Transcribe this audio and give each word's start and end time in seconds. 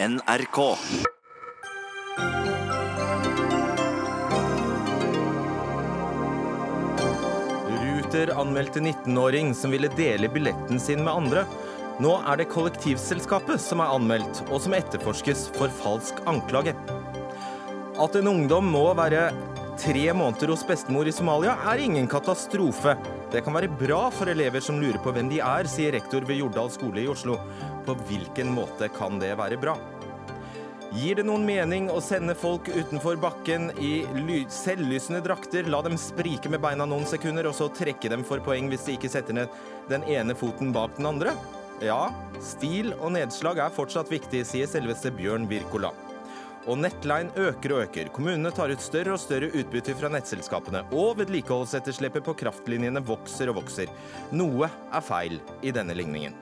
NRK. 0.00 0.58
Ruter 7.82 8.40
anmeldte 8.40 8.78
19-åring 8.78 9.54
som 9.54 9.70
ville 9.70 9.88
dele 9.96 10.28
billetten 10.28 10.80
sin 10.80 11.02
med 11.02 11.12
andre. 11.12 11.42
Nå 11.98 12.14
er 12.30 12.38
det 12.38 12.46
kollektivselskapet 12.52 13.58
som 13.58 13.82
er 13.82 13.90
anmeldt, 13.98 14.44
og 14.52 14.62
som 14.62 14.78
etterforskes 14.78 15.48
for 15.58 15.74
falsk 15.82 16.22
anklage. 16.30 16.76
At 17.98 18.14
en 18.22 18.30
ungdom 18.30 18.70
må 18.70 18.92
være 18.94 19.32
tre 19.82 20.12
måneder 20.14 20.54
hos 20.54 20.62
bestemor 20.68 21.10
i 21.10 21.16
Somalia, 21.18 21.58
er 21.66 21.82
ingen 21.82 22.06
katastrofe. 22.06 22.94
Det 23.28 23.42
kan 23.44 23.52
være 23.52 23.68
bra 23.68 24.06
for 24.14 24.30
elever 24.32 24.62
som 24.64 24.78
lurer 24.80 24.96
på 25.04 25.12
hvem 25.12 25.28
de 25.28 25.42
er, 25.44 25.68
sier 25.68 25.92
rektor 25.92 26.24
ved 26.24 26.40
Jordal 26.40 26.70
skole 26.72 27.02
i 27.02 27.10
Oslo. 27.12 27.36
På 27.84 27.96
hvilken 28.08 28.54
måte 28.56 28.88
kan 28.94 29.20
det 29.20 29.34
være 29.36 29.58
bra? 29.60 29.74
Gir 30.96 31.18
det 31.18 31.26
noen 31.28 31.44
mening 31.44 31.90
å 31.92 32.00
sende 32.00 32.32
folk 32.32 32.70
utenfor 32.72 33.18
bakken 33.20 33.68
i 33.76 34.06
ly- 34.16 34.48
selvlysende 34.48 35.20
drakter, 35.20 35.68
la 35.68 35.82
dem 35.84 35.98
sprike 36.00 36.48
med 36.48 36.62
beina 36.64 36.86
noen 36.88 37.04
sekunder, 37.04 37.50
og 37.50 37.58
så 37.58 37.68
trekke 37.68 38.08
dem 38.08 38.24
for 38.24 38.40
poeng 38.40 38.72
hvis 38.72 38.88
de 38.88 38.96
ikke 38.96 39.12
setter 39.12 39.36
ned 39.36 39.60
den 39.92 40.08
ene 40.08 40.32
foten 40.32 40.72
bak 40.72 40.96
den 40.96 41.12
andre? 41.12 41.36
Ja, 41.84 42.08
stil 42.40 42.94
og 42.96 43.12
nedslag 43.18 43.60
er 43.60 43.76
fortsatt 43.76 44.08
viktig, 44.08 44.40
sier 44.48 44.72
selveste 44.72 45.12
Bjørn 45.12 45.44
Wirkola. 45.52 45.92
Og 46.66 46.80
nettleien 46.80 47.30
øker 47.38 47.76
og 47.76 47.84
øker. 47.86 48.10
Kommunene 48.12 48.50
tar 48.54 48.72
ut 48.74 48.82
større 48.82 49.14
og 49.14 49.22
større 49.22 49.52
utbytte 49.54 49.94
fra 49.96 50.10
nettselskapene, 50.12 50.82
og 50.90 51.16
vedlikeholdsetterslepet 51.20 52.26
på 52.26 52.34
kraftlinjene 52.42 53.04
vokser 53.06 53.52
og 53.52 53.60
vokser. 53.62 53.92
Noe 54.34 54.66
er 54.66 55.04
feil 55.04 55.38
i 55.62 55.72
denne 55.72 55.96
ligningen. 55.96 56.36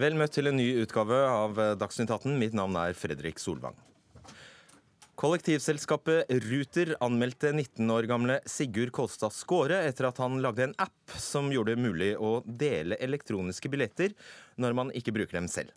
Vel 0.00 0.16
møtt 0.16 0.32
til 0.32 0.48
en 0.48 0.56
ny 0.56 0.70
utgave 0.80 1.18
av 1.28 1.58
Dagsnytt 1.76 2.08
18. 2.08 2.38
Mitt 2.40 2.54
navn 2.56 2.78
er 2.80 2.96
Fredrik 2.96 3.42
Solvang. 3.42 3.76
Kollektivselskapet 5.20 6.30
Ruter 6.30 6.94
anmeldte 7.00 7.52
19 7.52 7.90
år 7.90 8.06
gamle 8.08 8.38
Sigurd 8.48 8.88
Kolstad 8.96 9.34
Skåre 9.36 9.82
etter 9.84 10.06
at 10.08 10.16
han 10.22 10.38
lagde 10.40 10.64
en 10.64 10.72
app 10.80 11.12
som 11.20 11.50
gjorde 11.52 11.74
det 11.74 11.84
mulig 11.84 12.08
å 12.16 12.30
dele 12.46 12.96
elektroniske 13.04 13.68
billetter 13.68 14.14
når 14.56 14.78
man 14.78 14.94
ikke 14.96 15.12
bruker 15.12 15.36
dem 15.36 15.50
selv. 15.52 15.76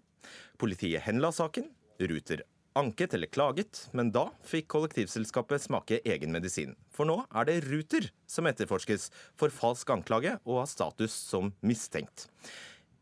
Politiet 0.55 1.03
henla 1.03 1.33
saken. 1.35 1.67
Ruter 2.00 2.45
anket 2.80 3.13
eller 3.13 3.27
klaget, 3.27 3.88
men 3.91 4.11
da 4.16 4.30
fikk 4.47 4.69
kollektivselskapet 4.72 5.61
smake 5.67 6.00
egen 6.07 6.31
medisin. 6.33 6.78
For 6.94 7.03
nå 7.03 7.19
er 7.28 7.50
det 7.50 7.59
Ruter 7.67 8.07
som 8.30 8.47
etterforskes 8.50 9.09
for 9.39 9.53
falsk 9.53 9.91
anklage 9.94 10.38
og 10.44 10.63
har 10.63 10.72
status 10.72 11.13
som 11.13 11.52
mistenkt. 11.59 12.30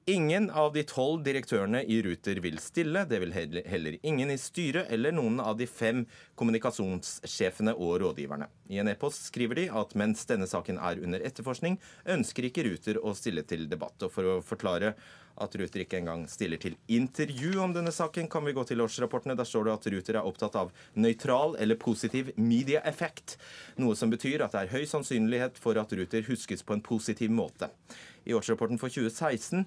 Ingen 0.06 0.50
av 0.50 0.74
de 0.74 0.82
tolv 0.84 1.20
direktørene 1.22 1.84
i 1.86 2.00
Ruter 2.02 2.40
vil 2.42 2.56
stille. 2.58 3.04
Det 3.06 3.20
vil 3.22 3.36
heller 3.38 3.98
ingen 4.02 4.32
i 4.34 4.38
styret 4.42 4.90
eller 4.90 5.14
noen 5.14 5.38
av 5.40 5.60
de 5.60 5.68
fem 5.70 6.08
kommunikasjonssjefene 6.40 7.76
og 7.78 8.00
rådgiverne. 8.02 8.48
I 8.74 8.80
en 8.82 8.90
e-post 8.90 9.28
skriver 9.30 9.62
de 9.62 9.68
at 9.70 9.94
mens 9.94 10.26
denne 10.26 10.50
saken 10.50 10.82
er 10.82 11.04
under 11.06 11.22
etterforskning, 11.22 11.78
ønsker 12.10 12.50
ikke 12.50 12.66
Ruter 12.66 12.98
å 12.98 13.14
stille 13.14 13.46
til 13.46 13.68
debatt. 13.70 14.02
Og 14.02 14.10
for 14.16 14.26
å 14.26 14.40
forklare 14.42 14.96
at 15.42 15.56
Ruter 15.56 15.84
ikke 15.84 16.00
engang 16.02 16.26
stiller 16.30 16.60
til 16.62 16.76
intervju 16.92 17.56
om 17.64 17.76
denne 17.76 17.94
saken, 17.94 18.30
kan 18.32 18.46
vi 18.46 18.56
gå 18.58 18.66
til 18.68 18.82
årsrapportene. 18.84 19.38
Der 19.38 19.48
står 19.48 19.68
det 19.68 19.76
at 19.78 19.88
Ruter 19.94 20.20
er 20.20 20.28
opptatt 20.28 20.58
av 20.60 20.74
nøytral 20.94 21.56
eller 21.62 21.80
positiv 21.80 22.34
media 22.36 22.84
effect. 22.88 23.38
Noe 23.82 23.96
som 23.96 24.12
betyr 24.12 24.44
at 24.46 24.56
det 24.56 24.66
er 24.66 24.76
høy 24.76 24.86
sannsynlighet 24.90 25.62
for 25.62 25.80
at 25.82 25.94
Ruter 25.96 26.28
huskes 26.28 26.66
på 26.66 26.78
en 26.78 26.86
positiv 26.86 27.32
måte. 27.32 27.72
I 28.26 28.36
årsrapporten 28.38 28.82
for 28.82 28.94
2016 28.94 29.66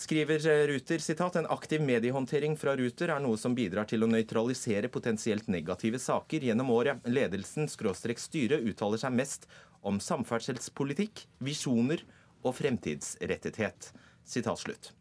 skriver 0.00 0.66
Ruter 0.70 0.98
sitat, 0.98 1.36
en 1.36 1.48
aktiv 1.50 1.82
mediehåndtering 1.84 2.56
fra 2.56 2.76
Ruter 2.78 3.12
er 3.12 3.20
noe 3.20 3.36
som 3.40 3.54
bidrar 3.56 3.88
til 3.90 4.04
å 4.04 4.08
nøytralisere 4.08 4.88
potensielt 4.92 5.50
negative 5.52 6.00
saker 6.00 6.46
gjennom 6.48 6.70
året. 6.72 7.02
Ledelsen 7.04 7.68
skråstrek 7.68 8.20
uttaler 8.20 9.00
seg 9.02 9.12
mest 9.12 9.48
om 9.82 10.00
samferdselspolitikk, 10.00 11.26
visjoner 11.40 12.04
og 12.44 12.56
fremtidsrettethet. 12.56 13.92
Sitat 14.24 14.58
slutt. 14.58 14.92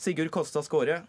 Sigurd 0.00 0.30
Kolstad 0.32 0.64
Skåre, 0.64 1.02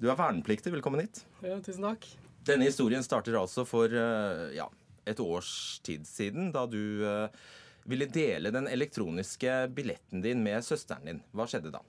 du 0.00 0.06
er 0.08 0.16
vernepliktig. 0.16 0.70
Velkommen 0.72 1.02
hit. 1.02 1.18
Ja, 1.44 1.58
tusen 1.60 1.84
takk. 1.84 2.06
Denne 2.48 2.64
historien 2.64 3.02
starter 3.04 3.34
altså 3.36 3.60
for 3.68 3.92
eh, 3.92 4.54
ja, 4.56 4.64
et 5.04 5.18
års 5.20 5.50
tid 5.84 6.06
siden, 6.08 6.46
da 6.54 6.62
du 6.64 7.04
eh, 7.04 7.42
ville 7.84 8.08
dele 8.08 8.48
den 8.54 8.64
elektroniske 8.72 9.58
billetten 9.76 10.24
din 10.24 10.40
med 10.46 10.64
søsteren 10.64 11.04
din. 11.04 11.20
Hva 11.36 11.44
skjedde 11.44 11.74
da? 11.74 11.82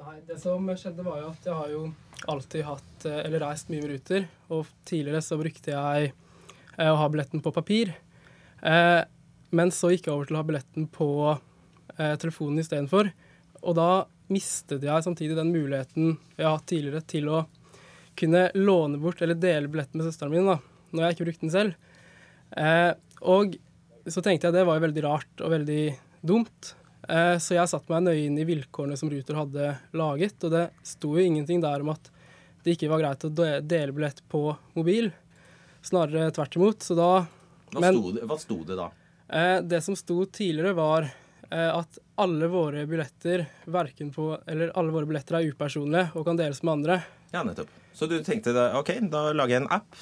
Nei, 0.00 0.16
det 0.26 0.40
som 0.42 0.66
skjedde 0.72 1.06
var 1.06 1.22
jo 1.22 1.30
at 1.30 1.46
jeg 1.46 1.60
har 1.60 1.70
jo 1.76 1.84
alltid 2.34 2.66
hatt, 2.66 3.06
eh, 3.06 3.20
eller 3.20 3.46
reist 3.46 3.70
mye 3.70 3.84
med 3.84 3.94
Ruter. 3.94 4.26
Og 4.58 4.74
tidligere 4.90 5.22
så 5.22 5.38
brukte 5.38 5.70
jeg 5.70 6.10
å 6.82 6.98
ha 6.98 7.08
billetten 7.14 7.46
på 7.46 7.54
papir. 7.54 7.94
Men 8.58 9.70
så 9.72 9.94
gikk 9.94 10.10
jeg 10.10 10.16
over 10.16 10.26
til 10.26 10.34
å 10.34 10.42
ha 10.42 10.50
billetten 10.50 10.90
på 10.92 11.08
telefonen 11.94 12.60
istedenfor. 12.60 13.14
Og 13.62 13.78
da 13.78 13.90
mistet 14.32 14.82
jeg 14.82 15.04
samtidig 15.06 15.36
den 15.38 15.52
muligheten 15.54 16.16
jeg 16.36 16.46
har 16.46 16.56
hatt 16.58 16.66
tidligere 16.70 17.02
til 17.06 17.28
å 17.30 17.44
kunne 18.16 18.46
låne 18.56 18.98
bort 18.98 19.20
eller 19.22 19.36
dele 19.38 19.68
billetten 19.68 20.00
med 20.00 20.08
søsteren 20.08 20.32
min 20.32 20.46
da, 20.48 20.56
når 20.92 21.02
jeg 21.04 21.14
ikke 21.16 21.26
brukte 21.28 21.44
den 21.46 21.52
selv. 21.52 21.74
Eh, 22.56 22.92
og 23.22 23.56
så 24.08 24.22
tenkte 24.24 24.48
jeg 24.48 24.54
det 24.56 24.64
var 24.66 24.78
jo 24.78 24.86
veldig 24.86 25.04
rart 25.04 25.42
og 25.44 25.52
veldig 25.52 25.82
dumt. 26.26 26.74
Eh, 27.08 27.36
Så 27.38 27.54
jeg 27.58 27.68
satte 27.68 27.90
meg 27.92 28.02
nøye 28.06 28.24
inn 28.26 28.38
i 28.38 28.46
vilkårene 28.48 28.96
som 28.98 29.10
Ruter 29.12 29.36
hadde 29.38 29.68
laget, 29.92 30.42
og 30.44 30.50
det 30.54 30.64
sto 30.82 31.12
jo 31.16 31.22
ingenting 31.26 31.60
der 31.62 31.84
om 31.84 31.90
at 31.92 32.10
det 32.64 32.74
ikke 32.76 32.88
var 32.90 33.02
greit 33.04 33.24
å 33.28 33.30
dele 33.62 33.92
billett 33.94 34.22
på 34.32 34.40
mobil. 34.74 35.12
Snarere 35.86 36.32
tvert 36.34 36.56
imot. 36.58 36.80
Så 36.82 36.96
da 36.98 37.26
Hva, 37.72 37.80
Men- 37.80 37.94
sto, 38.00 38.12
det, 38.12 38.22
hva 38.26 38.38
sto 38.38 38.56
det 38.64 38.76
da? 38.78 38.88
eh, 39.28 39.60
Det 39.60 39.82
som 39.82 39.94
sto 39.98 40.24
tidligere, 40.26 40.72
var 40.74 41.10
at 41.50 41.98
alle 42.18 42.48
våre 42.50 42.82
billetter 42.88 43.44
verken 43.70 44.08
på 44.10 44.32
Eller 44.50 44.72
alle 44.74 44.90
våre 44.94 45.06
billetter 45.06 45.38
er 45.38 45.50
upersonlige 45.52 46.08
og 46.16 46.24
kan 46.26 46.38
deles 46.40 46.62
med 46.66 46.72
andre. 46.78 46.96
Ja, 47.34 47.44
nettopp. 47.46 47.70
Så 47.96 48.08
du 48.10 48.16
tenkte 48.24 48.54
da, 48.56 48.70
OK, 48.80 48.94
da 49.12 49.30
lager 49.36 49.56
jeg 49.56 49.64
en 49.64 49.70
app. 49.76 50.00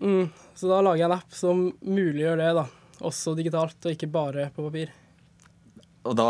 Mm, 0.00 0.28
så 0.54 0.68
da 0.70 0.82
lager 0.84 1.02
jeg 1.02 1.08
en 1.10 1.16
app 1.16 1.34
som 1.36 1.64
muliggjør 1.80 2.40
det, 2.40 2.52
da. 2.58 2.64
Også 3.06 3.34
digitalt, 3.36 3.76
og 3.84 3.92
ikke 3.92 4.08
bare 4.12 4.48
på 4.54 4.64
papir. 4.68 4.92
Og 6.06 6.14
da 6.16 6.28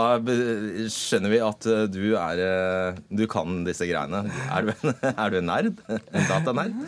skjønner 0.92 1.32
vi 1.32 1.42
at 1.44 1.68
eh, 1.68 1.84
du 1.92 2.14
er 2.16 2.40
eh, 2.40 3.00
Du 3.12 3.26
kan 3.28 3.60
disse 3.66 3.84
greiene. 3.88 4.24
Er 4.48 4.64
du 4.64 4.72
en, 4.72 4.96
er 5.12 5.34
du 5.34 5.38
en 5.42 5.50
nerd? 5.50 5.84
En 5.90 6.28
datanerd? 6.30 6.80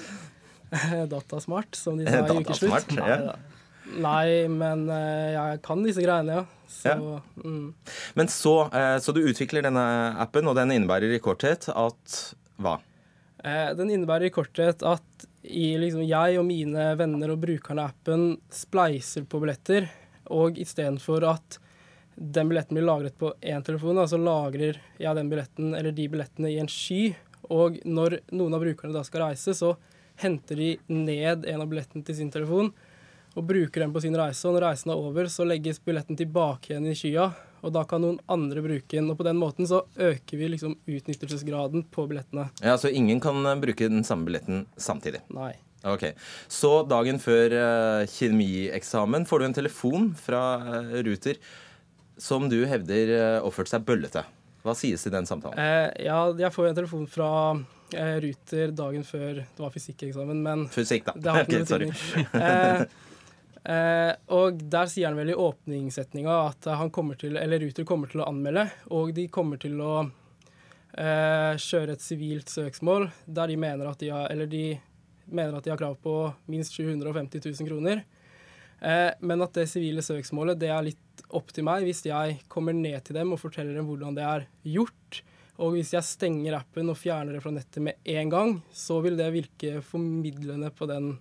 Datasmart, 1.13 1.77
som 1.77 2.01
de 2.01 2.09
sa 2.09 2.25
i 2.25 2.39
ukeslutt. 2.43 2.97
Ja. 2.97 3.05
Nei, 3.05 3.21
da. 3.29 3.58
Nei, 3.97 4.49
men 4.53 4.89
eh, 4.93 5.35
jeg 5.35 5.61
kan 5.65 5.83
disse 5.85 6.03
greiene, 6.05 6.41
ja. 6.41 6.45
Så 6.69 6.93
Ja. 6.93 7.21
Mm. 7.45 7.73
Men 8.15 8.29
så, 8.29 8.69
eh, 8.75 8.99
så 9.01 9.15
du 9.15 9.23
utvikler 9.25 9.65
denne 9.65 9.85
appen, 10.21 10.49
og 10.49 10.57
den 10.59 10.75
innebærer 10.75 11.15
i 11.15 11.23
korthet 11.23 11.71
at 11.73 12.19
hva? 12.61 12.79
Eh, 13.45 13.75
Den 13.75 13.91
innebærer 13.95 14.29
i 14.29 14.35
korthet 14.35 14.83
at 14.83 15.27
i, 15.45 15.79
liksom, 15.79 16.05
jeg 16.07 16.39
og 16.39 16.45
mine 16.45 16.91
venner 16.99 17.33
og 17.33 17.41
brukerne 17.41 17.87
av 17.87 17.95
appen 17.95 18.37
spleiser 18.53 19.25
på 19.25 19.41
billetter, 19.41 19.89
og 20.29 20.59
istedenfor 20.61 21.25
at 21.25 21.59
den 22.19 22.51
billetten 22.51 22.77
blir 22.77 22.85
lagret 22.85 23.17
på 23.17 23.33
én 23.41 23.65
telefon, 23.65 24.03
så 24.11 24.19
lagrer 24.19 24.81
jeg 24.99 25.15
den 25.17 25.31
billetten, 25.31 25.75
eller 25.79 25.95
de 25.95 26.09
billettene 26.11 26.51
i 26.51 26.59
en 26.59 26.69
sky. 26.69 27.15
Og 27.49 27.79
når 27.87 28.19
noen 28.35 28.55
av 28.55 28.61
brukerne 28.61 28.93
da 28.93 29.05
skal 29.07 29.29
reise, 29.29 29.55
så 29.55 29.77
henter 30.19 30.59
de 30.59 30.73
ned 30.91 31.47
en 31.47 31.63
av 31.63 31.71
billettene 31.71 32.05
til 32.05 32.19
sin 32.19 32.33
telefon 32.35 32.73
og 33.39 33.47
bruker 33.47 33.85
den 33.85 33.93
på 33.95 34.03
sin 34.03 34.17
reise. 34.19 34.43
Og 34.49 34.57
når 34.57 34.67
reisen 34.67 34.93
er 34.93 34.99
over, 34.99 35.29
så 35.31 35.47
legges 35.47 35.79
billetten 35.85 36.19
tilbake 36.19 36.73
igjen 36.73 36.89
i 36.91 36.97
skya, 36.99 37.29
og 37.63 37.73
da 37.75 37.85
kan 37.89 38.03
noen 38.03 38.19
andre 38.31 38.63
bruke 38.65 38.97
den. 38.97 39.11
Og 39.13 39.19
på 39.19 39.27
den 39.27 39.39
måten 39.39 39.69
så 39.71 39.85
øker 39.95 40.41
vi 40.41 40.51
liksom 40.55 40.77
utnyttelsesgraden 40.87 41.87
på 41.95 42.07
billettene. 42.11 42.49
Ja, 42.63 42.77
Så 42.79 42.91
ingen 42.91 43.21
kan 43.21 43.47
eh, 43.47 43.59
bruke 43.59 43.89
den 43.89 44.05
samme 44.05 44.27
billetten 44.29 44.67
samtidig? 44.77 45.23
Nei. 45.35 45.55
Ok, 45.87 46.11
Så 46.51 46.83
dagen 46.91 47.21
før 47.23 47.53
uh, 47.55 48.07
kjemieksamen 48.11 49.23
får 49.31 49.39
du 49.39 49.45
en 49.47 49.55
telefon 49.55 50.09
fra 50.19 50.41
uh, 50.59 50.97
Ruter 51.07 51.39
som 52.19 52.49
du 52.51 52.65
hevder 52.67 53.13
uh, 53.15 53.47
oppførte 53.47 53.77
seg 53.77 53.87
bøllete. 53.87 54.25
Hva 54.67 54.75
sies 54.75 55.07
i 55.07 55.13
den 55.15 55.29
samtalen? 55.31 55.55
Ja, 56.03 56.25
jeg 56.35 56.51
får 56.51 56.73
en 56.73 56.81
telefon 56.81 57.07
fra 57.07 57.31
Ruter 57.95 58.75
dagen 58.75 59.07
før 59.07 59.39
det 59.39 59.63
var 59.63 59.71
fysikkeksamen, 59.73 60.43
men 60.43 60.67
Fysikk, 60.75 61.07
da. 61.07 61.15
det 61.15 61.37
har 61.37 61.47
ikke 61.47 61.63
Ok, 61.63 61.71
noe 61.71 61.79
betydning. 61.79 63.07
Eh, 63.69 64.13
og 64.33 64.63
der 64.73 64.89
sier 64.89 65.11
han 65.11 65.19
vel 65.19 65.35
i 65.35 65.37
åpningssetninga 65.37 66.37
at 66.47 66.71
han 66.81 66.93
kommer 66.95 67.19
til, 67.21 67.37
eller 67.37 67.61
Ruter 67.61 67.85
kommer 67.89 68.09
til 68.09 68.23
å 68.23 68.29
anmelde, 68.31 68.65
og 68.97 69.13
de 69.17 69.27
kommer 69.33 69.61
til 69.61 69.77
å 69.85 69.95
eh, 70.97 71.55
kjøre 71.61 71.97
et 71.97 72.05
sivilt 72.05 72.49
søksmål 72.49 73.11
der 73.27 73.53
de 73.53 73.59
mener 73.61 73.91
at 73.91 74.01
de 74.01 74.13
har, 74.15 74.31
eller 74.33 74.49
de 74.49 74.79
mener 75.29 75.57
at 75.57 75.67
de 75.67 75.75
har 75.75 75.81
krav 75.81 75.99
på 76.01 76.15
minst 76.49 76.77
750 76.79 77.45
000 77.45 77.69
kroner. 77.69 78.07
Eh, 78.81 79.11
men 79.21 79.45
at 79.45 79.57
det 79.59 79.67
sivile 79.69 80.05
søksmålet 80.07 80.61
det 80.61 80.71
er 80.73 80.87
litt 80.87 81.25
opp 81.35 81.51
til 81.53 81.67
meg 81.67 81.85
hvis 81.85 82.05
jeg 82.07 82.39
kommer 82.49 82.77
ned 82.77 83.03
til 83.05 83.19
dem 83.19 83.35
og 83.35 83.43
forteller 83.43 83.77
dem 83.77 83.89
hvordan 83.91 84.17
det 84.17 84.25
er 84.25 84.47
gjort. 84.77 85.23
Og 85.59 85.75
hvis 85.75 85.91
jeg 85.97 86.07
stenger 86.07 86.61
appen 86.61 86.89
og 86.93 87.01
fjerner 87.01 87.35
det 87.35 87.43
fra 87.43 87.51
nettet 87.51 87.83
med 87.83 87.99
en 88.15 88.31
gang, 88.31 88.53
så 88.71 89.01
vil 89.03 89.19
det 89.19 89.33
virke 89.35 89.81
formidlende 89.83 90.71
på 90.71 90.87
den, 90.87 91.17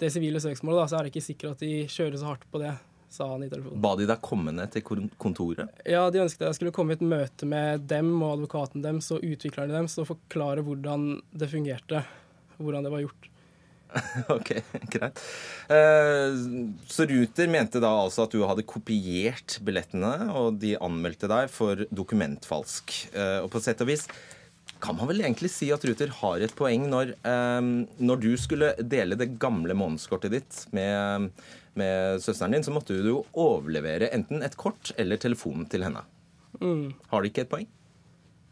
det 0.00 0.10
sivile 0.12 0.40
søksmålet. 0.42 0.82
Da. 0.82 0.88
Så 0.90 0.98
er 0.98 1.06
det 1.06 1.12
ikke 1.14 1.26
sikkert 1.26 1.58
at 1.58 1.64
de 1.64 1.74
kjører 1.90 2.20
så 2.20 2.30
hardt 2.30 2.46
på 2.52 2.62
det, 2.62 2.74
sa 3.10 3.26
han 3.32 3.44
i 3.44 3.50
telefonen. 3.50 3.80
Ba 3.82 3.94
de 3.98 4.06
deg 4.08 4.22
komme 4.24 4.54
ned 4.54 4.72
til 4.74 5.08
kontoret? 5.20 5.82
Ja, 5.88 6.06
de 6.12 6.22
ønsket 6.24 6.46
jeg 6.48 6.58
skulle 6.58 6.74
komme 6.76 6.94
i 6.94 7.00
et 7.00 7.04
møte 7.04 7.48
med 7.48 7.88
dem 7.90 8.14
og 8.20 8.38
advokaten 8.38 8.84
deres 8.84 9.10
og 9.14 9.24
utviklerne 9.26 9.74
deres 9.74 9.98
og 10.00 10.10
forklare 10.12 10.64
hvordan 10.66 11.12
det 11.32 11.50
fungerte. 11.52 12.04
Hvordan 12.60 12.86
det 12.86 12.92
var 12.92 13.04
gjort. 13.06 13.30
ok, 14.36 14.50
greit. 14.92 15.22
Eh, 15.66 16.36
så 16.86 17.06
Ruter 17.10 17.48
mente 17.50 17.80
da 17.82 17.90
altså 18.04 18.26
at 18.26 18.34
du 18.34 18.44
hadde 18.46 18.66
kopiert 18.68 19.58
billettene, 19.66 20.12
og 20.36 20.60
de 20.62 20.76
anmeldte 20.78 21.30
deg 21.30 21.50
for 21.52 21.82
dokumentfalsk. 21.90 22.94
Eh, 23.10 23.38
og 23.42 23.50
på 23.52 23.62
sett 23.64 23.82
og 23.82 23.90
vis 23.90 24.06
kan 24.82 24.96
man 24.98 25.10
vel 25.10 25.22
egentlig 25.22 25.50
si 25.52 25.68
at 25.74 25.84
Ruter 25.86 26.12
har 26.20 26.44
et 26.44 26.54
poeng 26.56 26.86
når, 26.90 27.14
eh, 27.26 27.60
når 28.00 28.22
du 28.22 28.30
skulle 28.40 28.72
dele 28.80 29.18
det 29.18 29.34
gamle 29.42 29.76
månedskortet 29.76 30.34
ditt 30.34 30.62
med, 30.76 31.30
med, 31.78 32.22
søsteren 32.24 32.56
din, 32.56 32.64
så 32.66 32.74
måtte 32.74 32.96
du 32.96 33.10
jo 33.12 33.20
overlevere 33.38 34.10
enten 34.16 34.44
et 34.46 34.56
kort 34.60 34.92
eller 35.00 35.20
telefonen 35.20 35.68
til 35.70 35.86
henne. 35.86 36.04
Mm. 36.60 36.90
Har 37.12 37.22
de 37.22 37.30
ikke 37.30 37.46
et 37.46 37.52
poeng? 37.52 37.68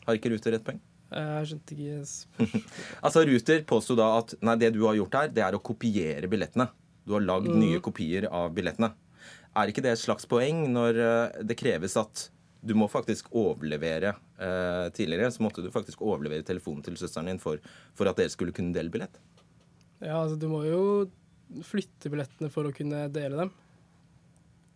Har 0.06 0.18
ikke 0.18 0.32
Ruter 0.34 0.56
et 0.56 0.64
poeng? 0.64 0.80
Jeg 1.08 1.48
skjønte 1.48 1.74
ikke 1.74 2.62
Altså, 3.06 3.24
Ruter 3.24 3.62
påsto 3.68 3.96
da 3.96 4.10
at 4.18 4.34
nei, 4.44 4.58
det 4.60 4.74
du 4.76 4.82
har 4.86 4.96
gjort 4.98 5.16
her, 5.16 5.30
det 5.32 5.44
er 5.44 5.56
å 5.56 5.64
kopiere 5.64 6.28
billettene. 6.30 6.68
Du 7.08 7.16
har 7.16 7.24
lagd 7.24 7.48
mm. 7.48 7.60
nye 7.60 7.84
kopier 7.84 8.28
av 8.28 8.52
billettene. 8.56 8.92
Er 9.56 9.70
ikke 9.70 9.82
det 9.84 9.94
et 9.94 10.02
slags 10.02 10.28
poeng 10.28 10.66
når 10.70 11.00
eh, 11.02 11.38
det 11.48 11.56
kreves 11.58 11.96
at 11.98 12.28
du 12.60 12.74
må 12.78 12.88
faktisk 12.90 13.30
overlevere 13.38 14.14
eh, 14.42 14.88
Tidligere 14.96 15.30
så 15.34 15.44
måtte 15.44 15.62
du 15.62 15.70
faktisk 15.74 16.02
overlevere 16.02 16.46
telefonen 16.46 16.82
til 16.86 16.98
søsteren 16.98 17.30
din 17.30 17.40
for, 17.42 17.62
for 17.94 18.10
at 18.10 18.18
dere 18.18 18.32
skulle 18.32 18.54
kunne 18.56 18.74
dele 18.74 18.92
billett? 18.92 19.20
Ja, 20.02 20.20
altså 20.20 20.38
du 20.38 20.48
må 20.50 20.64
jo 20.66 20.82
flytte 21.64 22.10
billettene 22.12 22.50
for 22.52 22.68
å 22.68 22.74
kunne 22.74 23.06
dele 23.14 23.38
dem. 23.40 23.52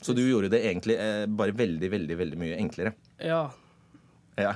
Så 0.02 0.14
du 0.18 0.22
gjorde 0.24 0.50
det 0.50 0.64
egentlig 0.66 0.96
eh, 0.98 1.26
bare 1.30 1.54
veldig, 1.54 1.90
veldig, 1.92 2.16
veldig 2.18 2.38
mye 2.40 2.58
enklere? 2.58 2.94
Ja, 3.22 3.44
ja. 4.40 4.52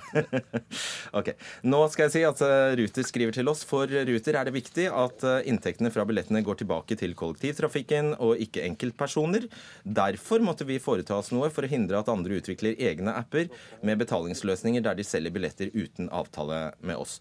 ok. 1.18 1.32
Nå 1.68 1.80
skal 1.92 2.06
jeg 2.06 2.14
si 2.14 2.22
at 2.26 2.40
eh, 2.44 2.74
Ruter 2.80 3.06
skriver 3.06 3.36
til 3.36 3.50
oss. 3.50 3.64
For 3.68 3.90
Ruter 3.90 4.38
er 4.38 4.48
det 4.48 4.54
viktig 4.56 4.86
at 4.88 5.24
eh, 5.26 5.48
inntektene 5.50 5.92
fra 5.94 6.06
billettene 6.08 6.44
går 6.46 6.60
tilbake 6.62 6.96
til 7.00 7.16
kollektivtrafikken 7.18 8.14
og 8.16 8.40
ikke 8.42 8.64
enkeltpersoner. 8.68 9.48
Derfor 9.84 10.44
måtte 10.44 10.68
vi 10.68 10.80
foreta 10.82 11.18
oss 11.18 11.32
noe 11.34 11.50
for 11.52 11.66
å 11.66 11.72
hindre 11.72 12.00
at 12.00 12.12
andre 12.12 12.40
utvikler 12.40 12.78
egne 12.78 13.16
apper 13.18 13.50
med 13.86 14.00
betalingsløsninger 14.00 14.84
der 14.86 14.96
de 14.96 15.06
selger 15.06 15.34
billetter 15.36 15.74
uten 15.76 16.10
avtale 16.14 16.70
med 16.80 16.96
oss. 17.02 17.20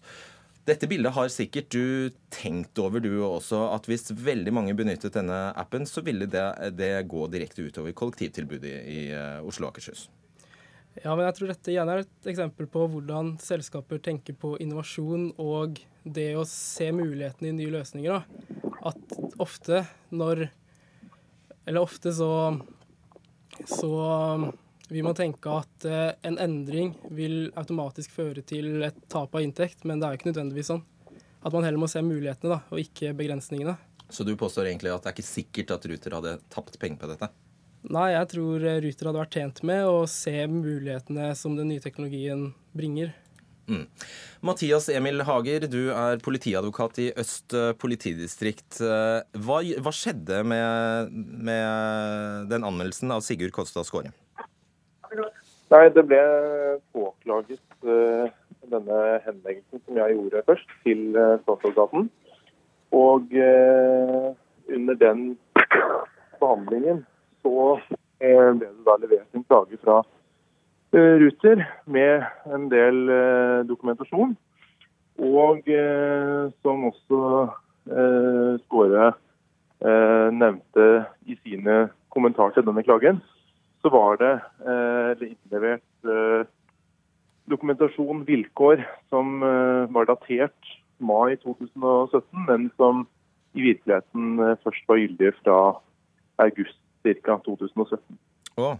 Dette 0.66 0.88
bildet 0.90 1.14
har 1.14 1.28
sikkert 1.30 1.68
du 1.70 2.10
tenkt 2.34 2.78
over, 2.82 2.98
du 2.98 3.20
også, 3.22 3.68
at 3.70 3.84
hvis 3.86 4.10
veldig 4.10 4.50
mange 4.56 4.74
benyttet 4.74 5.14
denne 5.14 5.52
appen, 5.54 5.86
så 5.86 6.02
ville 6.02 6.26
det, 6.26 6.46
det 6.74 6.90
gå 7.06 7.28
direkte 7.30 7.68
utover 7.68 7.94
kollektivtilbudet 7.94 8.78
i 8.90 9.02
eh, 9.14 9.46
Oslo 9.46 9.68
og 9.68 9.76
Akershus. 9.76 10.08
Ja, 11.02 11.12
men 11.12 11.26
jeg 11.26 11.36
tror 11.36 11.50
dette 11.52 11.72
igjen 11.72 11.90
er 11.92 12.04
et 12.04 12.30
eksempel 12.30 12.68
på 12.72 12.86
hvordan 12.92 13.34
selskaper 13.42 14.00
tenker 14.02 14.36
på 14.38 14.54
innovasjon 14.62 15.28
og 15.42 15.80
det 16.02 16.30
å 16.38 16.44
se 16.48 16.88
mulighetene 16.94 17.50
i 17.50 17.56
nye 17.58 17.74
løsninger. 17.74 18.16
Da. 18.16 18.70
At 18.92 19.18
ofte 19.42 19.84
når 20.14 20.48
Eller 21.66 21.82
ofte 21.82 22.12
så 22.14 22.30
så 23.66 23.90
vil 24.88 25.02
man 25.02 25.16
tenke 25.18 25.50
at 25.50 25.86
eh, 25.88 26.12
en 26.28 26.38
endring 26.38 26.92
vil 27.10 27.48
automatisk 27.58 28.12
føre 28.14 28.44
til 28.46 28.84
et 28.86 28.98
tap 29.10 29.34
av 29.34 29.42
inntekt, 29.42 29.82
men 29.84 29.98
det 29.98 30.06
er 30.06 30.14
jo 30.14 30.20
ikke 30.20 30.30
nødvendigvis 30.30 30.70
sånn. 30.70 30.84
At 31.42 31.54
man 31.54 31.66
heller 31.66 31.80
må 31.80 31.88
se 31.90 32.02
mulighetene 32.04 32.52
da, 32.52 32.60
og 32.70 32.82
ikke 32.82 33.14
begrensningene. 33.18 33.76
Så 34.10 34.26
du 34.26 34.36
påstår 34.38 34.68
egentlig 34.70 34.92
at 34.94 35.02
det 35.02 35.10
er 35.10 35.16
ikke 35.16 35.26
sikkert 35.26 35.74
at 35.74 35.88
Ruter 35.90 36.14
hadde 36.18 36.36
tapt 36.52 36.78
penger 36.82 37.00
på 37.02 37.10
dette? 37.10 37.30
Nei, 37.92 38.08
jeg 38.16 38.28
tror 38.32 38.64
Ruter 38.82 39.08
hadde 39.08 39.20
vært 39.20 39.36
tjent 39.38 39.62
med 39.68 39.84
å 39.86 40.00
se 40.10 40.34
mulighetene 40.50 41.30
som 41.38 41.54
den 41.58 41.70
nye 41.70 41.82
teknologien 41.82 42.48
bringer. 42.76 43.12
Mm. 43.70 43.84
Mathias 44.46 44.88
Emil 44.90 45.22
Hager, 45.26 45.66
du 45.70 45.92
er 45.94 46.20
politiadvokat 46.22 47.00
i 47.02 47.06
Øst 47.18 47.54
politidistrikt. 47.82 48.78
Hva, 48.78 49.58
hva 49.82 49.94
skjedde 49.94 50.42
med, 50.46 51.14
med, 51.46 52.46
den 52.50 52.66
anmeldelsen 52.66 53.14
av 53.14 53.22
Sigurd 53.26 53.54
Kolstad 53.54 53.86
Skåre? 53.86 54.14
Nei, 55.70 55.88
det 55.90 56.04
ble 56.06 56.20
påklaget 56.94 57.86
uh, 57.86 58.26
denne 58.70 58.98
henleggelsen 59.24 59.82
som 59.82 59.98
jeg 59.98 60.14
gjorde 60.14 60.44
først, 60.46 60.74
til 60.84 61.02
uh, 61.18 61.38
statsadvokaten. 61.42 62.06
Og 62.94 63.34
uh, 63.34 64.30
under 64.76 64.98
den 65.00 65.24
behandlingen 66.38 67.02
så 67.46 67.80
eh, 68.20 68.50
ble 68.58 68.70
det 68.72 68.86
da 68.86 68.96
levert 69.02 69.36
en 69.36 69.44
klage 69.46 69.78
fra 69.82 70.00
eh, 70.96 71.14
Ruter 71.22 71.62
med 71.86 72.26
en 72.50 72.68
del 72.72 73.06
eh, 73.12 73.60
dokumentasjon. 73.68 74.34
Og 75.16 75.68
som 76.60 76.82
også 76.90 77.20
Skåre 78.66 79.06
nevnte 80.36 80.86
i 81.24 81.36
sine 81.38 81.76
kommentarer 82.12 82.52
til 82.52 82.66
denne 82.66 82.84
klagen, 82.84 83.22
så 83.80 83.88
var 83.94 84.18
det 84.20 84.34
innlevert 85.24 86.44
dokumentasjon, 87.48 88.26
vilkår, 88.28 88.84
som 89.08 89.40
var 89.40 90.10
datert 90.10 90.74
mai 91.00 91.38
2017, 91.46 92.44
men 92.50 92.68
som 92.76 93.06
i 93.56 93.70
virkeligheten 93.70 94.36
først 94.66 94.90
var 94.92 95.00
gyldige 95.00 95.32
fra 95.40 95.60
august 96.44 96.82
ca. 97.14 97.38
2017. 97.44 98.18
Oh. 98.56 98.76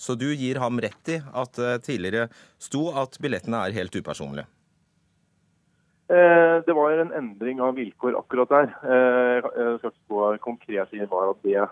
Så 0.00 0.14
du 0.16 0.30
gir 0.34 0.56
ham 0.62 0.80
rett 0.80 1.12
i 1.12 1.18
at 1.20 1.58
det 1.58 1.72
eh, 1.74 1.82
tidligere 1.84 2.28
sto 2.62 2.86
at 2.96 3.18
billettene 3.20 3.60
er 3.66 3.76
helt 3.76 3.96
upersonlige? 3.96 4.46
Eh, 6.08 6.56
det 6.64 6.76
var 6.76 7.02
en 7.02 7.12
endring 7.18 7.60
av 7.60 7.76
vilkår 7.76 8.16
akkurat 8.22 8.54
der. 8.54 8.72
Eh, 8.80 9.40
jeg 9.44 9.74
skal 9.82 9.92
ikke 9.92 10.14
gå 10.14 10.30
konkret 10.46 10.96
i 10.96 11.04
hva 11.04 11.26
det 11.44 11.66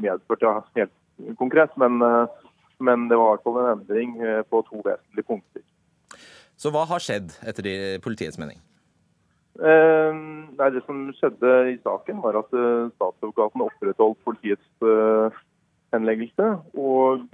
medførte 0.00 0.54
helt 0.78 0.94
konkret, 1.36 1.74
men, 1.76 1.98
men, 2.78 3.08
det 3.10 3.18
var 3.18 3.34
i 3.34 3.36
hvert 3.36 3.44
fall 3.44 3.60
en 3.60 3.72
endring 3.74 4.16
på 4.48 4.62
to 4.68 4.80
vesentlige 4.84 5.26
punkter. 5.26 5.64
Så 6.58 6.70
hva 6.74 6.84
har 6.88 7.02
skjedd, 7.02 7.34
etter 7.46 7.66
politiets 8.02 8.38
mening? 8.38 8.62
Eh, 9.58 10.14
nei, 10.54 10.70
Det 10.70 10.84
som 10.86 11.08
skjedde 11.18 11.52
i 11.72 11.76
saken, 11.82 12.22
var 12.22 12.38
at 12.38 12.52
eh, 12.54 12.90
statsadvokaten 12.94 13.64
opprettholdt 13.64 14.20
politiets 14.26 14.86
eh, 14.86 15.38
henleggelse. 15.94 16.50
Og 16.78 17.26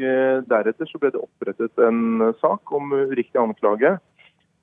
deretter 0.49 0.89
så 0.89 1.01
ble 1.03 1.13
det 1.13 1.21
opprettet 1.21 1.83
en 1.85 2.33
sak 2.41 2.73
om 2.73 2.95
uriktig 2.95 3.41
anklage 3.41 3.97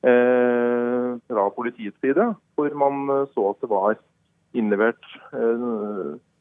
fra 0.01 1.43
politiets 1.53 1.99
side, 2.01 2.23
hvor 2.57 2.71
man 2.73 3.27
så 3.35 3.51
at 3.51 3.59
det 3.61 3.67
var 3.69 3.99
innlevert 4.57 5.03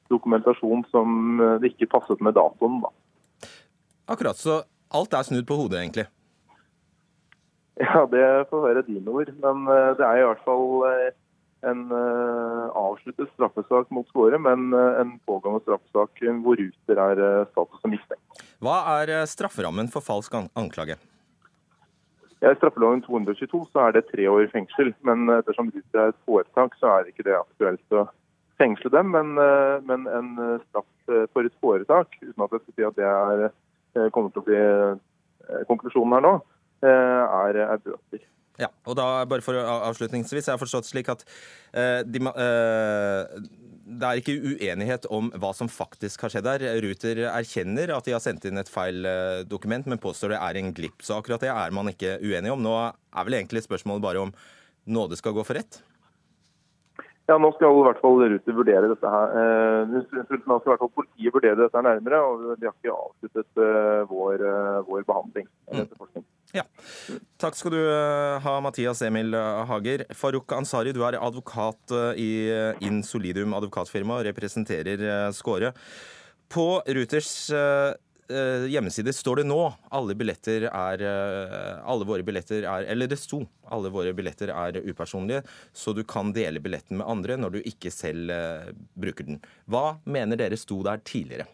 dokumentasjon 0.09 0.87
som 0.89 1.43
det 1.61 1.75
ikke 1.75 1.91
passet 1.93 2.23
med 2.25 2.39
datoen. 2.39 2.79
Da. 2.81 3.51
Akkurat, 4.15 4.41
så 4.41 4.63
alt 4.97 5.13
er 5.13 5.27
snudd 5.29 5.45
på 5.51 5.59
hodet, 5.59 5.83
egentlig? 5.83 6.07
Ja, 7.81 8.05
det 8.13 8.25
får 8.51 8.65
være 8.67 8.85
dine 8.85 9.09
ord. 9.11 9.31
Men 9.41 9.69
eh, 9.73 9.91
det 9.97 10.07
er 10.07 10.21
i 10.21 10.25
hvert 10.29 10.43
fall 10.45 10.67
eh, 10.91 11.13
en 11.71 11.87
eh, 11.97 12.67
avsluttet 12.77 13.31
straffesak 13.33 13.89
mot 13.95 14.09
Skåre, 14.11 14.41
men 14.41 14.73
en 14.75 15.15
pågående 15.29 15.63
straffesak 15.65 16.21
hvor 16.45 16.61
Ruter 16.61 17.01
er 17.07 17.23
status 17.53 17.81
som 17.81 17.93
mistenkt. 17.95 18.45
Hva 18.61 18.77
er 18.99 19.25
strafferammen 19.29 19.89
for 19.93 20.05
falsk 20.05 20.37
anklage? 20.37 20.99
I 22.41 22.55
straffeloven 22.57 23.03
222 23.05 23.67
så 23.69 23.83
er 23.87 23.97
det 23.97 24.07
tre 24.09 24.25
år 24.33 24.47
fengsel, 24.53 24.95
men 25.05 25.29
ettersom 25.35 25.69
Ruter 25.75 26.01
er 26.01 26.15
et 26.15 26.23
foretak, 26.29 26.77
så 26.81 26.95
er 26.95 27.11
ikke 27.11 27.27
det 27.29 27.37
aktuelt 27.37 27.97
å 27.97 28.07
fengsle 28.61 28.93
dem. 28.93 29.13
Men, 29.13 29.37
men 29.85 30.09
en 30.09 30.31
straff 30.71 30.89
for 31.35 31.45
et 31.45 31.61
foretak, 31.61 32.17
uten 32.23 32.47
at 32.47 32.57
jeg 32.57 32.65
skal 32.65 32.77
si 32.77 32.89
at 32.89 32.97
det 32.97 33.11
er, 33.11 34.09
kommer 34.17 34.33
til 34.33 34.41
å 34.41 34.49
bli 34.49 34.65
konklusjonen 35.69 36.17
her 36.17 36.25
nå, 36.25 36.35
er, 36.89 37.63
er 37.67 37.83
bøter. 37.85 38.27
Ja, 38.61 38.69
og 38.85 38.97
da 38.99 39.25
bare 39.25 39.45
for 39.45 39.57
avslutningsvis, 39.57 40.47
Jeg 40.47 40.53
har 40.53 40.61
forstått 40.61 40.89
slik 40.89 41.09
at 41.09 41.25
uh, 41.73 42.03
de, 42.05 42.21
uh, 42.21 43.41
det 43.91 44.07
er 44.07 44.21
ikke 44.21 44.37
uenighet 44.39 45.07
om 45.13 45.31
hva 45.41 45.51
som 45.57 45.71
faktisk 45.71 46.25
har 46.25 46.33
skjedd 46.33 46.49
her. 46.51 46.65
Ruter 46.85 47.25
erkjenner 47.31 47.93
at 47.97 48.07
de 48.07 48.15
har 48.15 48.23
sendt 48.23 48.47
inn 48.49 48.61
et 48.61 48.71
feil 48.71 49.07
eh, 49.09 49.43
dokument, 49.49 49.87
men 49.91 50.01
påstår 50.03 50.35
det 50.35 50.41
er 50.41 50.59
en 50.61 50.73
glipp. 50.77 51.03
Så 51.03 51.19
akkurat 51.19 51.43
det 51.43 51.51
er 51.53 51.75
man 51.75 51.91
ikke 51.91 52.19
uenig 52.23 52.53
om. 52.55 52.63
Nå 52.63 52.75
er 52.79 53.27
vel 53.27 53.41
egentlig 53.41 53.65
spørsmålet 53.67 54.05
bare 54.05 54.27
om 54.27 54.35
nåde 54.91 55.19
skal 55.19 55.35
gå 55.37 55.45
for 55.47 55.59
rett? 55.59 55.81
Ja, 57.31 57.37
Nå 57.39 57.53
skal 57.55 57.71
i 57.71 57.83
hvert 57.87 58.01
fall 58.03 58.17
Ruter 58.19 58.57
vurdere 58.57 58.91
dette 58.91 59.11
her. 59.11 59.35
Eh, 59.39 59.91
nå 59.91 60.03
skal 60.03 60.25
i 60.27 60.71
hvert 60.73 60.83
fall 60.83 60.97
politiet 60.97 61.35
vurdere 61.35 61.59
dette 61.61 61.79
her 61.79 61.87
nærmere, 61.87 62.23
og 62.27 62.57
de 62.59 62.67
har 62.67 62.75
ikke 62.75 62.95
avsluttet 62.95 63.63
eh, 63.67 64.01
vår, 64.11 64.47
eh, 64.51 64.81
vår 64.89 65.07
behandling. 65.07 65.47
etterforskning. 65.71 66.27
Ja. 66.57 66.65
Takk 67.41 67.55
skal 67.59 67.75
du 67.77 67.81
eh, 67.81 68.41
ha, 68.43 68.57
Mathias 68.65 69.03
Emil 69.07 69.35
Hager. 69.71 70.05
Farouk 70.19 70.51
Ansari, 70.57 70.93
du 70.97 71.05
er 71.07 71.19
advokat 71.21 71.95
eh, 71.95 72.21
i 72.21 72.31
Insolidium 72.87 73.55
advokatfirma 73.59 74.19
og 74.19 74.27
representerer 74.31 75.05
eh, 75.07 75.27
Skåre. 75.37 75.73
På 76.51 76.83
Ruters 76.87 77.31
eh, 77.55 77.93
eh, 78.27 78.67
hjemmeside 78.73 79.13
står 79.15 79.43
det 79.43 79.47
nå 79.47 79.61
alle 79.95 80.17
billetter 80.19 80.67
er 80.67 81.05
eh, 81.07 81.77
Alle 81.87 82.09
våre 82.09 82.27
billetter 82.27 82.67
er 82.67 82.89
Eller 82.91 83.11
det 83.11 83.21
sto 83.23 83.45
alle 83.71 83.93
våre 83.95 84.11
billetter 84.19 84.51
er 84.51 84.81
upersonlige, 84.83 85.45
så 85.71 85.93
du 85.95 86.03
kan 86.03 86.33
dele 86.35 86.59
billetten 86.59 86.99
med 86.99 87.07
andre 87.07 87.37
når 87.39 87.53
du 87.55 87.61
ikke 87.63 87.93
selv 87.95 88.33
eh, 88.35 88.73
bruker 88.99 89.29
den. 89.29 89.39
Hva 89.71 90.01
mener 90.11 90.41
dere 90.41 90.59
sto 90.59 90.81
der 90.83 90.99
tidligere? 91.07 91.47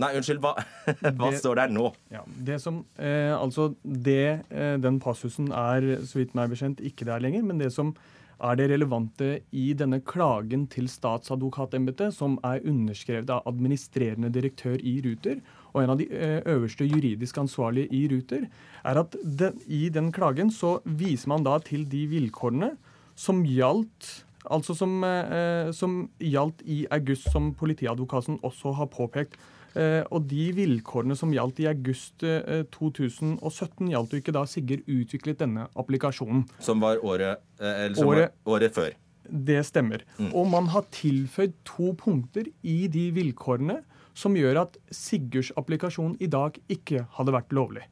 Nei, 0.00 0.12
unnskyld. 0.18 0.40
Hva, 0.42 0.54
hva 1.18 1.30
Det- 1.30 1.40
står 1.42 1.60
der 1.60 1.74
nå? 1.74 1.90
Ja, 2.12 2.22
det 2.50 2.60
som, 2.62 2.84
eh, 2.98 3.34
altså 3.36 3.74
det, 3.84 4.46
eh, 4.50 4.76
Den 4.80 5.00
passusen 5.02 5.50
er 5.52 6.00
så 6.08 6.20
vidt 6.22 6.34
meg 6.38 6.50
bekjent 6.54 6.80
ikke 6.80 7.04
der 7.08 7.20
lenger. 7.20 7.44
Men 7.44 7.58
det 7.62 7.72
som 7.76 7.94
er 8.40 8.56
det 8.56 8.70
relevante 8.70 9.26
i 9.52 9.74
denne 9.76 9.98
klagen 10.00 10.62
til 10.72 10.86
statsadvokatembetet, 10.88 12.14
som 12.16 12.38
er 12.42 12.62
underskrevet 12.64 13.28
av 13.34 13.42
administrerende 13.50 14.30
direktør 14.32 14.80
i 14.80 14.94
Ruter 15.04 15.42
og 15.74 15.82
en 15.82 15.92
av 15.92 15.98
de 16.00 16.06
eh, 16.10 16.40
øverste 16.48 16.86
juridisk 16.88 17.36
ansvarlige 17.38 17.92
i 17.92 18.06
Ruter, 18.10 18.48
er 18.84 18.98
at 19.02 19.14
den, 19.22 19.60
i 19.68 19.88
den 19.92 20.08
klagen 20.12 20.50
så 20.50 20.78
viser 20.84 21.28
man 21.28 21.44
da 21.46 21.58
til 21.62 21.84
de 21.84 22.06
vilkårene 22.10 22.72
som 23.14 23.44
gjaldt 23.44 24.24
Altså 24.50 24.72
som, 24.72 25.04
eh, 25.04 25.68
som 25.76 26.06
gjaldt 26.18 26.62
i 26.64 26.86
august, 26.96 27.26
som 27.30 27.50
politiadvokaten 27.54 28.38
også 28.40 28.72
har 28.78 28.86
påpekt. 28.88 29.34
Eh, 29.78 30.02
og 30.10 30.24
de 30.30 30.48
vilkårene 30.56 31.14
som 31.18 31.30
gjaldt 31.34 31.60
i 31.62 31.68
august 31.70 32.24
eh, 32.26 32.64
2017, 32.74 33.90
gjaldt 33.92 34.16
jo 34.16 34.20
ikke 34.22 34.34
da 34.34 34.42
Sigurd 34.50 34.82
utviklet 34.90 35.38
denne 35.44 35.68
applikasjonen. 35.78 36.42
Som 36.58 36.82
var 36.82 36.98
året, 37.06 37.44
eh, 37.60 37.84
eller 37.86 37.94
som 37.94 38.10
Året- 38.10 38.34
var 38.44 38.56
året 38.58 38.74
før. 38.74 38.96
Det 39.30 39.60
stemmer. 39.66 40.02
Og 40.34 40.48
man 40.50 40.66
har 40.72 40.88
tilføyd 40.90 41.52
to 41.64 41.92
punkter 41.94 42.48
i 42.66 42.88
de 42.90 43.10
vilkårene 43.14 43.84
som 44.16 44.34
gjør 44.34 44.62
at 44.64 44.76
Sigurds 44.90 45.52
applikasjon 45.60 46.16
i 46.18 46.26
dag 46.26 46.58
ikke 46.68 47.06
hadde 47.14 47.34
vært 47.36 47.54
lovlig. 47.54 47.84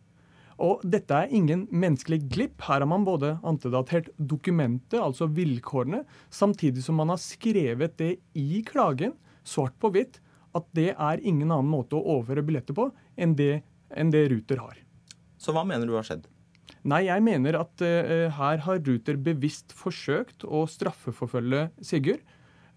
Og 0.59 0.83
dette 0.83 1.15
er 1.15 1.31
ingen 1.31 1.69
menneskelig 1.71 2.25
glipp. 2.29 2.61
Her 2.67 2.83
har 2.83 2.91
man 2.91 3.05
både 3.07 3.37
antedatert 3.47 4.09
dokumentet, 4.19 4.99
altså 4.99 5.29
vilkårene, 5.31 6.03
samtidig 6.35 6.83
som 6.83 6.99
man 6.99 7.13
har 7.15 7.21
skrevet 7.23 7.95
det 8.01 8.17
i 8.35 8.65
klagen, 8.67 9.15
svart 9.47 9.79
på 9.79 9.93
hvitt, 9.95 10.19
at 10.59 10.67
det 10.77 10.91
er 10.93 11.23
ingen 11.23 11.51
annen 11.51 11.71
måte 11.71 11.99
å 11.99 12.17
overføre 12.17 12.45
billetter 12.47 12.77
på 12.77 12.89
enn 13.19 13.37
det, 13.39 13.63
enn 13.95 14.13
det 14.15 14.27
Ruter 14.33 14.61
har. 14.63 14.81
Så 15.39 15.55
hva 15.55 15.65
mener 15.67 15.89
du 15.89 15.95
har 15.97 16.07
skjedd? 16.07 16.27
Nei, 16.89 17.05
jeg 17.09 17.25
mener 17.25 17.59
at 17.61 17.85
uh, 17.85 18.27
her 18.39 18.65
har 18.65 18.83
Ruter 18.85 19.19
bevisst 19.21 19.75
forsøkt 19.77 20.47
å 20.47 20.65
straffeforfølge 20.71 21.69
Sigurd. 21.85 22.23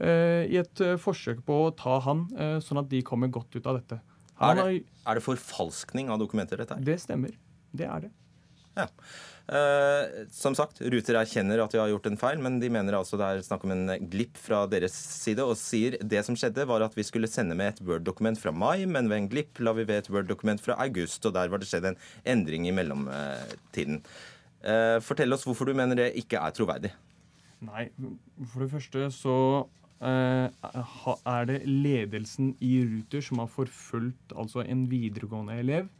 Uh, 0.01 0.47
I 0.49 0.57
et 0.63 0.81
uh, 0.81 0.95
forsøk 1.01 1.43
på 1.45 1.59
å 1.67 1.73
ta 1.77 1.99
han, 2.07 2.25
sånn 2.63 2.81
at 2.81 2.89
de 2.89 3.03
kommer 3.05 3.31
godt 3.33 3.53
ut 3.57 3.67
av 3.69 3.81
dette. 3.81 4.01
Er 4.41 4.57
det, 4.57 4.65
er 5.05 5.19
det 5.19 5.21
forfalskning 5.21 6.09
av 6.09 6.17
dokumenter, 6.21 6.57
dette 6.57 6.79
her? 6.79 6.85
det 6.85 6.97
stemmer. 7.03 7.35
Det 7.77 7.85
er 7.85 8.07
det. 8.07 8.09
Ja. 8.77 8.87
Eh, 9.51 10.27
som 10.31 10.55
sagt, 10.55 10.79
Ruter 10.79 11.17
erkjenner 11.19 11.59
at 11.59 11.73
de 11.73 11.79
har 11.81 11.89
gjort 11.91 12.05
en 12.07 12.19
feil, 12.19 12.39
men 12.43 12.59
de 12.61 12.69
mener 12.71 12.95
altså 12.95 13.17
det 13.19 13.27
er 13.27 13.41
snakk 13.43 13.65
om 13.67 13.73
en 13.75 13.91
glipp 14.11 14.39
fra 14.39 14.63
deres 14.71 14.95
side, 14.95 15.43
og 15.43 15.59
sier 15.59 15.97
det 15.99 16.21
som 16.27 16.37
skjedde, 16.39 16.67
var 16.69 16.85
at 16.85 16.95
vi 16.95 17.03
skulle 17.07 17.29
sende 17.31 17.57
med 17.59 17.73
et 17.73 17.81
Word-dokument 17.83 18.39
fra 18.39 18.53
mai, 18.55 18.85
men 18.87 19.11
ved 19.11 19.23
en 19.23 19.31
glipp 19.33 19.59
la 19.59 19.75
vi 19.75 19.87
ved 19.89 20.05
et 20.05 20.11
Word-dokument 20.13 20.63
fra 20.63 20.77
august, 20.85 21.25
og 21.27 21.35
der 21.35 21.51
var 21.51 21.59
det 21.59 21.67
skjedd 21.67 21.89
en 21.91 21.99
endring 22.35 22.69
i 22.69 22.75
mellomtiden. 22.75 23.99
Eh, 24.61 24.97
fortell 25.03 25.35
oss 25.35 25.43
hvorfor 25.47 25.67
du 25.67 25.75
mener 25.75 25.99
det 25.99 26.11
ikke 26.21 26.39
er 26.39 26.55
troverdig. 26.55 26.93
Nei, 27.65 27.89
for 28.53 28.63
det 28.63 28.71
første 28.71 29.09
så 29.13 29.37
eh, 30.01 30.47
er 30.47 31.49
det 31.49 31.59
ledelsen 31.67 32.55
i 32.63 32.77
Ruter 32.87 33.25
som 33.25 33.41
har 33.43 33.51
forfulgt 33.51 34.33
altså 34.37 34.63
en 34.63 34.87
videregående 34.89 35.59
elev. 35.61 35.91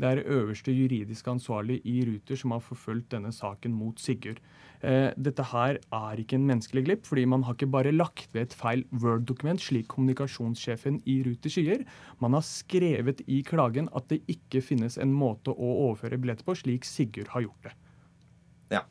Det 0.00 0.08
er 0.08 0.22
øverste 0.32 0.72
juridisk 0.72 1.26
ansvarlig 1.28 1.80
i 1.84 2.00
Ruter 2.08 2.38
som 2.40 2.54
har 2.54 2.62
forfulgt 2.64 3.10
denne 3.12 3.32
saken 3.36 3.74
mot 3.76 4.00
Sigurd. 4.00 4.38
Eh, 4.80 5.10
dette 5.20 5.44
her 5.50 5.76
er 5.76 6.22
ikke 6.22 6.38
en 6.38 6.46
menneskelig 6.48 6.84
glipp, 6.86 7.02
fordi 7.04 7.26
man 7.28 7.42
har 7.44 7.52
ikke 7.52 7.68
bare 7.68 7.92
lagt 7.92 8.32
ved 8.32 8.46
et 8.46 8.56
feil 8.56 8.86
Word-dokument, 9.02 9.60
slik 9.60 9.90
kommunikasjonssjefen 9.92 11.02
i 11.04 11.18
Ruter 11.26 11.52
sier. 11.52 11.84
Man 12.18 12.32
har 12.32 12.46
skrevet 12.48 13.20
i 13.28 13.42
klagen 13.44 13.90
at 13.92 14.08
det 14.08 14.22
ikke 14.32 14.64
finnes 14.64 14.96
en 14.96 15.12
måte 15.12 15.52
å 15.52 15.74
overføre 15.90 16.16
billetter 16.16 16.48
på, 16.48 16.56
slik 16.56 16.88
Sigurd 16.88 17.34
har 17.34 17.44
gjort 17.44 17.68
det. 17.68 17.76
Ja. 18.72 18.86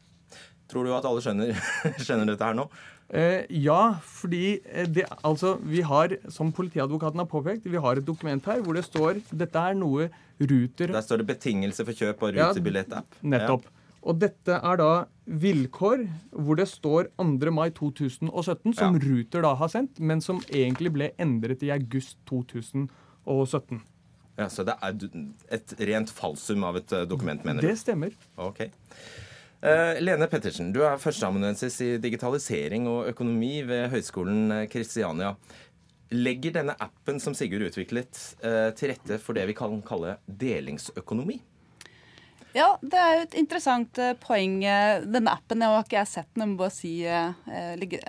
Tror 0.70 0.86
du 0.86 0.94
at 0.94 1.10
alle 1.10 1.25
skjønner, 1.25 1.58
skjønner 2.06 2.30
dette 2.30 2.46
her 2.46 2.62
nå? 2.62 2.70
Eh, 3.10 3.46
ja, 3.50 3.96
fordi 4.06 4.60
eh, 4.70 4.86
det, 4.86 5.08
altså, 5.25 5.56
vi 5.66 5.82
har, 5.82 6.13
som 6.30 6.51
politiadvokaten 6.54 7.18
har 7.18 7.25
påpekt, 7.25 7.66
vi 7.66 7.82
har 7.82 7.98
et 7.98 8.06
dokument 8.06 8.46
her 8.46 8.62
hvor 8.62 8.78
det 8.78 8.86
står 8.86 9.24
dette 9.34 9.58
er 9.58 9.78
noe 9.78 10.12
Ruter 10.39 10.94
Der 10.94 11.01
står 11.01 11.18
det 11.20 11.28
'betingelse 11.28 11.84
for 11.84 11.92
kjøp 11.92 12.22
av 12.24 12.36
Ja, 12.36 12.50
rutebillett-app'. 12.54 13.18
Nettopp. 13.24 13.66
Og 14.01 14.20
dette 14.22 14.56
er 14.63 14.78
da 14.80 15.06
vilkår 15.28 16.06
hvor 16.32 16.56
det 16.56 16.68
står 16.70 17.10
2. 17.18 17.51
mai 17.51 17.70
2017, 17.70 18.74
som 18.78 18.96
Ja. 18.96 19.00
Ruter 19.04 19.42
da 19.42 19.56
har 19.56 19.68
sendt, 19.68 20.00
men 20.00 20.22
som 20.22 20.39
egentlig 20.50 20.94
ble 20.94 21.12
endret 21.20 21.63
i 21.63 21.72
august 21.72 22.18
2017. 22.30 23.82
Ja, 24.38 24.48
så 24.48 24.63
det 24.63 24.75
er 24.82 24.96
et 25.51 25.74
rent 25.80 26.10
falsum 26.10 26.63
av 26.63 26.78
et 26.78 26.94
eh, 26.94 27.06
dokument, 27.06 27.44
mener 27.44 27.62
du? 27.62 27.68
Det 27.68 27.78
stemmer. 27.78 28.13
Ok. 28.38 28.70
Eh, 29.60 29.98
Lene 30.00 30.28
Pettersen, 30.32 30.70
du 30.72 30.80
er 30.88 31.00
førsteamanuensis 31.04 31.82
i 31.84 31.88
digitalisering 32.00 32.86
og 32.88 33.10
økonomi 33.12 33.58
ved 33.68 33.89
Høgskolen 33.92 34.54
Kristiania. 34.72 35.34
Legger 36.16 36.56
denne 36.56 36.78
appen 36.80 37.20
som 37.20 37.36
Sigurd 37.36 37.66
utviklet, 37.68 38.16
eh, 38.39 38.72
til 38.72 38.94
rette 38.94 39.20
for 39.20 39.36
det 39.36 39.46
vi 39.50 39.58
kan 39.60 39.82
kalle 39.84 40.16
delingsøkonomi? 40.25 41.42
Ja, 42.58 42.79
det 42.82 42.98
er 42.98 43.12
jo 43.13 43.25
et 43.27 43.36
interessant 43.38 44.00
eh, 44.01 44.15
poeng. 44.18 44.56
eh, 44.65 45.03
Denne 45.06 45.36
appen, 45.36 45.62
jeg 45.62 45.70
har 45.70 45.84
ikke 45.86 45.98
jeg 46.00 46.10
sett 46.10 46.29
den, 46.34 46.41
jeg 46.41 46.50
må 46.50 46.58
bare 46.63 46.74
si, 46.74 46.94
eh, 47.06 47.44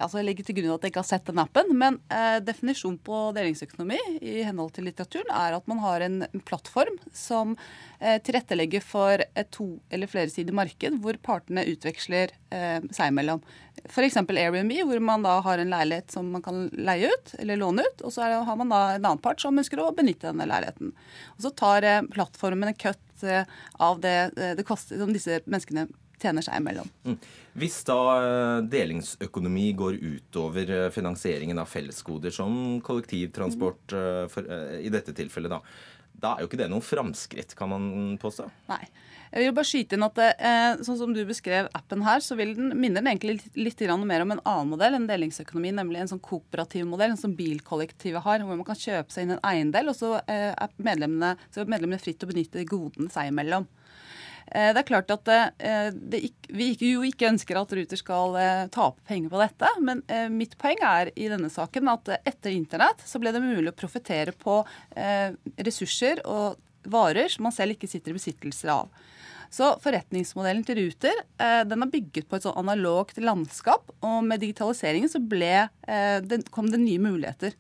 altså 0.01 0.21
jeg 0.23 0.27
legger 0.31 0.47
til 0.49 0.57
grunn 0.57 0.73
at 0.79 0.87
jeg 0.87 0.95
ikke 0.95 1.03
har 1.03 1.09
sett 1.11 1.29
den 1.29 1.43
appen. 1.43 1.75
Men 1.77 1.99
definisjonen 2.47 2.97
på 3.05 3.19
delingsøkonomi 3.37 3.99
i 4.25 4.39
henhold 4.47 4.73
til 4.77 4.89
litteraturen 4.89 5.29
er 5.37 5.59
at 5.59 5.69
man 5.69 5.83
har 5.85 6.07
en 6.07 6.23
plattform 6.49 6.97
som 7.13 7.53
tilrettelegger 8.01 8.81
for 8.81 9.21
et 9.21 9.51
to- 9.53 9.83
eller 9.93 10.09
flersidig 10.09 10.55
marked 10.57 10.95
hvor 11.05 11.19
partene 11.21 11.67
utveksler 11.69 12.33
eh, 12.49 12.81
seg 12.89 13.13
imellom. 13.13 13.43
F.eks. 13.91 14.17
Airbnb, 14.25 14.73
hvor 14.89 15.01
man 15.05 15.25
da 15.25 15.37
har 15.45 15.61
en 15.61 15.73
leilighet 15.73 16.17
som 16.17 16.33
man 16.33 16.43
kan 16.45 16.65
leie 16.81 17.13
ut 17.13 17.35
eller 17.39 17.61
låne 17.61 17.85
ut. 17.85 18.03
Og 18.09 18.17
så 18.17 18.25
har 18.25 18.57
man 18.57 18.73
da 18.73 18.81
en 18.95 19.05
annen 19.05 19.21
part 19.21 19.41
som 19.45 19.61
ønsker 19.61 19.85
å 19.85 19.93
benytte 19.97 20.31
denne 20.33 20.49
leiligheten. 20.49 20.95
Og 21.37 21.45
så 21.45 21.53
tar 21.61 21.85
plattformen 22.13 22.73
en 22.73 22.81
cut 22.81 23.01
av 23.79 24.01
det 24.01 24.31
eh, 24.37 24.55
det 24.57 24.67
koster, 24.67 24.99
som 25.01 25.13
disse 25.15 25.41
menneskene 25.47 25.87
tjener 26.21 26.45
seg 26.45 26.61
imellom. 26.61 26.89
Mm. 27.07 27.17
Hvis 27.61 27.79
da 27.89 27.99
eh, 28.21 28.57
delingsøkonomi 28.71 29.71
går 29.79 30.01
utover 30.01 30.75
eh, 30.77 30.89
finansieringen 30.95 31.61
av 31.61 31.71
fellesgoder 31.71 32.35
som 32.35 32.81
kollektivtransport, 32.85 33.97
eh, 33.97 34.25
for, 34.33 34.51
eh, 34.51 34.81
i 34.85 34.93
dette 34.93 35.15
tilfellet, 35.17 35.53
da, 35.53 35.61
da 36.21 36.35
er 36.35 36.45
jo 36.45 36.51
ikke 36.51 36.61
det 36.61 36.71
noe 36.73 36.85
framskritt, 36.85 37.57
kan 37.59 37.73
man 37.73 37.89
påstå? 38.21 38.51
Nei. 38.71 38.85
Jeg 39.31 39.47
vil 39.47 39.55
bare 39.55 39.69
skyte 39.69 39.95
inn 39.95 40.03
at 40.03 40.17
eh, 40.19 40.81
sånn 40.83 40.97
som 40.99 41.13
du 41.15 41.21
beskrev 41.29 41.69
appen 41.77 42.03
her, 42.03 42.23
så 42.25 42.35
den, 42.35 42.73
minner 42.75 42.99
den 42.99 43.13
egentlig 43.13 43.37
litt, 43.39 43.59
litt 43.79 43.83
mer 44.03 44.25
om 44.25 44.33
en 44.35 44.43
annen 44.43 44.71
modell 44.73 44.97
enn 44.99 45.07
delingsøkonomi, 45.07 45.71
nemlig 45.77 46.01
en 46.03 46.11
sånn 46.11 46.23
kooperativ 46.25 46.89
modell 46.91 47.15
som 47.19 47.37
bilkollektivet 47.39 48.25
har, 48.25 48.43
hvor 48.43 48.59
man 48.59 48.67
kan 48.67 48.79
kjøpe 48.79 49.15
seg 49.15 49.29
inn 49.29 49.37
en 49.37 49.45
eiendel, 49.47 49.93
og 49.93 49.99
så 49.99 50.17
eh, 50.25 50.51
er 50.51 50.73
medlemmene, 50.83 51.37
så 51.55 51.63
er 51.63 51.71
medlemmene 51.71 52.03
fritt 52.03 52.27
å 52.27 52.31
benytte 52.31 52.65
godene 52.67 53.07
seg 53.15 53.31
imellom. 53.31 53.69
Eh, 54.51 54.73
Det 54.75 54.83
er 54.83 54.89
klart 54.89 55.15
at 55.15 55.31
eh, 55.37 55.93
det 55.95 56.23
vi 56.51 56.73
jo 56.89 57.07
ikke 57.07 57.31
ønsker 57.31 57.61
at 57.61 57.77
Ruter 57.79 58.01
skal 58.03 58.35
tape 58.75 59.07
penger 59.07 59.31
på 59.31 59.45
dette, 59.45 59.71
men 59.79 60.03
mitt 60.35 60.59
poeng 60.59 60.83
er 60.83 61.13
i 61.15 61.29
denne 61.31 61.53
saken 61.55 61.93
at 61.95 62.11
etter 62.19 62.51
internett 62.51 63.07
så 63.07 63.23
ble 63.23 63.31
det 63.31 63.45
mulig 63.47 63.71
å 63.71 63.79
profitere 63.79 64.35
på 64.35 64.59
ressurser 65.55 66.27
og 66.27 66.59
varer 66.91 67.31
som 67.31 67.47
man 67.47 67.55
selv 67.55 67.77
ikke 67.77 67.93
sitter 67.95 68.11
i 68.11 68.19
besittelse 68.19 68.75
av. 68.75 68.91
Så 69.51 69.73
forretningsmodellen 69.83 70.63
til 70.67 70.79
Ruter 70.79 71.17
eh, 71.43 71.63
den 71.67 71.83
er 71.83 71.91
bygget 71.91 72.29
på 72.31 72.39
et 72.39 72.47
sånn 72.47 72.59
analogt 72.61 73.19
landskap, 73.19 73.91
og 74.07 74.21
med 74.27 74.45
digitaliseringen 74.45 75.11
så 75.11 75.19
ble, 75.19 75.67
eh, 75.91 76.37
kom 76.55 76.71
det 76.71 76.83
nye 76.83 77.03
muligheter. 77.03 77.57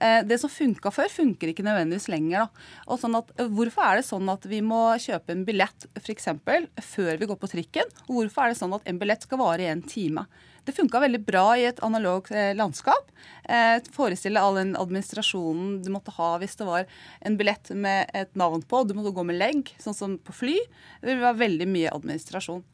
Eh, 0.00 0.22
det 0.26 0.38
som 0.42 0.50
funka 0.50 0.90
før, 0.94 1.10
funker 1.12 1.50
ikke 1.50 1.66
nødvendigvis 1.66 2.08
lenger. 2.10 2.48
Sånn 2.86 3.18
at, 3.18 3.30
eh, 3.38 3.46
hvorfor 3.46 3.84
er 3.84 3.96
det 4.00 4.06
sånn 4.08 4.30
at 4.32 4.44
vi 4.44 4.60
må 4.60 4.94
kjøpe 4.98 5.30
en 5.30 5.44
billett 5.44 5.86
eksempel, 6.08 6.68
før 6.80 7.18
vi 7.18 7.26
går 7.26 7.38
på 7.38 7.50
trikken? 7.50 7.94
Og 8.08 8.16
hvorfor 8.16 8.44
er 8.44 8.48
det 8.54 8.58
sånn 8.58 8.74
at 8.74 8.82
en 8.86 8.98
billett 8.98 9.22
skal 9.22 9.38
vare 9.38 9.60
i 9.60 9.70
en 9.70 9.82
time? 9.82 10.26
Det 10.64 10.72
funka 10.72 11.00
veldig 11.00 11.20
bra 11.26 11.56
i 11.60 11.66
et 11.68 11.80
analogt 11.84 12.30
eh, 12.32 12.54
landskap. 12.56 13.10
Eh, 13.44 13.80
Forestille 13.92 14.40
all 14.40 14.56
den 14.56 14.74
administrasjonen 14.74 15.82
du 15.84 15.90
måtte 15.92 16.14
ha 16.16 16.38
hvis 16.40 16.56
det 16.56 16.66
var 16.66 16.86
en 17.20 17.36
billett 17.36 17.68
med 17.70 18.08
et 18.14 18.34
navn 18.34 18.62
på, 18.62 18.86
du 18.88 18.94
måtte 18.94 19.12
gå 19.14 19.24
med 19.28 19.36
legg, 19.36 19.74
sånn 19.78 19.94
som 19.94 20.16
på 20.18 20.32
fly. 20.32 20.56
Det 21.02 21.18
var 21.20 21.36
veldig 21.36 21.68
mye 21.68 21.92
administrasjon. 21.92 22.64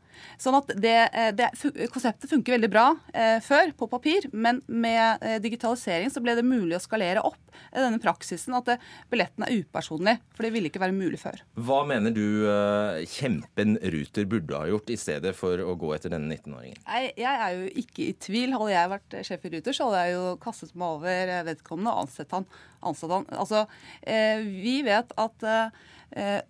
Sånn 0.41 0.57
at 0.59 0.73
det, 0.81 0.97
eh, 1.12 1.31
det, 1.37 1.50
Konseptet 1.93 2.31
funker 2.31 2.57
veldig 2.57 2.71
bra 2.73 2.87
eh, 3.12 3.39
før 3.45 3.73
på 3.77 3.89
papir, 3.91 4.29
men 4.33 4.61
med 4.67 5.23
eh, 5.25 5.39
digitalisering 5.43 6.12
så 6.12 6.23
ble 6.25 6.37
det 6.39 6.47
mulig 6.47 6.79
å 6.79 6.83
skalere 6.83 7.23
opp 7.27 7.39
eh, 7.53 7.81
denne 7.81 8.00
praksisen 8.03 8.57
at 8.59 8.71
det, 8.71 8.79
billetten 9.12 9.47
er 9.47 9.61
upersonlig. 9.61 10.17
For 10.37 10.47
det 10.47 10.53
ville 10.55 10.71
ikke 10.71 10.83
være 10.83 10.97
mulig 10.97 11.21
før. 11.23 11.43
Hva 11.61 11.83
mener 11.89 12.15
du 12.17 12.25
eh, 12.49 13.05
kjempen 13.11 13.77
Ruter 13.95 14.29
burde 14.31 14.62
ha 14.62 14.71
gjort 14.71 14.93
i 14.93 14.99
stedet 15.00 15.35
for 15.37 15.61
å 15.65 15.77
gå 15.81 15.95
etter 15.97 16.15
denne 16.15 16.33
19-åringen? 16.35 16.81
Jeg, 16.87 17.15
jeg 17.21 17.45
er 17.47 17.59
jo 17.59 17.71
ikke 17.85 18.09
i 18.09 18.17
tvil. 18.27 18.57
Hadde 18.57 18.75
jeg 18.75 18.95
vært 18.97 19.21
sjef 19.29 19.47
i 19.47 19.55
Ruter, 19.57 19.77
så 19.77 19.91
hadde 19.91 20.03
jeg 20.07 20.19
jo 20.19 20.27
kastet 20.43 20.75
meg 20.75 20.99
over 20.99 21.33
vedkommende 21.50 21.95
og 21.95 22.07
ansett 22.07 22.37
han. 22.37 22.49
Ansett 22.87 23.12
han. 23.12 23.27
Altså, 23.37 23.67
eh, 24.09 24.41
vi 24.41 24.81
vet 24.87 25.12
at 25.21 25.45
eh, 25.49 25.81
Eh, 26.00 26.00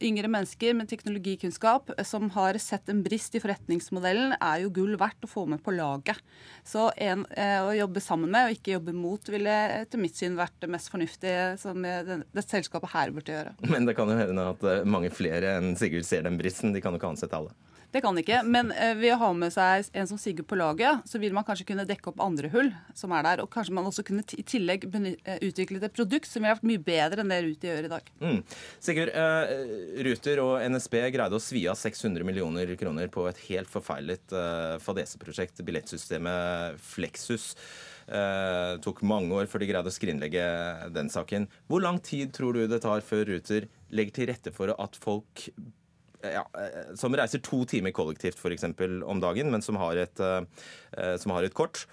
yngre 0.01 0.29
mennesker 0.33 0.75
med 0.75 0.89
teknologikunnskap 0.89 1.93
eh, 1.97 2.05
som 2.05 2.31
har 2.37 2.59
sett 2.63 2.89
en 2.89 3.03
brist 3.05 3.35
i 3.35 3.43
forretningsmodellen, 3.43 4.35
er 4.41 4.65
jo 4.65 4.73
gull 4.81 4.97
verdt 5.01 5.27
å 5.27 5.31
få 5.31 5.47
med 5.51 5.63
på 5.65 5.75
laget. 5.77 6.21
Så 6.67 6.89
en, 6.97 7.27
eh, 7.37 7.59
å 7.61 7.75
jobbe 7.77 8.03
sammen 8.05 8.33
med 8.33 8.49
og 8.49 8.57
ikke 8.57 8.77
jobbe 8.77 8.97
mot 8.97 9.33
ville 9.33 9.57
etter 9.83 10.01
mitt 10.01 10.17
syn 10.17 10.39
vært 10.39 10.57
det 10.63 10.71
mest 10.73 10.93
fornuftige 10.93 11.59
som 11.61 11.83
det, 11.85 12.23
det 12.33 12.47
selskapet 12.47 12.95
her 12.95 13.15
burde 13.15 13.37
gjøre. 13.37 13.57
Men 13.73 13.89
det 13.89 13.97
kan 13.99 14.11
jo 14.11 14.19
hende 14.19 14.51
at 14.55 14.69
mange 14.89 15.13
flere 15.15 15.59
enn 15.59 15.75
Sigurd 15.81 16.07
ser 16.09 16.25
den 16.27 16.39
bristen. 16.41 16.75
De 16.75 16.83
kan 16.83 16.95
jo 16.95 17.01
ikke 17.01 17.13
ansette 17.13 17.37
alle. 17.37 17.55
Det 17.91 18.03
kan 18.05 18.19
ikke. 18.21 18.43
Men 18.47 18.75
eh, 18.75 18.95
ved 18.99 19.17
å 19.17 19.21
ha 19.25 19.33
med 19.37 19.55
seg 19.55 19.91
en 19.97 20.09
som 20.11 20.21
Sigurd 20.21 20.49
på 20.51 20.59
laget, 20.59 21.05
så 21.09 21.19
vil 21.23 21.35
man 21.37 21.47
kanskje 21.47 21.69
kunne 21.73 21.89
dekke 21.89 22.13
opp 22.13 22.21
andre 22.23 22.51
hull 22.53 22.71
som 22.95 23.15
er 23.17 23.27
der. 23.27 23.45
Og 23.45 23.51
kanskje 23.53 23.75
man 23.77 23.89
også 23.89 24.05
kunne 24.07 24.25
i 24.37 24.47
tillegg 24.47 24.87
utviklet 24.91 25.71
utvikle 25.71 25.87
et 25.87 25.97
produkt 25.97 26.29
som 26.29 26.43
ville 26.43 26.55
vært 26.55 26.67
mye 26.67 26.83
bedre 26.85 27.23
enn 27.23 27.33
det 27.33 27.41
Ruter 27.45 27.71
gjør 27.71 27.87
i 27.87 27.93
dag. 27.93 28.11
Mm. 28.21 28.41
Sigurd, 28.83 29.13
uh, 29.15 30.03
Ruter 30.07 30.43
og 30.43 30.65
NSB 30.71 30.97
greide 31.15 31.39
å 31.39 31.43
svi 31.43 31.67
av 31.71 31.79
600 31.79 32.27
millioner 32.27 32.75
kroner 32.81 33.11
på 33.13 33.27
et 33.31 33.41
helt 33.49 33.71
forfeilet 33.71 34.35
uh, 34.35 34.77
fadeseprosjekt, 34.83 35.63
billettsystemet 35.67 36.81
Flexus. 36.83 37.55
Uh, 38.11 38.77
tok 38.83 39.05
mange 39.07 39.37
år 39.37 39.51
før 39.51 39.63
de 39.63 39.71
greide 39.71 39.91
å 39.91 39.95
skrinlegge 39.95 40.47
den 40.95 41.11
saken. 41.13 41.47
Hvor 41.71 41.85
lang 41.85 42.01
tid 42.03 42.35
tror 42.37 42.57
du 42.57 42.65
det 42.71 42.83
tar 42.85 43.05
før 43.07 43.29
Ruter 43.31 43.69
legger 43.95 44.17
til 44.17 44.33
rette 44.33 44.55
for 44.55 44.73
at 44.75 44.99
folk 44.99 45.49
ja, 46.23 46.45
eh, 46.59 46.93
som 46.99 47.15
reiser 47.17 47.43
to 47.45 47.63
timer 47.69 47.95
kollektivt 47.97 48.39
for 48.41 48.53
eksempel, 48.55 49.01
om 49.03 49.23
dagen, 49.23 49.51
men 49.53 49.65
som 49.65 49.79
har, 49.81 49.97
et, 49.97 50.21
uh, 50.21 51.17
som 51.21 51.33
har 51.35 51.47
et 51.47 51.57
kort, 51.57 51.87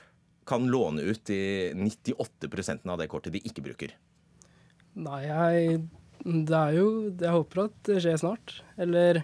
kan 0.48 0.68
låne 0.72 1.04
ut 1.04 1.24
de 1.28 1.74
98% 1.76 2.88
av 2.88 3.00
det 3.02 3.10
kortet 3.12 3.36
de 3.36 3.44
ikke 3.48 3.66
bruker? 3.66 3.96
Nei, 4.98 5.22
jeg, 5.28 5.82
det 6.24 6.58
er 6.58 6.78
jo 6.78 6.88
Jeg 7.12 7.34
håper 7.36 7.66
at 7.68 7.76
det 7.90 8.00
skjer 8.02 8.22
snart. 8.22 8.62
Eller 8.80 9.22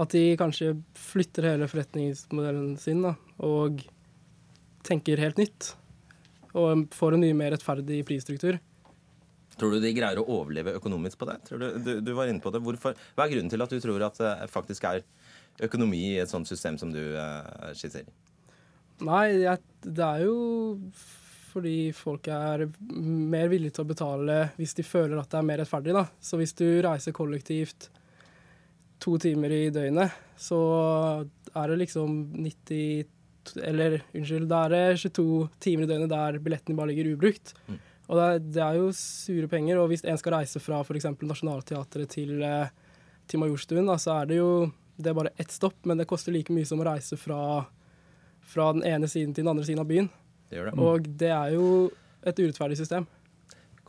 at 0.00 0.14
de 0.14 0.32
kanskje 0.40 0.72
flytter 0.96 1.50
hele 1.50 1.68
forretningsmodellen 1.68 2.78
sin 2.80 3.04
da, 3.04 3.14
og 3.44 3.84
tenker 4.86 5.20
helt 5.20 5.40
nytt. 5.40 5.74
Og 6.56 6.86
får 6.92 7.16
en 7.16 7.24
mye 7.24 7.36
mer 7.36 7.52
rettferdig 7.54 8.00
prisstruktur. 8.08 8.58
Tror 9.60 9.74
du 9.74 9.82
de 9.82 9.92
greier 9.94 10.20
å 10.20 10.26
overleve 10.38 10.76
økonomisk 10.78 11.20
på 11.20 11.28
det? 11.28 11.38
Du, 11.50 11.56
du, 11.58 11.92
du, 12.00 12.12
var 12.16 12.30
inne 12.30 12.42
på 12.42 12.52
det. 12.54 12.62
Hvorfor, 12.64 12.96
hva 13.16 13.26
er 13.26 13.34
grunnen 13.34 13.52
til 13.52 13.64
at 13.64 13.72
du 13.72 13.80
tror 13.82 14.06
at 14.08 14.20
det 14.20 14.34
faktisk 14.52 14.86
er 14.88 15.02
økonomi 15.62 16.02
i 16.14 16.20
et 16.22 16.30
sånt 16.30 16.48
system 16.48 16.78
som 16.80 16.92
du 16.94 17.00
uh, 17.16 17.72
skisserer? 17.76 18.08
Nei, 19.02 19.26
det 19.82 20.06
er 20.06 20.24
jo 20.24 20.36
fordi 21.52 21.92
folk 21.92 22.28
er 22.32 22.64
mer 22.88 23.50
villige 23.52 23.76
til 23.76 23.84
å 23.84 23.90
betale 23.90 24.36
hvis 24.56 24.76
de 24.78 24.84
føler 24.86 25.18
at 25.20 25.28
det 25.32 25.40
er 25.40 25.48
mer 25.50 25.60
rettferdig. 25.60 25.94
Da. 25.96 26.06
Så 26.22 26.40
hvis 26.40 26.54
du 26.56 26.66
reiser 26.84 27.16
kollektivt 27.16 27.90
to 29.02 29.18
timer 29.20 29.52
i 29.52 29.66
døgnet, 29.74 30.14
så 30.38 30.60
er 31.52 31.72
det 31.72 31.82
liksom 31.84 32.22
90 32.38 33.18
Eller 33.66 33.96
unnskyld, 34.14 34.44
da 34.46 34.60
er 34.64 34.70
det 34.70 35.00
22 35.02 35.24
timer 35.58 35.82
i 35.82 35.90
døgnet 35.90 36.12
der 36.12 36.36
billetten 36.38 36.76
bare 36.78 36.92
ligger 36.92 37.08
ubrukt. 37.16 37.56
Mm. 37.66 37.80
Og 38.10 38.18
det 38.18 38.24
er, 38.24 38.38
det 38.56 38.62
er, 38.62 38.78
jo 38.80 38.92
sure 38.96 39.48
penger. 39.48 39.78
Og 39.80 39.90
hvis 39.92 40.04
en 40.04 40.18
skal 40.20 40.36
reise 40.36 40.60
fra 40.62 40.82
f.eks. 40.82 41.08
Nationaltheatret 41.22 42.10
til, 42.12 42.42
eh, 42.42 42.72
til 43.30 43.42
Majorstuen, 43.42 43.86
da, 43.88 43.98
så 44.00 44.18
er 44.20 44.30
det 44.32 44.40
jo 44.40 44.52
det 45.02 45.10
er 45.10 45.16
bare 45.16 45.32
ett 45.40 45.50
stopp, 45.50 45.78
men 45.88 45.98
det 45.98 46.08
koster 46.10 46.34
like 46.34 46.52
mye 46.52 46.68
som 46.68 46.82
å 46.82 46.86
reise 46.86 47.16
fra, 47.18 47.64
fra 48.52 48.68
den 48.76 48.84
ene 48.86 49.08
siden 49.10 49.32
til 49.34 49.46
den 49.46 49.52
andre 49.54 49.66
siden 49.66 49.82
av 49.82 49.88
byen. 49.88 50.10
Det 50.50 50.58
gjør 50.58 50.68
det. 50.68 50.74
Og 50.84 51.08
det 51.22 51.32
er 51.32 51.54
jo 51.56 51.68
et 52.22 52.42
urettferdig 52.42 52.78
system. 52.78 53.08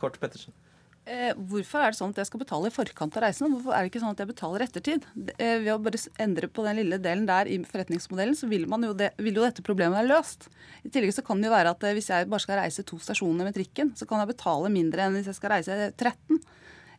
Kort 0.00 0.16
Pettersen. 0.22 0.54
Eh, 1.04 1.34
hvorfor 1.36 1.82
er 1.84 1.92
det 1.92 1.98
sånn 1.98 2.14
at 2.14 2.22
jeg 2.22 2.30
skal 2.30 2.40
betale 2.40 2.70
i 2.70 2.72
forkant 2.72 3.16
av 3.18 3.26
reisen? 3.26 3.50
Hvorfor 3.52 3.74
er 3.76 3.84
det 3.84 3.90
ikke 3.90 4.00
sånn 4.00 4.14
at 4.14 4.20
jeg 4.22 4.30
betaler 4.30 4.62
ettertid? 4.64 5.04
Eh, 5.36 5.58
ved 5.60 5.72
å 5.74 5.80
bare 5.84 6.00
endre 6.24 6.48
på 6.48 6.64
den 6.64 6.78
lille 6.80 6.98
delen 7.02 7.26
der 7.28 7.50
i 7.50 7.58
forretningsmodellen, 7.68 8.36
så 8.38 8.48
vil, 8.48 8.64
jo, 8.64 8.94
det, 8.96 9.10
vil 9.20 9.36
jo 9.36 9.44
dette 9.44 9.64
problemet 9.66 9.98
være 9.98 10.12
løst. 10.14 10.48
I 10.80 10.92
tillegg 10.94 11.12
så 11.12 11.24
kan 11.26 11.42
det 11.42 11.50
jo 11.50 11.56
være 11.56 11.74
at 11.76 11.84
eh, 11.84 11.96
hvis 11.98 12.08
jeg 12.08 12.30
bare 12.32 12.44
skal 12.46 12.60
reise 12.62 12.86
to 12.88 12.96
stasjoner 13.04 13.50
med 13.50 13.56
trikken, 13.58 13.92
så 13.98 14.08
kan 14.08 14.22
jeg 14.22 14.32
betale 14.32 14.72
mindre 14.72 15.04
enn 15.04 15.18
hvis 15.18 15.28
jeg 15.28 15.40
skal 15.40 15.58
reise 15.58 15.76
13. 15.92 16.40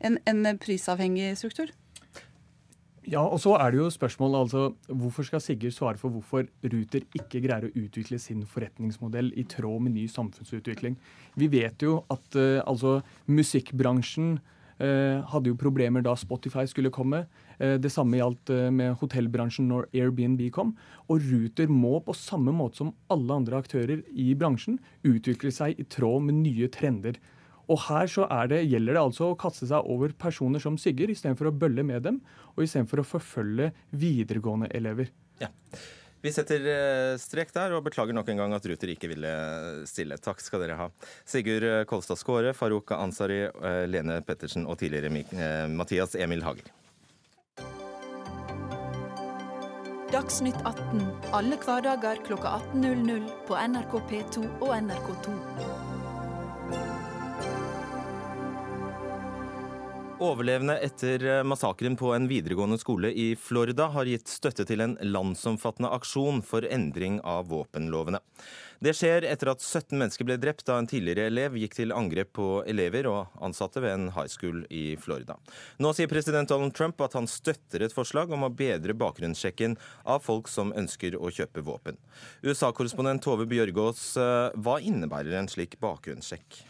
En, 0.05 0.21
en 0.29 0.61
prisavhengig 0.61 1.33
struktur. 1.41 1.73
Ja, 3.05 3.21
og 3.21 3.37
så 3.41 3.53
er 3.59 3.73
det 3.73 3.77
jo 3.77 3.91
spørsmålet 3.93 4.39
altså, 4.39 4.63
Hvorfor 4.89 5.25
skal 5.27 5.41
Sigurd 5.43 5.75
svare 5.75 5.99
for 6.01 6.09
hvorfor 6.09 6.47
Ruter 6.65 7.05
ikke 7.13 7.41
greier 7.43 7.67
å 7.67 7.73
utvikle 7.77 8.17
sin 8.21 8.41
forretningsmodell 8.49 9.29
i 9.37 9.45
tråd 9.49 9.83
med 9.85 9.93
ny 9.93 10.07
samfunnsutvikling? 10.09 10.97
Vi 11.37 11.49
vet 11.51 11.85
jo 11.85 11.99
at 12.09 12.37
uh, 12.39 12.63
altså, 12.65 12.99
musikkbransjen 13.29 14.39
uh, 14.39 15.21
hadde 15.29 15.51
jo 15.51 15.59
problemer 15.59 16.01
da 16.01 16.15
Spotify 16.17 16.65
skulle 16.69 16.93
komme. 16.93 17.25
Uh, 17.59 17.77
det 17.77 17.93
samme 17.93 18.17
gjaldt 18.17 18.49
med 18.73 18.97
hotellbransjen 19.01 19.69
når 19.69 19.85
Airbnb 19.93 20.41
kom. 20.55 20.73
Og 21.05 21.21
Ruter 21.29 21.69
må 21.69 21.99
på 22.01 22.17
samme 22.17 22.55
måte 22.57 22.81
som 22.81 22.93
alle 23.13 23.37
andre 23.37 23.61
aktører 23.61 24.01
i 24.11 24.33
bransjen 24.33 24.81
utvikle 25.05 25.53
seg 25.53 25.77
i 25.77 25.85
tråd 25.85 26.25
med 26.25 26.41
nye 26.41 26.73
trender. 26.73 27.21
Og 27.71 27.81
her 27.87 28.09
så 28.11 28.27
det, 28.51 28.63
gjelder 28.69 28.97
det 28.97 29.03
altså 29.03 29.31
å 29.31 29.37
kaste 29.39 29.67
seg 29.69 29.89
over 29.91 30.13
personer 30.17 30.61
som 30.61 30.77
Sigurd, 30.77 31.13
istedenfor 31.13 31.49
å 31.49 31.55
bølle 31.55 31.85
med 31.85 32.05
dem, 32.05 32.21
og 32.55 32.65
istedenfor 32.65 33.01
å 33.01 33.07
forfølge 33.15 33.71
videregående 33.91 34.69
elever. 34.75 35.11
Ja. 35.41 35.51
Vi 36.25 36.31
setter 36.33 36.63
eh, 36.65 37.15
strek 37.21 37.51
der, 37.53 37.75
og 37.77 37.83
beklager 37.85 38.15
nok 38.17 38.31
en 38.33 38.39
gang 38.41 38.53
at 38.57 38.65
Ruter 38.65 38.89
ikke 38.89 39.11
ville 39.11 39.33
stille. 39.85 40.17
Takk 40.17 40.41
skal 40.41 40.63
dere 40.63 40.79
ha. 40.79 40.87
Sigurd 41.21 41.67
eh, 41.69 41.83
Kolstad 41.85 42.17
Skåre, 42.17 42.55
Farouk 42.57 42.95
Ansari, 42.97 43.43
eh, 43.45 43.83
Lene 43.85 44.17
Pettersen 44.25 44.65
og 44.65 44.79
tidligere 44.81 45.69
Mathias 45.69 46.17
Emil 46.17 46.41
Hager. 46.45 46.71
Dagsnytt 50.15 50.57
18 50.63 51.01
alle 51.35 51.57
hverdager 51.61 52.21
klokka 52.25 52.57
18.00 52.73 53.27
på 53.49 53.59
NRK 53.59 53.99
P2 54.09 54.47
og 54.63 54.71
NRK2. 54.79 55.94
Overlevende 60.25 60.77
etter 60.81 61.23
eh, 61.25 61.43
massakren 61.43 61.93
på 61.95 62.09
en 62.15 62.25
videregående 62.27 62.77
skole 62.81 63.11
i 63.13 63.35
Florida 63.35 63.85
har 63.93 64.07
gitt 64.09 64.31
støtte 64.31 64.63
til 64.65 64.81
en 64.81 64.95
landsomfattende 65.05 65.91
aksjon 65.93 66.39
for 66.41 66.65
endring 66.65 67.19
av 67.21 67.51
våpenlovene. 67.51 68.21
Det 68.81 68.95
skjer 68.97 69.27
etter 69.29 69.51
at 69.53 69.61
17 69.61 69.93
mennesker 69.99 70.25
ble 70.25 70.39
drept 70.41 70.65
da 70.65 70.79
en 70.81 70.89
tidligere 70.89 71.29
elev 71.29 71.59
gikk 71.61 71.77
til 71.77 71.93
angrep 71.93 72.33
på 72.39 72.49
elever 72.65 73.05
og 73.11 73.37
ansatte 73.45 73.83
ved 73.85 73.93
en 73.93 74.09
high 74.17 74.31
school 74.31 74.63
i 74.73 74.97
Florida. 74.97 75.37
Nå 75.77 75.93
sier 75.93 76.09
president 76.09 76.49
Donald 76.49 76.73
Trump 76.73 77.05
at 77.05 77.13
han 77.19 77.29
støtter 77.29 77.85
et 77.85 77.93
forslag 77.93 78.33
om 78.33 78.47
å 78.47 78.53
bedre 78.53 78.97
bakgrunnssjekken 78.97 79.77
av 80.09 80.25
folk 80.25 80.49
som 80.49 80.73
ønsker 80.73 81.19
å 81.19 81.29
kjøpe 81.29 81.61
våpen. 81.69 82.01
USA-korrespondent 82.41 83.21
Tove 83.27 83.45
Bjørgaas, 83.51 84.07
eh, 84.17 84.55
hva 84.57 84.79
innebærer 84.81 85.37
en 85.37 85.51
slik 85.51 85.77
bakgrunnssjekk? 85.83 86.65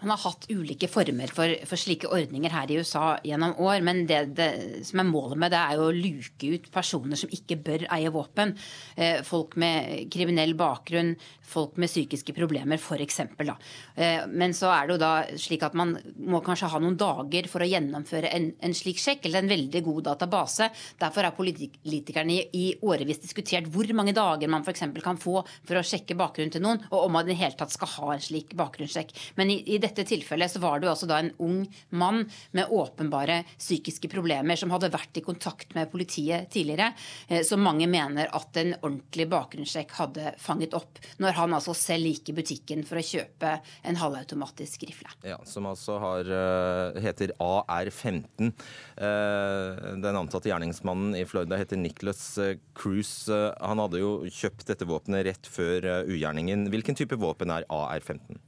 Man 0.00 0.14
har 0.14 0.22
hatt 0.22 0.46
ulike 0.48 0.88
former 0.88 1.28
for, 1.34 1.52
for, 1.68 1.80
slike 1.80 2.08
ordninger 2.08 2.52
her 2.54 2.70
i 2.72 2.78
USA 2.80 3.18
gjennom 3.26 3.58
år. 3.60 3.82
Men 3.84 4.06
det, 4.08 4.20
det, 4.38 4.48
som 4.88 5.02
er 5.02 5.08
målet 5.08 5.40
med 5.42 5.52
det, 5.52 5.60
er 5.60 5.76
jo 5.76 5.88
å 5.90 5.96
luke 5.96 6.52
ut 6.54 6.70
personer 6.72 7.20
som 7.20 7.32
ikke 7.36 7.58
bør 7.60 7.84
eie 7.92 8.12
våpen. 8.14 8.54
Eh, 8.96 9.20
folk 9.26 9.58
med 9.60 10.08
kriminell 10.12 10.54
bakgrunn, 10.58 11.12
folk 11.50 11.76
med 11.80 11.92
psykiske 11.92 12.32
problemer 12.36 12.80
f.eks. 12.80 13.20
Eh, 13.20 14.24
men 14.32 14.56
så 14.56 14.70
er 14.72 14.88
det 14.88 14.96
jo 14.96 15.02
da 15.02 15.12
slik 15.40 15.66
at 15.68 15.76
man 15.76 15.92
må 16.16 16.40
kanskje 16.46 16.70
ha 16.72 16.80
noen 16.80 16.96
dager 17.00 17.50
for 17.52 17.60
å 17.60 17.68
gjennomføre 17.68 18.32
en, 18.32 18.50
en 18.64 18.76
slik 18.76 19.02
sjekk, 19.02 19.28
eller 19.28 19.44
en 19.44 19.52
veldig 19.52 19.84
god 19.84 20.08
database. 20.12 20.70
Derfor 21.02 21.28
har 21.28 21.36
politikerne 21.36 22.38
i, 22.38 22.40
i 22.56 22.66
årevis 22.80 23.20
diskutert 23.20 23.68
hvor 23.68 23.92
mange 23.96 24.16
dager 24.16 24.48
man 24.48 24.64
f.eks. 24.64 24.86
kan 25.04 25.20
få 25.20 25.42
for 25.44 25.76
å 25.76 25.84
sjekke 25.84 26.16
bakgrunnen 26.16 26.56
til 26.56 26.64
noen, 26.64 26.80
og 26.88 27.04
om 27.04 27.18
man 27.18 27.28
i 27.28 27.34
det 27.34 27.40
hele 27.42 27.58
tatt 27.60 27.76
skal 27.76 27.94
ha 27.98 28.14
en 28.14 28.24
slik 28.24 28.56
bakgrunnssjekk. 28.56 29.12
Men 29.36 29.52
i, 29.52 29.60
i 29.74 29.78
dette 29.82 29.89
tilfellet 29.96 30.50
så 30.52 30.60
var 30.62 30.80
det 30.80 30.88
jo 30.88 30.92
altså 30.94 31.08
da 31.10 31.18
en 31.20 31.32
ung 31.42 31.60
mann 31.90 32.24
med 32.56 32.70
åpenbare 32.70 33.42
psykiske 33.58 34.10
problemer 34.12 34.58
som 34.58 34.72
hadde 34.74 34.90
vært 34.92 35.20
i 35.20 35.24
kontakt 35.24 35.74
med 35.76 35.90
politiet 35.92 36.50
tidligere, 36.52 36.92
eh, 37.28 37.42
som 37.46 37.62
mange 37.62 37.88
mener 37.90 38.30
at 38.36 38.56
en 38.60 38.74
ordentlig 38.80 39.28
bakgrunnssjekk 39.30 39.94
hadde 39.98 40.34
fanget 40.40 40.76
opp, 40.78 41.00
når 41.22 41.38
han 41.38 41.56
altså 41.56 41.74
selv 41.76 42.10
gikk 42.10 42.32
i 42.32 42.36
butikken 42.40 42.84
for 42.88 43.00
å 43.00 43.04
kjøpe 43.04 43.56
en 43.84 44.00
halvautomatisk 44.00 44.86
rifle. 44.88 45.10
Ja, 45.26 45.38
Som 45.44 45.66
altså 45.66 45.98
har, 45.98 46.20
eh, 46.20 47.00
heter 47.00 47.32
AR-15. 47.40 48.52
Den 49.00 50.16
antatte 50.16 50.48
gjerningsmannen 50.50 51.16
i 51.16 51.24
Florida 51.24 51.56
heter 51.56 51.76
Nicholas 51.76 52.38
Cruise. 52.74 53.28
Han 53.60 53.78
hadde 53.78 53.98
jo 53.98 54.24
kjøpt 54.26 54.66
dette 54.66 54.86
våpenet 54.86 55.24
rett 55.24 55.46
før 55.46 56.04
ugjerningen. 56.06 56.68
Hvilken 56.70 56.96
type 56.96 57.16
våpen 57.16 57.50
er 57.50 57.64
AR-15? 57.68 58.38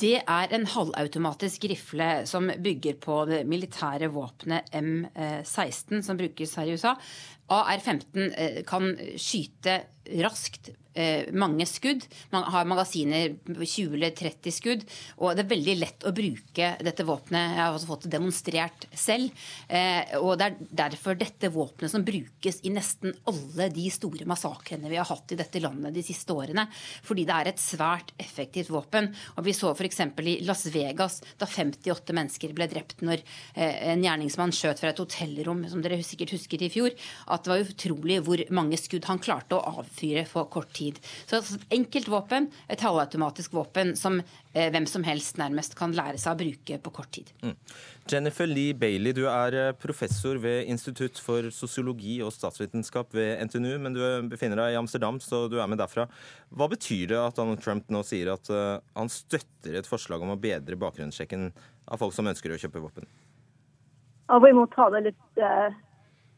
Det 0.00 0.16
er 0.16 0.52
en 0.56 0.62
halvautomatisk 0.64 1.66
rifle 1.68 2.08
som 2.28 2.46
bygger 2.64 2.96
på 3.02 3.18
det 3.28 3.42
militære 3.48 4.08
våpenet 4.14 4.70
M16 4.72 6.00
som 6.06 6.16
brukes 6.16 6.54
her 6.56 6.70
i 6.70 6.76
USA. 6.78 6.94
AR-15 7.50 8.62
kan 8.68 8.92
skyte 9.18 9.80
raskt 10.20 10.70
eh, 10.94 11.28
mange 11.32 11.66
skudd. 11.66 12.04
Man 12.30 12.46
har 12.52 12.68
magasiner 12.68 13.34
på 13.46 13.64
20 13.64 13.94
eller 13.94 14.14
30 14.16 14.54
skudd. 14.54 14.84
Og 15.20 15.34
det 15.36 15.44
er 15.44 15.52
veldig 15.52 15.76
lett 15.78 16.06
å 16.06 16.12
bruke 16.14 16.70
dette 16.84 17.06
våpenet. 17.06 17.54
Jeg 17.56 17.62
har 17.62 17.76
også 17.76 17.90
fått 17.90 18.06
det 18.06 18.14
demonstrert 18.16 18.86
selv. 18.96 19.30
Eh, 19.68 20.16
og 20.20 20.36
det 20.40 20.48
er 20.48 20.58
derfor 20.82 21.18
dette 21.18 21.52
våpenet 21.52 21.92
som 21.92 22.06
brukes 22.06 22.62
i 22.66 22.74
nesten 22.74 23.14
alle 23.30 23.70
de 23.74 23.86
store 23.92 24.26
massakrene 24.28 24.90
vi 24.90 24.98
har 25.00 25.08
hatt 25.08 25.34
i 25.34 25.38
dette 25.40 25.62
landet 25.62 25.94
de 25.96 26.04
siste 26.06 26.34
årene. 26.34 26.66
Fordi 27.06 27.26
det 27.28 27.36
er 27.36 27.52
et 27.52 27.62
svært 27.62 28.14
effektivt 28.20 28.72
våpen. 28.72 29.10
Og 29.36 29.46
vi 29.46 29.56
så 29.56 29.72
f.eks. 29.74 30.02
i 30.20 30.38
Las 30.46 30.66
Vegas 30.74 31.20
da 31.40 31.48
58 31.48 32.16
mennesker 32.16 32.54
ble 32.56 32.68
drept 32.70 33.04
når 33.06 33.22
eh, 33.54 33.92
en 33.94 34.04
gjerningsmann 34.04 34.54
skjøt 34.54 34.82
fra 34.82 34.92
et 34.92 35.02
hotellrom, 35.02 35.64
som 35.70 35.82
dere 35.84 36.00
sikkert 36.06 36.34
husker 36.36 36.62
i 36.62 36.70
fjor, 36.72 36.94
at 37.30 37.39
det 37.44 37.52
var 37.52 37.62
utrolig 37.64 38.18
hvor 38.26 38.42
mange 38.54 38.78
skudd 38.80 39.06
han 39.08 39.20
klarte 39.22 39.56
å 39.56 39.80
avfyre 39.80 40.24
på 40.30 40.44
kort 40.52 40.72
tid. 40.76 41.00
Så 41.28 41.40
et 41.40 41.72
enkelt 41.80 42.10
våpen, 42.10 42.48
et 42.70 42.82
halvautomatisk 42.84 43.54
våpen 43.56 43.94
som 43.98 44.20
eh, 44.20 44.68
hvem 44.72 44.86
som 44.90 45.04
helst 45.06 45.40
nærmest 45.40 45.76
kan 45.78 45.94
lære 45.96 46.20
seg 46.20 46.36
å 46.36 46.40
bruke 46.42 46.78
på 46.84 46.92
kort 47.00 47.12
tid. 47.16 47.32
Mm. 47.44 47.56
Jennifer 48.10 48.48
Lee 48.48 48.74
Bailey, 48.74 49.14
du 49.16 49.24
er 49.30 49.56
eh, 49.58 49.72
professor 49.78 50.40
ved 50.42 50.70
Institutt 50.72 51.20
for 51.22 51.50
sosiologi 51.54 52.20
og 52.24 52.32
statsvitenskap 52.34 53.14
ved 53.16 53.44
NTNU, 53.48 53.74
men 53.82 53.96
du 53.96 54.02
befinner 54.30 54.62
deg 54.62 54.74
i 54.74 54.80
Amsterdam, 54.80 55.20
så 55.22 55.44
du 55.50 55.58
er 55.60 55.70
med 55.70 55.80
derfra. 55.82 56.08
Hva 56.50 56.70
betyr 56.70 57.12
det 57.12 57.20
at 57.20 57.38
Donald 57.38 57.62
Trump 57.64 57.90
nå 57.92 58.02
sier 58.06 58.32
at 58.34 58.50
uh, 58.50 58.78
han 58.96 59.10
støtter 59.12 59.78
et 59.78 59.88
forslag 59.88 60.22
om 60.24 60.34
å 60.34 60.40
bedre 60.40 60.78
bakgrunnssjekken 60.80 61.50
av 61.90 62.00
folk 62.00 62.16
som 62.16 62.28
ønsker 62.30 62.54
å 62.54 62.58
kjøpe 62.60 62.82
våpen? 62.82 63.06
Ja, 64.30 64.38
vi 64.42 64.52
må 64.54 64.66
ta 64.70 64.88
det 64.94 65.08
litt 65.10 65.40
uh 65.42 65.70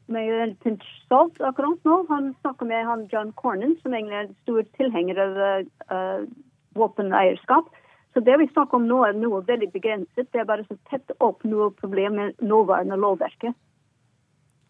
med 0.07 0.33
en 0.43 0.55
pinch 0.65 0.87
salt 1.09 1.41
akkurat 1.41 1.85
nå. 1.85 1.99
Han 2.09 2.33
snakker 2.41 2.67
med 2.67 2.87
han 2.87 3.07
John 3.13 3.33
Cornyn, 3.39 3.77
som 3.83 3.95
egentlig 3.95 4.19
er 4.19 4.27
en 4.27 4.41
stor 4.43 4.67
tilhenger 4.79 5.21
av 5.23 5.41
uh, 5.93 6.25
våpeneierskap. 6.79 7.71
Så 8.13 8.21
det 8.21 8.37
vi 8.39 8.49
snakker 8.53 8.77
om 8.77 8.89
nå, 8.89 9.01
er 9.07 9.17
noe 9.17 9.41
veldig 9.49 9.71
begrenset. 9.73 10.29
Det 10.33 10.43
er 10.43 10.49
bare 10.49 10.67
så 10.69 10.77
tett 10.91 11.15
opp 11.21 11.45
noe 11.49 11.71
problem 11.79 12.19
med 12.21 12.45
nåværende 12.45 12.99
lovverket. 13.01 13.57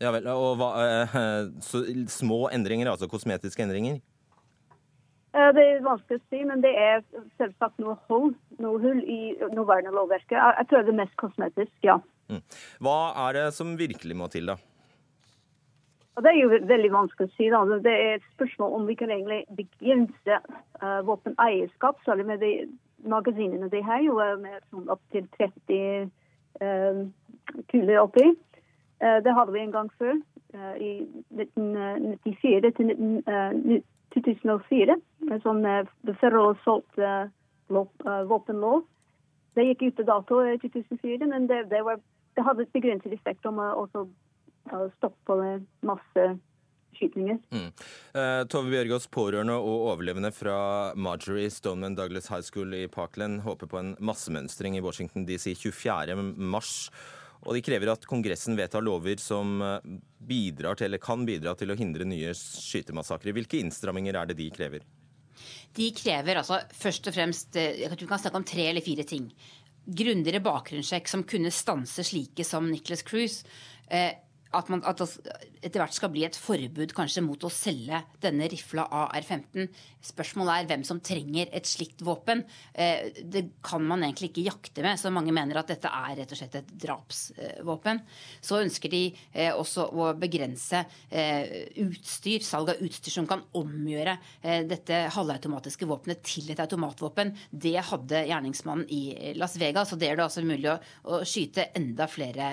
Ja 0.03 0.11
vel, 0.15 0.27
og 0.31 0.57
hva, 0.59 0.71
uh, 0.79 1.19
så, 1.69 1.85
Små 2.11 2.47
endringer, 2.55 2.91
altså 2.91 3.11
kosmetiske 3.11 3.65
endringer? 3.65 4.01
Uh, 5.33 5.49
det 5.57 5.63
er 5.65 5.85
vanskelig 5.85 6.21
å 6.21 6.25
si, 6.29 6.43
men 6.49 6.65
det 6.65 6.73
er 6.77 7.05
selvsagt 7.41 7.79
noe 7.83 7.97
hull, 8.11 8.35
noe 8.63 8.83
hull 8.83 9.01
i 9.07 9.37
nåværende 9.55 9.95
lovverket. 9.95 10.37
Jeg, 10.37 10.59
jeg 10.59 10.71
tror 10.71 10.85
det 10.85 10.93
er 10.93 11.01
mest 11.05 11.17
kosmetisk, 11.21 11.77
ja. 11.87 12.01
Mm. 12.33 12.43
Hva 12.85 12.99
er 13.27 13.39
det 13.39 13.47
som 13.57 13.75
virkelig 13.79 14.17
må 14.19 14.29
til, 14.33 14.53
da? 14.53 14.59
Og 16.17 16.23
Det 16.23 16.31
er 16.31 16.41
jo 16.43 16.49
veldig 16.69 16.93
vanskelig 16.93 17.29
å 17.29 17.35
si. 17.37 17.49
da. 17.51 17.63
Det 17.81 17.93
er 17.93 18.15
et 18.15 18.27
spørsmål 18.35 18.75
om 18.77 18.87
vi 18.87 18.97
kan 19.01 19.11
egentlig 19.11 19.45
begrense 19.57 20.41
uh, 20.83 21.01
våpeneierskap, 21.09 22.03
særlig 22.05 22.27
med 22.27 22.43
de 22.45 22.53
magasinene 23.09 23.71
de 23.73 23.83
har, 23.83 24.03
jo 24.05 24.19
med 24.41 24.61
sånn 24.71 24.91
opptil 24.93 25.25
30 25.39 26.11
uh, 26.61 27.01
kuler 27.73 28.03
oppi. 28.03 28.29
Uh, 29.01 29.19
det 29.25 29.35
hadde 29.35 29.57
vi 29.57 29.65
en 29.65 29.73
gang 29.73 29.89
før, 29.99 30.21
uh, 30.55 30.77
i 30.77 30.93
1994 31.33 32.75
til 32.77 32.93
19, 32.93 33.83
2004. 34.13 34.99
En 35.31 35.45
sånn 35.47 35.65
Federal 36.21 36.53
Assault 36.53 37.01
våpenlov. 38.29 38.83
Det 39.57 39.65
gikk 39.65 39.87
ut 39.87 40.03
av 40.05 40.09
dato 40.11 40.43
i 40.45 40.59
2004, 40.61 41.25
men 41.29 41.49
det, 41.49 41.65
det, 41.73 41.81
var, 41.85 42.01
det 42.37 42.45
hadde 42.45 42.67
et 42.67 42.77
begrenset 42.77 43.13
effekt 43.17 43.49
om 43.49 43.61
å 43.61 43.87
stoppe 44.99 45.37
masse 45.87 46.27
skytninger. 46.97 47.39
Mm. 47.53 47.71
Eh, 48.15 48.43
Tove 48.51 48.71
Bjørgaas, 48.73 49.09
pårørende 49.13 49.57
og 49.59 49.89
overlevende 49.93 50.33
fra 50.35 50.93
Marjorie 50.95 51.51
Stoneman 51.53 51.97
Douglas 51.99 52.31
High 52.33 52.45
School 52.47 52.75
i 52.77 52.87
Parkland 52.93 53.43
håper 53.47 53.71
på 53.71 53.81
en 53.81 53.95
massemønstring 54.01 54.77
i 54.79 54.85
Washington 54.85 55.27
DC 55.29 55.55
24. 55.57 56.17
mars. 56.37 56.91
Og 57.43 57.57
de 57.57 57.63
krever 57.65 57.91
at 57.91 58.05
Kongressen 58.07 58.55
vedtar 58.59 58.85
lover 58.85 59.19
som 59.23 59.57
eh, 59.63 59.95
bidrar 60.23 60.79
til, 60.79 60.91
eller 60.91 61.03
kan 61.03 61.27
bidra 61.27 61.57
til 61.59 61.73
å 61.73 61.79
hindre 61.79 62.07
nye 62.09 62.35
skytemassakrer. 62.39 63.35
Hvilke 63.37 63.59
innstramminger 63.63 64.19
er 64.21 64.31
det 64.31 64.39
de 64.39 64.51
krever? 64.55 64.87
De 65.75 65.89
krever 65.97 66.39
altså 66.39 66.61
først 66.77 67.09
og 67.09 67.15
fremst 67.17 67.57
jeg 67.57 67.89
tror 67.89 68.05
Vi 68.05 68.09
kan 68.11 68.21
snakke 68.21 68.39
om 68.39 68.47
tre 68.47 68.69
eller 68.69 68.85
fire 68.85 69.07
ting. 69.09 69.31
Grundigere 69.83 70.43
bakgrunnssjekk 70.45 71.09
som 71.11 71.25
kunne 71.27 71.51
stanse 71.51 72.05
slike 72.07 72.45
som 72.47 72.69
Nicholas 72.71 73.03
Cruise. 73.03 73.49
Eh, 73.91 74.13
at, 74.53 74.69
man, 74.73 74.83
at, 74.89 75.01
det 75.01 75.53
etter 75.63 75.83
hvert 75.83 75.95
skal 75.95 76.11
bli 76.13 76.25
et 76.27 76.37
forbud 76.39 76.93
kanskje 76.97 77.23
mot 77.25 77.45
å 77.47 77.51
selge 77.53 78.03
denne 78.23 78.49
rifla 78.51 78.85
AR-15. 78.91 79.69
Spørsmålet 80.03 80.55
er 80.55 80.69
hvem 80.73 80.85
som 80.87 81.01
trenger 81.05 81.53
et 81.55 81.69
slikt 81.69 82.03
våpen. 82.05 82.43
Eh, 82.75 83.13
det 83.23 83.45
kan 83.65 83.85
man 83.87 84.03
egentlig 84.03 84.33
ikke 84.33 84.47
jakte 84.49 84.85
med, 84.85 84.99
så 85.01 85.13
mange 85.15 85.35
mener 85.35 85.61
at 85.61 85.71
dette 85.71 85.91
er 85.91 86.17
rett 86.19 86.35
og 86.35 86.41
slett 86.41 86.59
et 86.59 86.73
drapsvåpen. 86.85 88.03
Så 88.43 88.59
ønsker 88.65 88.93
de 88.93 89.03
eh, 89.13 89.53
også 89.55 89.87
å 89.95 90.11
begrense 90.19 90.83
eh, 91.09 91.71
utstyr, 91.85 92.43
salg 92.45 92.75
av 92.75 92.83
utstyr 92.83 93.15
som 93.15 93.29
kan 93.31 93.45
omgjøre 93.59 94.17
dette 94.67 94.97
halvautomatiske 95.15 95.87
våpenet 95.89 96.23
til 96.27 96.51
et 96.53 96.61
automatvåpen. 96.63 97.33
Det 97.51 97.77
hadde 97.93 98.25
gjerningsmannen 98.29 98.89
i 98.93 99.35
Las 99.39 99.55
Vegas, 99.61 99.93
og 99.95 100.01
det 100.01 100.11
gjør 100.11 100.21
det 100.21 100.27
altså 100.27 100.45
mulig 100.47 100.71
å, 100.73 100.77
å 101.13 101.21
skyte 101.29 101.69
enda 101.79 102.09
flere 102.11 102.51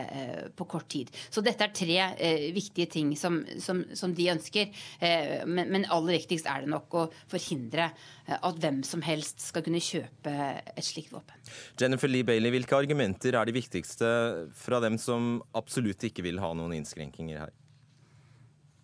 på 0.55 0.67
kort 0.69 0.89
tid. 0.91 1.09
Så 1.33 1.41
dette 1.45 1.65
er 1.65 1.73
tre 1.75 1.88
tre 1.89 2.15
eh, 2.17 2.53
viktige 2.53 2.85
ting 2.85 3.15
som, 3.17 3.41
som, 3.59 3.83
som 3.93 4.13
de 4.15 4.29
ønsker. 4.31 4.69
Eh, 5.01 5.45
men, 5.47 5.69
men, 5.71 5.87
aller 5.89 6.19
viktigst 6.19 6.47
er 6.49 6.63
det 6.63 6.71
nok 6.71 6.93
å 6.93 7.05
forhindre 7.31 7.89
eh, 7.89 8.37
at 8.37 8.59
hvem 8.61 8.81
som 8.87 9.01
helst 9.05 9.41
skal 9.41 9.65
kunne 9.65 9.81
kjøpe 9.81 10.35
et 10.75 10.85
slikt 10.85 11.13
våpen. 11.15 11.37
Jennifer 11.79 12.11
Lee 12.11 12.27
Bailey, 12.27 12.53
hvilke 12.53 12.77
argumenter 12.77 13.35
er 13.35 13.49
de 13.49 13.55
viktigste 13.55 14.11
fra 14.55 14.81
dem 14.83 14.99
som 15.01 15.39
absolutt 15.57 16.05
ikke 16.09 16.25
vil 16.25 16.41
ha 16.43 16.53
noen 16.57 16.77
innskrenkinger 16.79 17.45
her? 17.45 17.55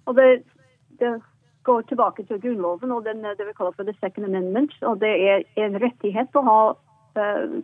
Og 0.06 0.18
det, 0.18 0.30
det 1.02 1.15
går 1.65 1.86
tilbake 1.89 2.26
til 2.30 2.41
Grunnloven 2.41 2.94
og 2.94 3.06
den, 3.08 3.26
det 3.26 3.48
vi 3.48 3.56
kaller 3.58 3.74
for 3.78 3.88
the 3.88 3.96
second 4.02 4.28
amendment. 4.28 4.74
og 4.86 5.00
Det 5.02 5.10
er 5.10 5.46
en 5.65 5.80
rettighet 5.82 6.38
å 6.38 6.44
ha, 6.46 6.60
uh, 7.18 7.56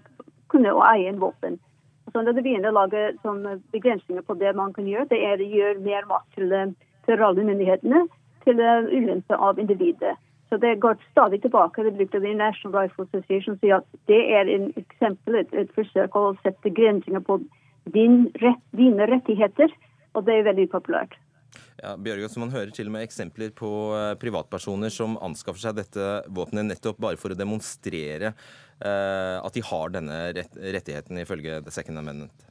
kunne 0.49 0.73
å 0.73 0.81
eie 0.89 1.11
en 1.11 1.21
våpen. 1.21 1.59
Så 2.09 2.21
når 2.21 2.33
det 2.33 2.43
begynner 2.43 2.71
å 2.71 2.79
lage 2.81 3.03
begrensninger 3.71 4.25
på 4.25 4.35
det 4.41 4.55
man 4.57 4.73
kan 4.73 4.87
gjøre, 4.89 5.09
det 5.11 5.21
er 5.23 5.39
å 5.39 5.51
gjøre 5.57 5.85
mer 5.85 6.09
makt 6.09 6.33
til 6.35 6.51
føderale 7.05 7.45
myndighetene 7.47 8.05
til 8.45 8.61
ulempe 8.61 9.37
av 9.37 9.59
individet. 9.61 10.17
Så 10.51 10.57
Det 10.57 10.79
går 10.79 10.97
stadig 11.11 11.41
tilbake. 11.41 11.83
Det 11.83 11.93
brukte 11.95 12.19
The 12.19 12.33
National 12.35 12.81
Rifle 12.81 13.05
Association 13.05 13.55
sier 13.59 13.75
at 13.77 13.85
det 14.07 14.19
er 14.35 14.49
en 14.51 14.73
eksempel, 14.75 15.35
et, 15.39 15.53
et 15.53 15.71
forsøk 15.71 16.15
å 16.15 16.33
sette 16.43 16.59
begrensninger 16.65 17.23
på 17.23 17.37
din 17.93 18.25
rett, 18.41 18.59
dine 18.75 19.07
rettigheter, 19.07 19.71
og 20.13 20.25
det 20.25 20.35
er 20.35 20.49
veldig 20.49 20.67
populært. 20.73 21.15
Ja, 21.81 21.95
Bjørgen, 21.97 22.29
Man 22.37 22.51
hører 22.53 22.69
til 22.75 22.91
og 22.91 22.93
med 22.93 23.07
eksempler 23.07 23.49
på 23.57 23.69
eh, 23.97 24.13
privatpersoner 24.21 24.93
som 24.93 25.15
anskaffer 25.17 25.63
seg 25.63 25.79
dette 25.79 26.09
våpenet 26.29 26.67
nettopp 26.67 26.99
bare 27.01 27.17
for 27.17 27.33
å 27.33 27.37
demonstrere 27.37 28.35
eh, 28.35 29.37
at 29.41 29.57
de 29.57 29.63
har 29.65 29.95
denne 29.95 30.19
rett, 30.37 30.59
rettigheten, 30.61 31.23
ifølge 31.23 31.57
The 31.65 31.73
Second 31.73 32.03
Amendment. 32.03 32.45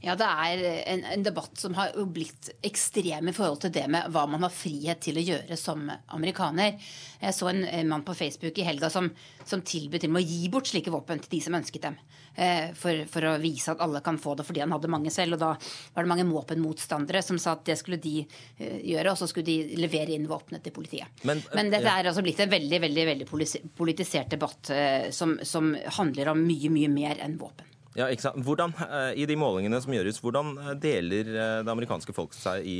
Ja, 0.00 0.14
det 0.16 0.24
er 0.24 0.62
en, 0.94 1.02
en, 1.04 1.24
debatt 1.24 1.60
som 1.60 1.74
har 1.76 1.92
blitt 2.08 2.48
ekstrem 2.64 3.28
i 3.28 3.34
forhold 3.36 3.60
til 3.66 3.72
det 3.74 3.84
med 3.92 4.08
hva 4.14 4.22
man 4.30 4.46
har 4.46 4.54
frihet 4.54 5.02
til 5.04 5.20
å 5.20 5.24
gjøre 5.24 5.58
som 5.60 5.82
amerikaner. 6.16 6.78
Jeg 7.20 7.36
så 7.36 7.50
en, 7.52 7.66
mann 7.90 8.04
på 8.06 8.16
Facebook 8.16 8.56
i 8.56 8.64
helga 8.64 8.88
som, 8.92 9.10
som 9.44 9.60
tilbød 9.60 10.06
til 10.06 10.16
å 10.16 10.24
gi 10.24 10.48
bort 10.52 10.70
slike 10.72 10.92
våpen 10.94 11.20
til 11.20 11.36
de 11.36 11.42
som 11.44 11.58
ønsket 11.58 11.84
dem. 11.84 11.98
Eh, 12.34 12.70
for, 12.78 13.02
for, 13.10 13.26
å 13.28 13.34
vise 13.42 13.74
at 13.74 13.82
alle 13.84 14.00
kan 14.04 14.16
få 14.20 14.36
det 14.38 14.46
fordi 14.48 14.62
han 14.62 14.72
hadde 14.72 14.88
mange 14.92 15.12
selv. 15.12 15.36
Og 15.36 15.42
da 15.42 15.50
var 15.58 16.06
det 16.06 16.12
mange 16.14 16.28
våpenmotstandere 16.30 17.20
som 17.26 17.40
sa 17.42 17.58
at 17.58 17.66
det 17.68 17.76
skulle 17.80 18.00
de 18.00 18.22
eh, 18.22 18.78
gjøre, 18.94 19.12
og 19.12 19.20
så 19.20 19.28
skulle 19.28 19.50
de 19.50 19.80
levere 19.80 20.16
inn 20.16 20.28
våpenet 20.30 20.64
til 20.64 20.74
politiet. 20.76 21.12
Men, 21.28 21.42
Men 21.52 21.72
dette 21.74 21.92
er 21.92 22.08
altså 22.08 22.24
blitt 22.24 22.40
en 22.40 22.54
veldig, 22.56 22.80
veldig, 22.86 23.06
veldig 23.10 23.28
politisert 23.76 24.32
debatt 24.32 24.72
eh, 24.72 25.10
som, 25.12 25.36
som 25.44 25.74
handler 26.00 26.32
om 26.32 26.40
mye, 26.40 26.72
mye 26.72 26.88
mer 26.92 27.20
enn 27.20 27.36
våpen. 27.40 27.68
Ja, 28.00 28.08
ikke 28.08 28.24
sant. 28.24 28.40
Hvordan, 28.46 28.72
eh, 28.80 29.20
I 29.20 29.26
de 29.28 29.36
målingene 29.36 29.80
som 29.82 29.92
gjøres, 29.92 30.20
hvordan 30.24 30.54
eh, 30.56 30.74
deler 30.80 31.28
eh, 31.28 31.62
det 31.66 31.72
amerikanske 31.72 32.14
folk 32.16 32.32
seg 32.36 32.64
i, 32.64 32.78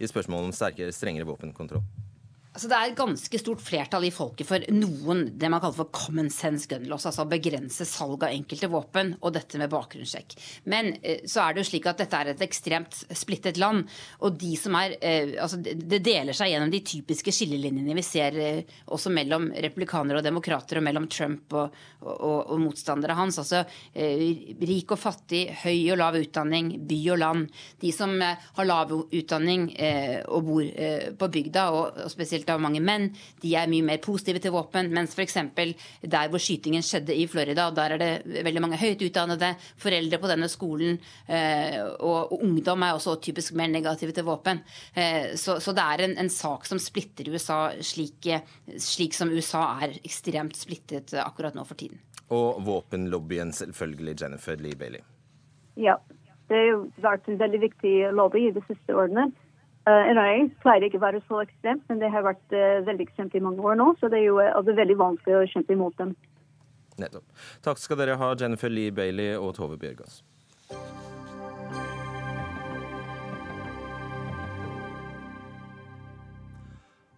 i 0.00 0.08
spørsmålet 0.08 0.48
om 0.48 0.56
sterkere, 0.56 0.94
strengere 0.96 1.28
våpenkontroll? 1.28 1.84
Altså 2.56 2.70
det 2.72 2.76
er 2.76 2.88
et 2.88 2.96
ganske 2.96 3.38
stort 3.42 3.60
flertall 3.60 4.06
i 4.08 4.10
folket 4.14 4.48
for 4.48 4.62
noen 4.72 5.26
det 5.36 5.50
man 5.52 5.60
kaller 5.60 5.76
for 5.76 5.90
common 5.92 6.30
sense 6.32 6.64
gun 6.70 6.86
loss, 6.88 7.04
altså 7.04 7.26
begrense 7.28 7.84
salg 7.84 8.22
av 8.24 8.32
enkelte 8.32 8.70
våpen 8.72 9.10
og 9.18 9.34
dette 9.34 9.60
med 9.60 9.68
bakgrunnssjekk. 9.74 10.32
Men 10.72 10.94
eh, 11.02 11.26
så 11.28 11.42
er 11.42 11.52
det 11.52 11.60
jo 11.60 11.68
slik 11.68 11.88
at 11.90 12.00
dette 12.00 12.16
er 12.16 12.30
et 12.32 12.44
ekstremt 12.46 13.02
splittet 13.12 13.60
land, 13.60 13.84
og 14.24 14.38
de 14.40 14.54
som 14.56 14.78
er 14.80 14.94
eh, 15.04 15.34
altså 15.42 15.58
Det 15.60 16.00
deler 16.00 16.32
seg 16.36 16.54
gjennom 16.54 16.72
de 16.72 16.80
typiske 16.80 17.34
skillelinjene 17.36 17.98
vi 17.98 18.06
ser 18.06 18.40
eh, 18.40 18.72
også 18.88 19.12
mellom 19.12 19.50
republikanere 19.52 20.22
og 20.22 20.24
demokrater, 20.24 20.80
og 20.80 20.88
mellom 20.88 21.10
Trump 21.12 21.52
og, 21.60 21.76
og, 22.06 22.40
og 22.40 22.56
motstandere 22.62 23.18
hans. 23.20 23.36
Altså 23.42 23.66
rik 23.92 24.96
og 24.96 25.00
fattig, 25.00 25.42
høy 25.60 25.92
og 25.92 26.00
lav 26.00 26.16
utdanning, 26.22 26.72
by 26.88 27.02
og 27.12 27.20
land. 27.20 27.46
De 27.84 27.92
som 27.92 28.16
har 28.16 28.68
lav 28.68 28.96
utdanning 28.96 29.68
og 30.32 30.48
bor 30.48 30.66
på 31.20 31.30
bygda, 31.36 31.66
og 31.76 32.00
spesielt 32.12 32.45
spilt 32.46 32.54
av 32.54 32.62
mange 32.62 32.80
menn. 32.80 33.10
De 33.42 33.54
er 33.56 33.68
mye 33.68 33.84
mer 33.84 33.98
positive 33.98 34.40
til 34.40 34.52
våpen. 34.54 34.90
Mens 34.94 35.14
f.eks. 35.14 35.36
der 36.02 36.30
hvor 36.30 36.40
skytingen 36.40 36.82
skjedde 36.82 37.14
i 37.14 37.26
Florida, 37.26 37.70
der 37.70 37.96
er 37.96 37.98
det 37.98 38.44
veldig 38.44 38.62
mange 38.62 38.78
høyt 38.78 39.02
utdannede 39.02 39.54
foreldre 39.76 40.18
på 40.18 40.30
denne 40.30 40.48
skolen. 40.48 40.98
Eh, 41.26 41.82
og, 42.00 42.36
ungdom 42.36 42.82
er 42.82 42.94
også 42.94 43.18
typisk 43.20 43.54
mer 43.54 43.68
negative 43.68 44.12
til 44.12 44.26
våpen. 44.26 44.62
Eh, 44.94 45.34
så, 45.36 45.58
så 45.60 45.72
det 45.72 45.82
er 45.82 46.04
en, 46.06 46.16
en, 46.18 46.30
sak 46.36 46.66
som 46.66 46.78
splitter 46.78 47.30
USA 47.32 47.72
slik, 47.80 48.26
slik 48.78 49.14
som 49.14 49.30
USA 49.32 49.78
er 49.82 49.96
ekstremt 50.04 50.56
splittet 50.56 51.14
akkurat 51.22 51.56
nå 51.56 51.64
for 51.64 51.78
tiden. 51.78 52.00
Og 52.34 52.60
våpenlobbyen 52.66 53.52
selvfølgelig, 53.54 54.16
Jennifer 54.20 54.58
Lee 54.58 54.76
Bailey. 54.76 55.02
Ja, 55.78 55.96
det 56.50 56.58
har 56.58 56.66
jo 56.66 56.78
vært 57.02 57.28
en 57.30 57.38
veldig 57.38 57.60
viktig 57.62 57.94
lobby 58.16 58.48
i 58.48 58.54
de 58.54 58.62
siste 58.66 58.94
årene. 58.96 59.28
Uh, 59.86 60.08
det 60.18 60.48
pleier 60.64 60.82
ikke 60.82 60.98
å 60.98 61.04
være 61.04 61.20
så 61.28 61.44
ekstremt, 61.44 61.84
men 61.86 62.00
det 62.02 62.10
har 62.10 62.24
vært 62.26 62.54
uh, 62.54 62.82
veldig 62.88 63.04
ekstremt 63.06 63.36
i 63.38 63.42
mange 63.44 63.62
år 63.62 63.78
nå. 63.78 63.92
Så 64.00 64.10
det 64.10 64.18
er 64.18 64.32
jo 64.32 64.40
uh, 64.40 64.50
altså, 64.50 64.74
veldig 64.74 64.96
vanskelig 64.98 65.36
å 65.38 65.44
kjempe 65.52 65.76
imot 65.76 65.94
dem. 66.00 66.16
Nettopp. 66.98 67.26
Takk 67.62 67.78
skal 67.78 68.00
dere 68.00 68.16
ha, 68.18 68.32
Jennifer 68.40 68.72
Lee 68.72 68.90
Bailey 68.90 69.36
og 69.38 69.52
Tove 69.54 69.78
Bjørgaas. 69.78 70.24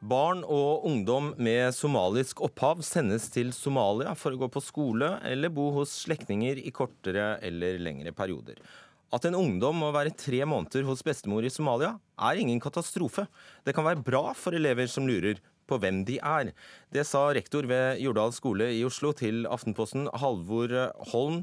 Barn 0.09 0.45
og 0.45 0.85
ungdom 0.89 1.33
med 1.37 1.73
somalisk 1.77 2.43
opphav 2.45 2.85
sendes 2.87 3.27
til 3.33 3.51
Somalia 3.53 4.13
for 4.17 4.33
å 4.33 4.43
gå 4.45 4.49
på 4.53 4.63
skole 4.65 5.15
eller 5.27 5.53
bo 5.53 5.67
hos 5.75 5.93
slektninger 6.05 6.61
i 6.61 6.73
kortere 6.73 7.35
eller 7.45 7.81
lengre 7.83 8.15
perioder. 8.17 8.61
At 9.15 9.25
en 9.25 9.39
ungdom 9.39 9.79
må 9.81 9.89
være 9.95 10.13
tre 10.13 10.43
måneder 10.45 10.85
hos 10.85 11.01
bestemor 11.05 11.47
i 11.47 11.53
Somalia, 11.53 11.95
er 12.21 12.41
ingen 12.41 12.61
katastrofe. 12.61 13.25
Det 13.65 13.73
kan 13.77 13.87
være 13.87 14.05
bra 14.05 14.35
for 14.37 14.57
elever 14.57 14.91
som 14.91 15.09
lurer 15.09 15.41
på 15.69 15.79
hvem 15.81 16.03
de 16.09 16.19
er. 16.21 16.53
Det 16.93 17.05
sa 17.09 17.29
rektor 17.37 17.69
ved 17.69 18.01
Jordal 18.03 18.33
skole 18.37 18.71
i 18.77 18.85
Oslo 18.85 19.15
til 19.17 19.47
Aftenposten, 19.49 20.09
Halvor 20.21 20.75
Holm. 21.13 21.43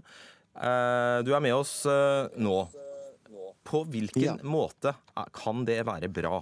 Eh, 0.55 1.19
du 1.25 1.33
er 1.35 1.43
med 1.43 1.55
oss 1.57 1.83
eh, 1.89 2.31
nå. 2.37 2.65
På 3.65 3.81
hvilken 3.89 4.21
ja. 4.21 4.35
måte 4.45 4.93
kan 5.33 5.63
det 5.65 5.79
være 5.87 6.09
bra? 6.13 6.37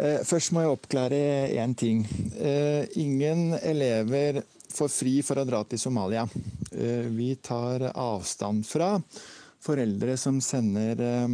Eh, 0.00 0.22
først 0.24 0.54
må 0.56 0.64
jeg 0.64 0.72
oppklare 0.72 1.20
én 1.52 1.76
ting. 1.76 2.00
Ingen 2.96 3.58
elever 3.60 4.40
får 4.74 4.92
fri 4.92 5.14
for 5.26 5.40
å 5.40 5.46
dra 5.48 5.62
til 5.68 5.80
Somalia. 5.80 6.26
Eh, 6.72 7.06
vi 7.14 7.34
tar 7.36 7.88
avstand 7.90 8.66
fra 8.66 8.96
foreldre 9.64 10.16
som 10.20 10.40
sender 10.44 11.00
eh, 11.00 11.28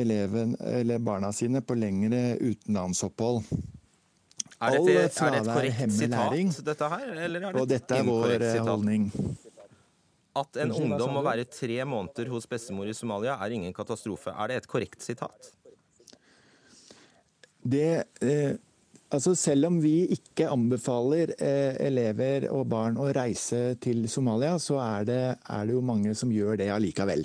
eleven, 0.00 0.56
eller 0.60 0.98
barna 0.98 1.32
sine 1.32 1.62
på 1.62 1.76
lengre 1.78 2.36
utenlandsopphold. 2.40 3.44
Er 4.58 4.74
dette, 4.74 4.94
er 5.22 5.34
det 5.36 5.38
et 5.38 5.48
korrekt 5.52 5.92
sitat, 5.94 6.64
dette 6.66 6.86
her? 6.90 7.10
Eller 7.14 7.44
er 7.46 7.54
det 7.54 7.60
og 7.62 7.68
dette 7.70 8.00
er 8.00 8.08
vår 8.08 8.42
eh, 8.42 8.56
holdning. 8.66 9.04
At 10.38 10.58
en 10.62 10.72
ungdom 10.74 11.14
må 11.14 11.22
være 11.26 11.46
tre 11.50 11.78
måneder 11.86 12.30
hos 12.32 12.46
bestemor 12.50 12.90
i 12.90 12.94
Somalia, 12.94 13.36
er 13.38 13.54
ingen 13.54 13.74
katastrofe. 13.74 14.34
Er 14.34 14.50
det 14.50 14.62
et 14.62 14.68
korrekt 14.70 15.06
sitat? 15.06 15.52
Det, 17.62 18.04
eh, 18.22 18.58
Altså 19.08 19.32
Selv 19.38 19.70
om 19.70 19.78
vi 19.80 20.02
ikke 20.12 20.50
anbefaler 20.52 21.32
eh, 21.40 21.78
elever 21.86 22.48
og 22.52 22.66
barn 22.68 22.98
å 23.00 23.08
reise 23.16 23.78
til 23.80 24.04
Somalia, 24.12 24.58
så 24.60 24.76
er 24.84 25.06
det, 25.08 25.22
er 25.48 25.68
det 25.68 25.76
jo 25.76 25.84
mange 25.84 26.12
som 26.18 26.32
gjør 26.32 26.58
det 26.60 26.68
allikevel. 26.74 27.24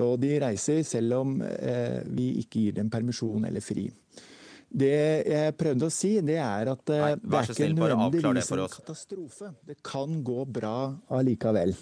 Og 0.00 0.18
de 0.20 0.34
reiser 0.40 0.80
selv 0.88 1.20
om 1.20 1.38
eh, 1.44 2.00
vi 2.08 2.30
ikke 2.40 2.62
gir 2.64 2.78
dem 2.80 2.88
permisjon 2.92 3.44
eller 3.48 3.64
fri. 3.64 3.86
Det 4.68 4.92
jeg 5.24 5.56
prøvde 5.56 5.88
å 5.88 5.92
si, 5.92 6.10
det 6.24 6.36
er 6.44 6.72
at 6.72 6.92
eh, 6.92 7.04
Nei, 7.04 7.12
det 7.20 7.38
er 7.38 7.52
ikke 7.52 7.68
nødvendigvis 7.72 8.50
en 8.52 8.72
katastrofe. 8.72 9.52
Det 9.68 9.78
kan 9.84 10.18
gå 10.24 10.44
bra 10.58 10.76
allikevel. 11.20 11.76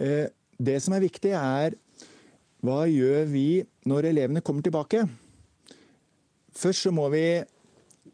Eh, 0.00 0.28
det 0.60 0.76
som 0.84 0.96
er 0.96 1.04
viktig, 1.04 1.32
er 1.36 1.76
hva 2.60 2.84
gjør 2.88 3.24
vi 3.28 3.48
når 3.88 4.12
elevene 4.12 4.44
kommer 4.44 4.64
tilbake? 4.64 5.04
Først 6.60 6.84
så 6.84 6.92
må 6.92 7.06
vi 7.12 7.24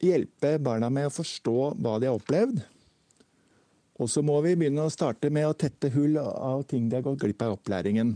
hjelpe 0.03 0.57
barna 0.63 0.91
med 0.93 1.09
å 1.09 1.15
forstå 1.15 1.57
hva 1.83 1.97
de 1.99 2.11
har 2.11 2.19
opplevd. 2.19 2.61
Og 3.97 4.11
så 4.13 4.23
må 4.25 4.37
vi 4.45 4.55
begynne 4.59 4.85
å 4.85 4.93
starte 4.93 5.31
med 5.33 5.49
å 5.49 5.57
tette 5.57 5.91
hull 5.95 6.19
av 6.21 6.67
ting 6.69 6.91
de 6.91 6.99
har 6.99 7.07
gått 7.07 7.23
glipp 7.25 7.43
av 7.43 7.55
i 7.55 7.57
opplæringen. 7.57 8.15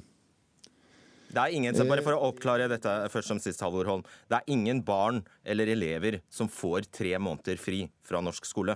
Det 1.30 1.38
er 1.38 1.54
ingen, 1.54 1.76
bare 1.86 2.02
For 2.02 2.16
å 2.16 2.30
oppklare 2.32 2.66
dette 2.70 2.92
først 3.12 3.30
som 3.30 3.40
sist, 3.42 3.62
Halvor 3.62 3.86
Holm. 3.86 4.04
Det 4.28 4.40
er 4.40 4.50
ingen 4.50 4.82
barn 4.82 5.22
eller 5.46 5.70
elever 5.70 6.20
som 6.30 6.50
får 6.50 6.90
tre 6.90 7.14
måneder 7.22 7.60
fri 7.60 7.84
fra 8.06 8.22
norsk 8.24 8.48
skole? 8.50 8.74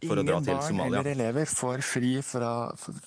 For 0.00 0.16
ingen 0.16 0.22
å 0.22 0.26
dra 0.26 0.40
til 0.42 0.56
barn 0.56 0.66
Somalia. 0.66 1.00
eller 1.00 1.12
elever 1.12 1.48
får 1.52 1.84
fri 1.86 2.12
fra 2.24 2.52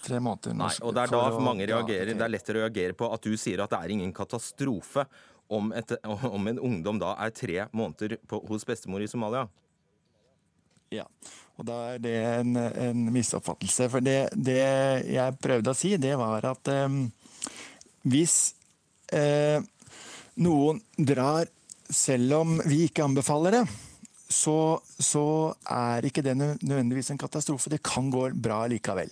tre 0.06 0.22
måneder. 0.24 0.56
Norsk, 0.56 0.80
Nei, 0.80 0.88
og 0.88 0.96
Det 0.96 1.04
er 1.04 1.14
da 1.14 1.40
mange 1.42 1.68
reagerer, 1.68 2.14
det 2.14 2.26
er 2.26 2.34
lett 2.36 2.52
å 2.54 2.58
reagere 2.62 2.98
på 2.98 3.12
at 3.12 3.28
du 3.28 3.36
sier 3.36 3.64
at 3.66 3.74
det 3.74 3.80
er 3.82 3.96
ingen 3.98 4.14
katastrofe 4.16 5.06
om, 5.54 5.72
et, 5.76 5.96
om 6.04 6.50
en 6.52 6.60
ungdom 6.60 7.02
da 7.02 7.14
er 7.22 7.36
tre 7.36 7.68
måneder 7.72 8.18
på, 8.30 8.42
hos 8.50 8.66
bestemor 8.68 9.04
i 9.04 9.10
Somalia? 9.12 9.48
Ja, 10.94 11.08
og 11.58 11.66
da 11.68 11.78
er 11.94 12.02
det 12.02 12.16
en, 12.42 12.58
en 12.58 13.06
misoppfattelse. 13.14 13.90
For 13.90 14.04
det, 14.06 14.18
det, 14.34 14.62
jeg 15.10 15.40
prøvde 15.42 15.74
å 15.74 15.78
si, 15.78 15.96
det 16.02 16.14
var 16.20 16.46
at 16.54 16.70
eh, 16.70 17.00
hvis 18.10 18.38
eh, 19.14 19.64
noen 20.44 20.82
drar 20.98 21.50
selv 21.94 22.40
om 22.42 22.56
vi 22.66 22.86
ikke 22.88 23.06
anbefaler 23.06 23.60
det, 23.60 23.64
så, 24.34 24.82
så, 24.82 25.54
er 25.70 26.08
ikke 26.08 26.24
det 26.26 26.34
nødvendigvis 26.40 27.12
en 27.14 27.22
katastrofe. 27.22 27.70
Det 27.70 27.84
kan 27.86 28.10
gå 28.12 28.30
bra 28.34 28.64
likevel. 28.72 29.12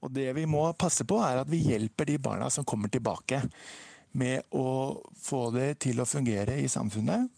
Og 0.00 0.12
det 0.14 0.30
vi 0.36 0.46
må 0.48 0.62
passe 0.78 1.04
på, 1.08 1.18
er 1.24 1.42
at 1.42 1.50
vi 1.50 1.60
hjelper 1.66 2.08
de 2.08 2.16
barna 2.22 2.48
som 2.52 2.64
kommer 2.64 2.88
tilbake 2.92 3.42
med 4.12 4.46
å 4.56 4.98
få 5.20 5.48
det 5.54 5.78
til 5.84 6.00
å 6.00 6.08
fungere 6.08 6.58
i 6.60 6.68
samfunnet. 6.70 7.28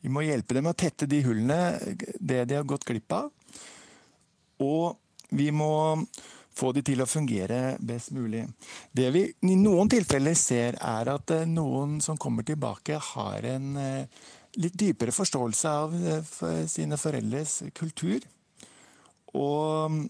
Vi 0.00 0.10
må 0.12 0.22
hjelpe 0.22 0.54
dem 0.54 0.68
med 0.68 0.76
å 0.76 0.78
tette 0.78 1.08
de 1.10 1.22
hullene, 1.26 1.96
det 2.20 2.44
de 2.48 2.58
har 2.58 2.66
gått 2.68 2.86
glipp 2.86 3.12
av. 3.16 3.30
Og 4.62 4.98
vi 5.34 5.50
må 5.54 5.72
få 6.58 6.72
de 6.74 6.82
til 6.86 7.02
å 7.02 7.08
fungere 7.08 7.76
best 7.84 8.12
mulig. 8.14 8.44
Det 8.92 9.10
vi 9.14 9.24
i 9.46 9.56
noen 9.58 9.90
tilfeller 9.90 10.34
ser, 10.38 10.78
er 10.82 11.12
at 11.12 11.34
eh, 11.34 11.46
noen 11.46 11.98
som 12.04 12.18
kommer 12.18 12.46
tilbake, 12.46 12.98
har 13.12 13.46
en 13.52 13.78
eh, 13.78 14.26
litt 14.58 14.78
dypere 14.78 15.14
forståelse 15.14 15.74
av 15.84 15.94
eh, 15.94 16.64
sine 16.70 16.98
foreldres 16.98 17.60
kultur. 17.78 18.26
Og, 19.38 20.02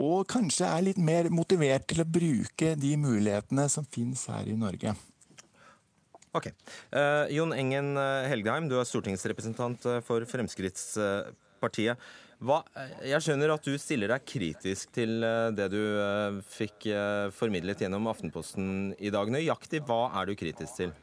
og 0.00 0.18
kanskje 0.30 0.68
er 0.70 0.86
litt 0.88 1.00
mer 1.02 1.28
motivert 1.34 1.88
til 1.90 2.04
å 2.04 2.08
bruke 2.08 2.74
de 2.80 2.96
mulighetene 3.00 3.68
som 3.72 3.88
finnes 3.88 4.24
her 4.30 4.48
i 4.48 4.56
Norge. 4.56 4.94
Ok. 6.30 6.46
Uh, 6.94 7.26
Jon 7.34 7.52
Engen 7.56 7.96
eh, 7.98 8.28
Helgheim, 8.30 8.68
du 8.70 8.76
er 8.78 8.86
stortingsrepresentant 8.86 9.86
eh, 9.90 9.98
for 10.06 10.22
Fremskrittspartiet. 10.30 12.10
Hva, 12.40 12.60
jeg 13.04 13.20
skjønner 13.20 13.50
at 13.52 13.66
du 13.66 13.74
stiller 13.76 14.14
deg 14.14 14.22
kritisk 14.24 14.94
til 14.96 15.18
det 15.52 15.66
du 15.74 15.82
fikk 16.48 16.86
formidlet 17.36 17.82
gjennom 17.84 18.06
Aftenposten 18.08 18.94
i 18.96 19.12
dag. 19.12 19.28
Nøyaktig 19.28 19.82
hva 19.84 20.06
er 20.16 20.30
du 20.30 20.32
kritisk 20.40 20.78
til? 20.78 20.94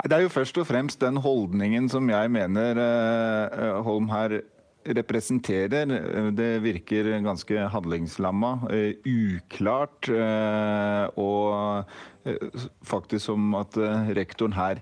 Det 0.00 0.16
er 0.16 0.24
jo 0.24 0.32
først 0.32 0.56
og 0.62 0.64
fremst 0.70 1.04
den 1.04 1.20
holdningen 1.20 1.90
som 1.92 2.08
jeg 2.08 2.32
mener 2.32 2.80
Holm 3.84 4.08
her 4.08 4.38
representerer. 4.84 6.30
Det 6.36 6.50
virker 6.64 7.10
ganske 7.24 7.68
handlingslamma, 7.72 8.52
uklart. 9.04 10.10
Og 11.20 11.84
faktisk 12.84 13.26
som 13.30 13.54
at 13.58 13.78
rektoren 14.16 14.56
her 14.56 14.80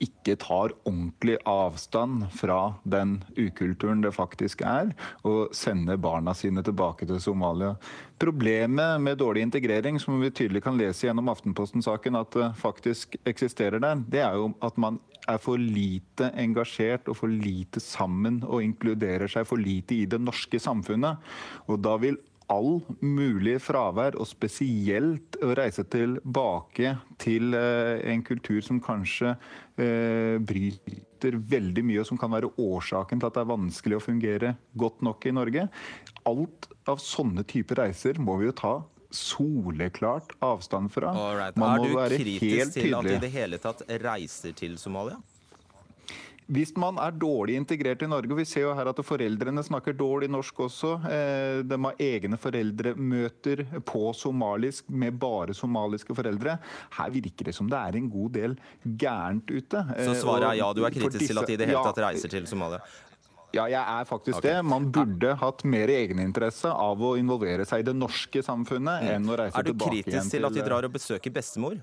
ikke 0.00 0.36
tar 0.40 0.72
ordentlig 0.88 1.36
avstand 1.48 2.26
fra 2.32 2.74
den 2.88 3.18
ukulturen 3.36 4.00
det 4.04 4.14
faktisk 4.16 4.64
er, 4.66 4.94
og 5.28 5.52
sender 5.56 6.00
barna 6.00 6.34
sine 6.36 6.64
tilbake 6.64 7.08
til 7.08 7.20
Somalia. 7.22 7.74
Problemet 8.20 9.00
med 9.00 9.20
dårlig 9.20 9.44
integrering, 9.46 10.00
som 10.00 10.20
vi 10.20 10.32
tydelig 10.32 10.64
kan 10.64 10.78
lese 10.80 11.06
gjennom 11.06 11.30
Aftenposten-saken 11.32 12.18
at 12.20 12.32
det 12.36 12.50
faktisk 12.60 13.16
eksisterer 13.28 13.80
der, 13.80 14.02
det 14.08 14.24
er 14.24 14.40
jo 14.40 14.50
at 14.64 14.76
man 14.80 15.00
er 15.28 15.38
for 15.40 15.60
lite 15.60 16.30
engasjert 16.40 17.08
og 17.10 17.18
for 17.20 17.32
lite 17.32 17.80
sammen 17.82 18.40
og 18.46 18.64
inkluderer 18.64 19.30
seg 19.30 19.46
for 19.48 19.60
lite 19.60 20.02
i 20.02 20.08
det 20.10 20.20
norske 20.22 20.60
samfunnet. 20.60 21.20
Og 21.68 21.80
da 21.84 21.96
vil 22.00 22.18
all 22.50 22.80
mulig 23.00 23.58
fravær, 23.62 24.18
og 24.18 24.28
spesielt 24.28 25.38
å 25.44 25.52
reise 25.58 25.84
tilbake 25.90 26.96
til 27.22 27.54
eh, 27.56 28.00
en 28.10 28.24
kultur 28.26 28.60
som 28.66 28.80
kanskje 28.82 29.34
eh, 29.78 30.36
bryter 30.42 31.38
veldig 31.50 31.84
mye, 31.86 32.02
og 32.02 32.08
som 32.10 32.20
kan 32.20 32.32
være 32.34 32.52
årsaken 32.58 33.20
til 33.20 33.30
at 33.30 33.36
det 33.36 33.44
er 33.44 33.52
vanskelig 33.52 33.98
å 33.98 34.04
fungere 34.04 34.54
godt 34.80 35.04
nok 35.06 35.28
i 35.30 35.34
Norge. 35.36 35.66
Alt 36.28 36.70
av 36.90 37.02
sånne 37.02 37.46
typer 37.48 37.84
reiser 37.84 38.18
må 38.22 38.40
vi 38.40 38.50
jo 38.50 38.56
ta 38.56 38.74
soleklart 39.10 40.36
avstand 40.44 40.92
fra. 40.94 41.10
Right. 41.34 41.58
Man 41.58 41.82
må 41.82 41.98
være 41.98 42.20
helt 42.20 42.40
tydelig. 42.40 42.60
Er 42.60 42.70
du 42.70 42.74
kritisk 42.74 42.78
til 42.78 42.96
at 42.98 43.08
de 43.08 43.14
i 43.16 43.22
det 43.24 43.34
hele 43.34 43.58
tatt 43.62 43.84
reiser 44.02 44.54
til 44.58 44.78
Somalia? 44.78 45.18
Hvis 46.50 46.72
man 46.80 46.98
er 46.98 47.14
dårlig 47.14 47.54
integrert 47.60 48.02
i 48.02 48.08
Norge, 48.10 48.32
og 48.34 48.40
vi 48.40 48.46
ser 48.48 48.64
jo 48.64 48.72
her 48.74 48.88
at 48.90 49.00
foreldrene 49.06 49.62
snakker 49.62 49.94
dårlig 49.94 50.26
norsk 50.32 50.64
også, 50.66 50.96
eh, 51.06 51.60
de 51.62 51.78
har 51.84 52.00
egne 52.02 52.38
foreldremøter 52.42 53.62
på 53.86 54.10
somalisk 54.18 54.88
med 54.90 55.14
bare 55.22 55.54
somaliske 55.54 56.16
foreldre. 56.16 56.56
Her 56.96 57.12
virker 57.14 57.50
det 57.50 57.54
som 57.54 57.70
det 57.70 57.78
er 57.78 58.00
en 58.00 58.08
god 58.10 58.34
del 58.34 58.56
gærent 58.82 59.46
ute. 59.46 59.84
Så 60.02 60.16
svaret 60.24 60.48
er 60.48 60.58
ja, 60.58 60.72
du 60.74 60.82
er 60.82 60.96
kritisk 60.96 61.20
disse, 61.20 61.30
til 61.30 61.38
at 61.38 61.46
de 61.46 61.54
i 61.54 61.62
det 61.62 61.70
hele 61.70 61.84
tatt 61.86 62.02
reiser 62.02 62.34
til 62.34 62.50
Somalia? 62.50 62.82
Ja, 63.54 63.64
jeg 63.66 63.80
er 63.82 64.04
faktisk 64.06 64.38
okay. 64.38 64.56
det. 64.56 64.66
Man 64.66 64.90
burde 64.94 65.34
hatt 65.38 65.64
mer 65.66 65.90
egeninteresse 65.90 66.70
av 66.70 67.02
å 67.02 67.16
involvere 67.18 67.66
seg 67.66 67.82
i 67.82 67.88
det 67.88 67.94
norske 67.98 68.42
samfunnet 68.46 69.06
mm. 69.06 69.14
enn 69.14 69.30
å 69.30 69.38
reise 69.38 69.64
tilbake 69.70 70.02
igjen 70.02 70.10
til 70.10 70.10
Er 70.10 70.10
du 70.10 70.10
kritisk 70.10 70.36
til 70.36 70.50
at 70.50 70.58
de 70.58 70.66
drar 70.66 70.86
og 70.86 70.94
besøker 70.94 71.34
bestemor? 71.34 71.80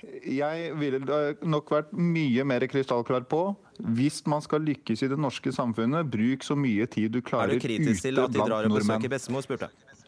Jeg 0.00 0.72
ville 0.80 1.00
nok 1.44 1.70
vært 1.74 1.90
mye 1.92 2.44
mer 2.48 2.64
krystallklar 2.70 3.26
på 3.28 3.42
hvis 3.96 4.20
man 4.28 4.42
skal 4.44 4.64
lykkes 4.64 5.04
i 5.04 5.08
det 5.12 5.18
norske 5.20 5.52
samfunnet, 5.52 6.08
bruk 6.12 6.44
så 6.44 6.56
mye 6.56 6.86
tid 6.88 7.12
du 7.16 7.20
klarer 7.24 7.56
ute 7.56 7.68
blant 7.68 7.80
nordmenn. 7.80 7.84
Er 7.84 7.84
du 7.84 7.84
kritisk 7.84 8.06
til 8.06 8.20
at 8.22 8.34
de 8.34 8.44
drar 8.44 8.68
og 8.68 8.76
besøker 8.76 9.12
bestemor, 9.12 9.44
spurte 9.44 9.68
jeg. 9.68 10.00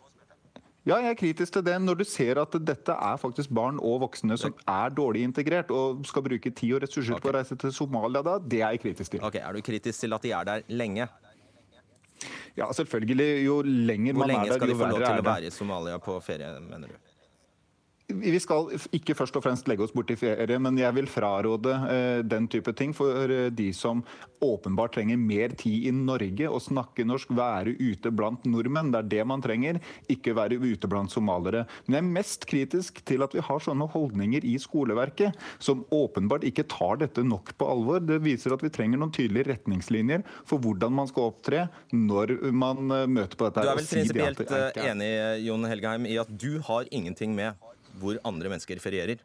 Ja, 0.83 0.96
jeg 0.98 1.12
er 1.12 1.18
kritisk 1.18 1.55
til 1.55 1.62
det. 1.62 1.76
Når 1.78 2.00
du 2.00 2.05
ser 2.09 2.40
at 2.42 2.57
dette 2.66 2.94
er 2.94 3.18
faktisk 3.22 3.52
barn 3.55 3.78
og 3.78 4.00
voksne 4.02 4.35
som 4.40 4.55
er 4.66 4.94
dårlig 4.96 5.22
integrert 5.28 5.70
og 5.70 6.02
skal 6.09 6.24
bruke 6.26 6.50
tid 6.50 6.74
og 6.74 6.83
ressurser 6.83 7.14
okay. 7.14 7.22
på 7.22 7.31
å 7.31 7.37
reise 7.37 7.59
til 7.62 7.74
Somalia 7.76 8.24
da, 8.26 8.38
det 8.42 8.64
er 8.64 8.74
jeg 8.74 8.83
kritisk 8.88 9.14
til. 9.14 9.22
Ok, 9.22 9.38
Er 9.38 9.55
du 9.55 9.62
kritisk 9.62 10.02
til 10.02 10.16
at 10.16 10.26
de 10.26 10.35
er 10.35 10.48
der 10.48 10.66
lenge? 10.72 11.07
Ja, 12.59 12.66
selvfølgelig. 12.74 13.31
Jo 13.44 13.62
lenger 13.62 14.18
man 14.18 14.31
er 14.31 14.42
der, 14.42 14.59
jo 14.59 14.59
verre 14.59 14.59
er 14.59 14.59
det. 14.59 14.59
Hvor 14.59 14.59
lenge 14.59 14.59
skal 14.59 14.68
de 14.68 14.81
få 14.81 14.90
lov 14.90 15.07
til 15.07 15.22
å 15.22 15.31
være 15.31 15.46
i 15.46 15.55
Somalia 15.55 16.02
på 16.02 16.18
ferie, 16.24 16.50
mener 16.66 16.90
du? 16.90 17.12
Vi 18.20 18.40
skal 18.42 18.70
ikke 18.94 19.16
først 19.16 19.37
og 19.38 19.44
fremst 19.44 19.68
legge 19.70 19.85
oss 19.87 19.94
bort 19.94 20.11
i 20.12 20.18
ferie, 20.18 20.59
men 20.62 20.79
jeg 20.79 20.94
vil 20.96 21.09
fraråde 21.11 21.72
eh, 21.88 22.20
den 22.27 22.48
type 22.51 22.75
ting 22.77 22.92
for 22.96 23.31
eh, 23.31 23.48
de 23.55 23.70
som 23.77 24.03
åpenbart 24.42 24.96
trenger 24.96 25.20
mer 25.20 25.55
tid 25.59 25.87
i 25.88 25.92
Norge 25.94 26.48
og 26.51 26.62
snakke 26.64 27.07
norsk, 27.07 27.31
være 27.37 27.77
ute 27.79 28.11
blant 28.14 28.44
nordmenn. 28.48 28.90
Det 28.92 29.01
er 29.03 29.11
det 29.14 29.27
man 29.31 29.44
trenger, 29.44 29.79
ikke 30.12 30.35
være 30.37 30.59
ute 30.61 30.90
blant 30.90 31.12
somalere. 31.14 31.64
Men 31.87 31.96
jeg 31.96 32.03
er 32.03 32.12
mest 32.18 32.46
kritisk 32.51 33.03
til 33.09 33.25
at 33.25 33.37
vi 33.37 33.44
har 33.44 33.62
sånne 33.62 33.88
holdninger 33.92 34.46
i 34.48 34.57
skoleverket 34.62 35.38
som 35.62 35.85
åpenbart 35.94 36.46
ikke 36.48 36.66
tar 36.70 37.01
dette 37.05 37.25
nok 37.27 37.55
på 37.59 37.70
alvor. 37.70 38.03
Det 38.03 38.20
viser 38.25 38.57
at 38.57 38.64
vi 38.64 38.72
trenger 38.75 39.01
noen 39.01 39.14
tydelige 39.14 39.53
retningslinjer 39.53 40.27
for 40.48 40.62
hvordan 40.62 40.94
man 40.98 41.11
skal 41.11 41.31
opptre 41.31 41.66
når 41.94 42.37
man 42.51 42.90
eh, 42.90 43.09
møter 43.11 43.38
på 43.38 43.48
dette. 43.48 43.66
Du 43.66 43.72
er 43.72 43.83
vel 43.83 43.90
prinsipielt 43.92 44.83
enig 44.83 45.12
Jon 45.46 45.70
Helgeheim, 45.70 46.09
i 46.11 46.18
at 46.20 46.31
du 46.31 46.59
har 46.66 46.88
ingenting 46.90 47.37
med 47.38 47.71
hvor 48.00 48.18
andre 48.28 48.52
mennesker 48.52 48.81
ferierer? 48.83 49.20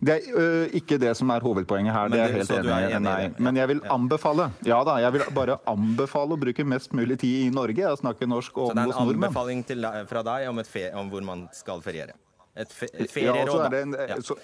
Det 0.00 0.14
er 0.14 0.36
ø, 0.36 0.44
ikke 0.74 0.96
det 0.98 1.12
som 1.16 1.30
er 1.30 1.44
hovedpoenget 1.44 1.92
her. 1.94 2.08
det 2.12 2.20
er 2.20 2.32
helt 2.38 2.50
enig 2.50 2.72
i. 2.96 2.98
Nei. 3.04 3.30
Men 3.38 3.58
jeg 3.60 3.70
vil 3.70 3.82
anbefale 3.92 4.48
ja 4.66 4.80
da, 4.86 4.96
jeg 5.04 5.16
vil 5.16 5.24
bare 5.36 5.58
anbefale 5.70 6.36
å 6.36 6.40
bruke 6.40 6.66
mest 6.66 6.94
mulig 6.96 7.18
tid 7.20 7.46
i 7.46 7.50
Norge 7.54 7.84
Jeg 7.84 8.00
snakker 8.00 8.30
norsk 8.30 8.58
og 8.58 8.72
hos 8.72 8.76
nordmenn. 8.78 8.92
Så 8.92 8.98
det 8.98 9.04
er 9.04 9.16
en 9.16 9.24
anbefaling 9.24 9.64
til, 9.68 9.88
fra 10.10 10.24
deg 10.26 10.48
om, 10.50 10.62
om, 11.02 11.12
hvor 11.12 11.26
man 11.26 11.46
skal 11.54 11.84
feriere? 11.84 12.16
Et, 12.54 12.70
fe, 12.70 12.86
et 12.92 13.10
ferieråd, 13.10 13.64
ja, 13.66 13.80
en, 13.82 13.96
ja. 13.98 14.18
så, 14.22 14.36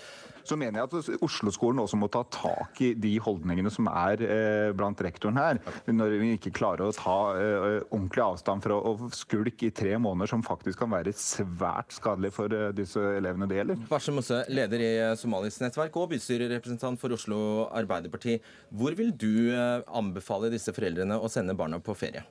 så 0.45 0.59
mener 0.61 0.81
jeg 0.81 0.89
at 0.89 1.23
Oslo-skolen 1.25 1.83
også 1.83 1.99
må 2.01 2.09
ta 2.13 2.23
tak 2.33 2.81
i 2.85 2.93
de 2.99 3.15
holdningene 3.23 3.73
som 3.73 3.89
er 3.91 4.25
eh, 4.25 4.71
blant 4.77 5.01
rektoren 5.05 5.39
her. 5.41 5.61
Når 5.91 6.17
vi 6.21 6.33
ikke 6.37 6.55
klarer 6.57 6.89
å 6.89 6.97
ta 6.97 7.19
eh, 7.37 7.79
ordentlig 7.91 8.25
avstand 8.25 8.65
fra 8.65 8.79
å 8.79 9.11
skulke 9.17 9.69
i 9.69 9.75
tre 9.75 9.97
måneder, 10.01 10.33
som 10.33 10.45
faktisk 10.47 10.83
kan 10.83 10.93
være 10.93 11.15
svært 11.17 11.97
skadelig 11.97 12.33
for 12.37 12.53
eh, 12.57 12.71
disse 12.77 13.03
elevene 13.19 13.49
det 13.51 13.61
gjelder. 13.61 13.87
Barse 13.91 14.15
Mosse, 14.15 14.43
leder 14.53 14.85
i 14.85 14.91
eh, 14.97 15.15
Somalis 15.21 15.61
nettverk 15.63 15.97
og 16.01 16.11
bystyrerepresentant 16.15 17.01
for 17.01 17.17
Oslo 17.17 17.41
Arbeiderparti. 17.69 18.39
Hvor 18.77 18.97
vil 18.99 19.15
du 19.17 19.53
eh, 19.53 19.81
anbefale 19.87 20.53
disse 20.53 20.75
foreldrene 20.77 21.19
å 21.19 21.31
sende 21.33 21.57
barna 21.59 21.81
på 21.83 21.97
ferie? 21.99 22.25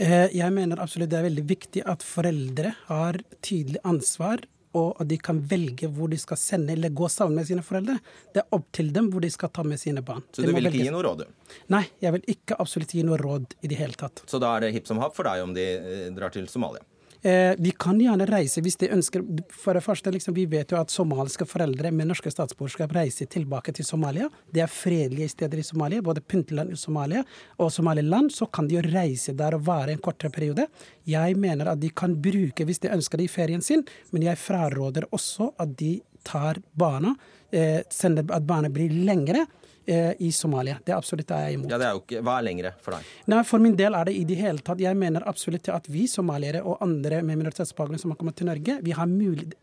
Eh, 0.00 0.30
jeg 0.32 0.48
mener 0.54 0.80
absolutt 0.80 1.10
det 1.12 1.18
er 1.18 1.28
veldig 1.28 1.44
viktig 1.50 1.82
at 1.88 2.04
foreldre 2.06 2.72
har 2.88 3.18
tydelig 3.44 3.82
ansvar 3.84 4.46
og 4.78 5.00
at 5.02 5.08
de 5.10 5.18
kan 5.20 5.40
velge 5.48 5.88
hvor 5.92 6.10
de 6.12 6.18
skal 6.20 6.38
sende 6.40 6.76
eller 6.76 6.92
gå 6.96 7.08
sammen 7.12 7.40
med 7.40 7.48
sine 7.48 7.64
foreldre. 7.66 7.98
Det 8.32 8.42
er 8.44 8.56
opp 8.56 8.68
til 8.72 8.92
dem 8.94 9.10
hvor 9.12 9.24
de 9.24 9.30
skal 9.32 9.52
ta 9.52 9.64
med 9.66 9.80
sine 9.80 10.04
barn. 10.06 10.24
Så 10.32 10.44
du 10.46 10.52
vil 10.52 10.70
ikke 10.70 10.86
gi 10.86 10.94
noe 10.94 11.04
råd, 11.06 11.24
du? 11.24 11.58
Nei, 11.74 11.84
jeg 12.02 12.16
vil 12.16 12.24
ikke 12.36 12.58
absolutt 12.62 12.94
gi 12.96 13.04
noe 13.06 13.20
råd 13.20 13.58
i 13.60 13.72
det 13.72 13.80
hele 13.80 13.98
tatt. 13.98 14.24
Så 14.30 14.40
da 14.42 14.54
er 14.56 14.66
det 14.66 14.72
hipp 14.76 14.88
som 14.88 15.02
happ 15.02 15.16
for 15.18 15.28
deg 15.28 15.44
om 15.44 15.52
de 15.56 15.66
eh, 15.76 16.08
drar 16.16 16.32
til 16.34 16.48
Somalia? 16.50 16.84
Eh, 17.24 17.54
vi 17.58 17.70
kan 17.78 18.00
gjerne 18.02 18.26
reise 18.26 18.58
hvis 18.64 18.80
de 18.80 18.88
ønsker 18.90 19.22
For 19.54 19.78
det 19.78 19.84
første, 19.84 20.10
liksom, 20.10 20.34
Vi 20.34 20.48
vet 20.50 20.72
jo 20.72 20.78
at 20.80 20.90
somaliske 20.90 21.46
foreldre 21.46 21.92
med 21.94 22.08
norske 22.10 22.32
statsborgerskap 22.34 22.90
reiser 22.96 23.28
tilbake 23.30 23.70
til 23.76 23.86
Somalia. 23.86 24.26
Det 24.50 24.64
er 24.64 24.70
fredelige 24.70 25.30
steder 25.30 25.60
i 25.62 25.66
Somalia, 25.66 26.02
både 26.02 26.20
Puntland 26.20 26.72
i 26.74 26.76
Somalia 26.76 27.22
og 27.58 27.70
Somaliland. 27.70 28.32
Så 28.34 28.50
kan 28.50 28.66
de 28.66 28.80
jo 28.80 28.82
reise 28.88 29.36
der 29.38 29.54
og 29.54 29.66
være 29.66 29.94
en 29.94 30.02
kortere 30.02 30.34
periode. 30.34 30.66
Jeg 31.06 31.36
mener 31.38 31.70
at 31.70 31.80
de 31.80 31.90
kan 31.90 32.16
bruke 32.18 32.66
hvis 32.66 32.82
de 32.82 32.90
ønsker 32.90 33.18
det 33.18 33.30
i 33.30 33.34
ferien 33.36 33.62
sin, 33.62 33.86
men 34.10 34.26
jeg 34.26 34.42
fraråder 34.42 35.06
også 35.12 35.52
at 35.62 35.76
de 35.78 36.00
tar 36.26 36.58
barna, 36.74 37.14
eh, 37.52 37.82
sender 37.90 38.26
at 38.34 38.46
barna 38.46 38.68
blir 38.68 38.90
lengre 38.90 39.46
i 39.86 40.30
Somalia. 40.32 40.78
Det 40.84 40.92
er 40.92 40.98
absolutt 40.98 41.26
det 41.28 41.38
jeg 41.40 41.52
er 41.52 41.56
imot. 41.56 41.72
Ja, 41.72 41.78
det 41.80 41.86
er 41.88 41.96
jo 41.96 42.02
ikke, 42.02 42.22
Hva 42.22 42.36
er 42.38 42.46
lengre 42.46 42.72
for 42.84 42.96
deg? 42.96 43.08
Nei, 43.32 43.40
For 43.48 43.62
min 43.62 43.76
del 43.78 43.96
er 43.98 44.08
det 44.08 44.14
i 44.14 44.24
det 44.28 44.36
hele 44.38 44.62
tatt 44.64 44.82
Jeg 44.82 44.98
mener 44.98 45.24
absolutt 45.28 45.68
at 45.72 45.88
vi 45.90 46.04
somaliere 46.10 46.62
og 46.62 46.82
andre 46.84 47.22
med 47.26 47.40
minoritetsbakgrunn 47.40 48.00
som 48.00 48.14
har 48.14 48.20
kommet 48.20 48.38
til 48.38 48.48
Norge, 48.50 48.78
vi 48.82 48.94
har 48.96 49.10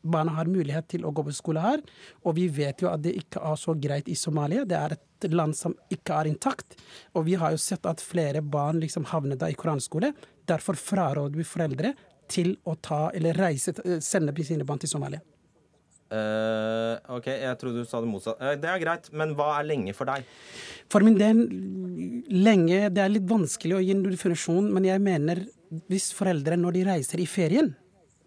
barna 0.02 0.36
har 0.36 0.50
mulighet 0.52 0.90
til 0.92 1.06
å 1.06 1.14
gå 1.16 1.24
på 1.26 1.36
skole 1.36 1.64
her. 1.64 1.84
Og 2.26 2.36
vi 2.38 2.48
vet 2.52 2.84
jo 2.84 2.90
at 2.92 3.04
det 3.04 3.16
ikke 3.20 3.42
er 3.46 3.56
så 3.60 3.76
greit 3.80 4.10
i 4.12 4.18
Somalia. 4.20 4.66
Det 4.68 4.78
er 4.78 4.98
et 4.98 5.34
land 5.34 5.56
som 5.58 5.76
ikke 5.92 6.20
er 6.22 6.30
intakt. 6.32 6.78
Og 7.16 7.26
vi 7.28 7.38
har 7.40 7.56
jo 7.56 7.62
sett 7.62 7.88
at 7.90 8.04
flere 8.04 8.42
barn 8.42 8.80
liksom 8.84 9.08
havner 9.12 9.40
da 9.40 9.50
i 9.50 9.58
koranskole. 9.58 10.14
Derfor 10.50 10.80
fraråder 10.80 11.38
vi 11.38 11.48
foreldre 11.48 11.94
til 12.30 12.56
å 12.70 12.76
ta 12.76 13.10
eller 13.16 13.38
reise, 13.38 13.74
sende 14.06 14.36
sine 14.46 14.68
barn 14.68 14.82
til 14.82 14.92
Somalia. 14.92 15.22
Uh, 16.10 16.98
OK, 17.20 17.28
jeg 17.30 17.58
trodde 17.62 17.84
du 17.84 17.90
sa 17.90 18.00
det 18.02 18.10
motsatt. 18.10 18.40
Uh, 18.42 18.56
det 18.58 18.70
er 18.72 18.82
greit, 18.82 19.12
men 19.14 19.36
hva 19.38 19.52
er 19.60 19.68
lenge 19.70 19.94
for 19.98 20.10
deg? 20.10 20.26
For 20.90 21.06
min 21.06 21.20
del, 21.20 21.44
lenge 22.34 22.88
Det 22.90 23.04
er 23.04 23.12
litt 23.14 23.28
vanskelig 23.30 23.78
å 23.78 23.84
gi 23.84 23.94
en 23.94 24.02
definisjon, 24.08 24.72
men 24.74 24.88
jeg 24.90 25.04
mener 25.06 25.44
hvis 25.92 26.10
foreldre 26.18 26.58
når 26.58 26.80
de 26.80 26.88
reiser 26.88 27.22
i 27.22 27.30
ferien 27.30 27.70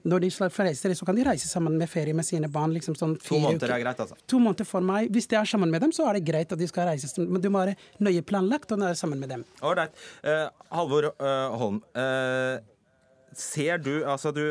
når 0.02 0.24
de 0.24 0.28
reiser, 0.66 0.94
så 0.98 1.06
kan 1.06 1.14
de 1.14 1.22
reise 1.26 1.46
sammen 1.46 1.76
med 1.78 1.86
ferie 1.90 2.14
med 2.14 2.26
sine 2.26 2.48
barn. 2.50 2.72
Liksom 2.74 2.96
sånn 2.98 3.12
to 3.22 3.38
måneder 3.38 3.70
er 3.70 3.82
greit, 3.84 4.00
altså? 4.02 4.16
To 4.30 4.40
måneder 4.42 4.66
for 4.66 4.82
meg. 4.82 5.06
Hvis 5.14 5.28
de 5.30 5.38
er 5.38 5.46
sammen 5.46 5.70
med 5.70 5.82
dem, 5.84 5.92
så 5.94 6.08
er 6.08 6.18
det 6.18 6.24
greit 6.26 6.50
at 6.50 6.58
de 6.58 6.66
skal 6.66 6.88
reise. 6.90 7.10
Men 7.22 7.42
du 7.42 7.46
må 7.52 7.62
være 7.62 7.76
nøye 8.02 8.24
planlagt 8.26 8.74
og 8.74 8.82
være 8.82 8.98
sammen 8.98 9.22
med 9.22 9.30
dem. 9.30 9.44
Ålreit. 9.62 9.94
Uh, 10.26 10.48
Halvor 10.74 11.12
Holm. 11.58 11.82
ser 13.32 13.78
du 13.78 14.04
Altså, 14.04 14.30
du 14.34 14.42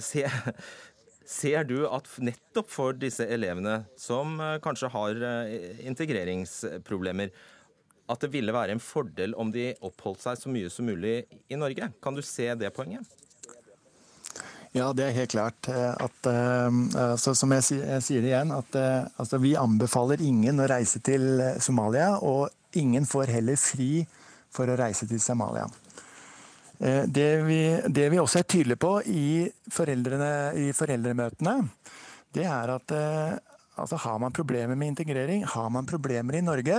ser 0.00 0.32
Ser 1.30 1.62
du 1.68 1.84
at 1.86 2.08
nettopp 2.18 2.70
for 2.72 2.96
disse 2.98 3.22
elevene 3.30 3.84
som 4.00 4.34
eh, 4.42 4.58
kanskje 4.64 4.90
har 4.90 5.24
eh, 5.28 5.82
integreringsproblemer, 5.86 7.30
at 8.10 8.24
det 8.24 8.32
ville 8.32 8.54
være 8.54 8.74
en 8.74 8.82
fordel 8.82 9.36
om 9.38 9.52
de 9.54 9.68
oppholdt 9.86 10.24
seg 10.24 10.40
så 10.40 10.50
mye 10.50 10.70
som 10.74 10.88
mulig 10.90 11.20
i 11.46 11.58
Norge. 11.58 11.92
Kan 12.02 12.18
du 12.18 12.24
se 12.26 12.48
det 12.58 12.72
poenget? 12.74 13.06
Ja, 14.74 14.88
det 14.94 15.04
er 15.06 15.14
helt 15.14 15.30
klart. 15.30 15.66
At, 15.70 16.26
altså, 16.26 17.34
som 17.38 17.50
jeg, 17.54 17.64
jeg, 17.74 18.02
sier 18.06 18.22
det 18.22 18.30
igjen, 18.30 18.52
at 18.54 18.76
altså, 19.18 19.38
vi 19.42 19.56
anbefaler 19.58 20.22
ingen 20.22 20.62
å 20.62 20.68
reise 20.70 21.02
til 21.06 21.42
Somalia. 21.62 22.16
Og 22.22 22.50
ingen 22.78 23.06
får 23.06 23.34
heller 23.34 23.58
fri 23.58 24.04
for 24.50 24.70
å 24.70 24.78
reise 24.78 25.06
til 25.10 25.22
Somalia. 25.22 25.66
Det 26.80 27.28
vi, 27.44 27.60
det 27.92 28.06
vi 28.08 28.18
også 28.22 28.38
er 28.40 28.46
tydelige 28.48 28.80
på 28.80 28.94
i, 29.04 29.44
i 29.44 30.70
foreldremøtene, 30.72 31.54
det 32.32 32.46
er 32.48 32.72
at 32.72 32.94
altså, 33.76 33.98
har 34.00 34.16
man 34.22 34.32
problemer 34.32 34.78
med 34.80 34.94
integrering, 34.94 35.44
har 35.44 35.68
man 35.68 35.84
problemer 35.86 36.38
i 36.38 36.40
Norge, 36.40 36.78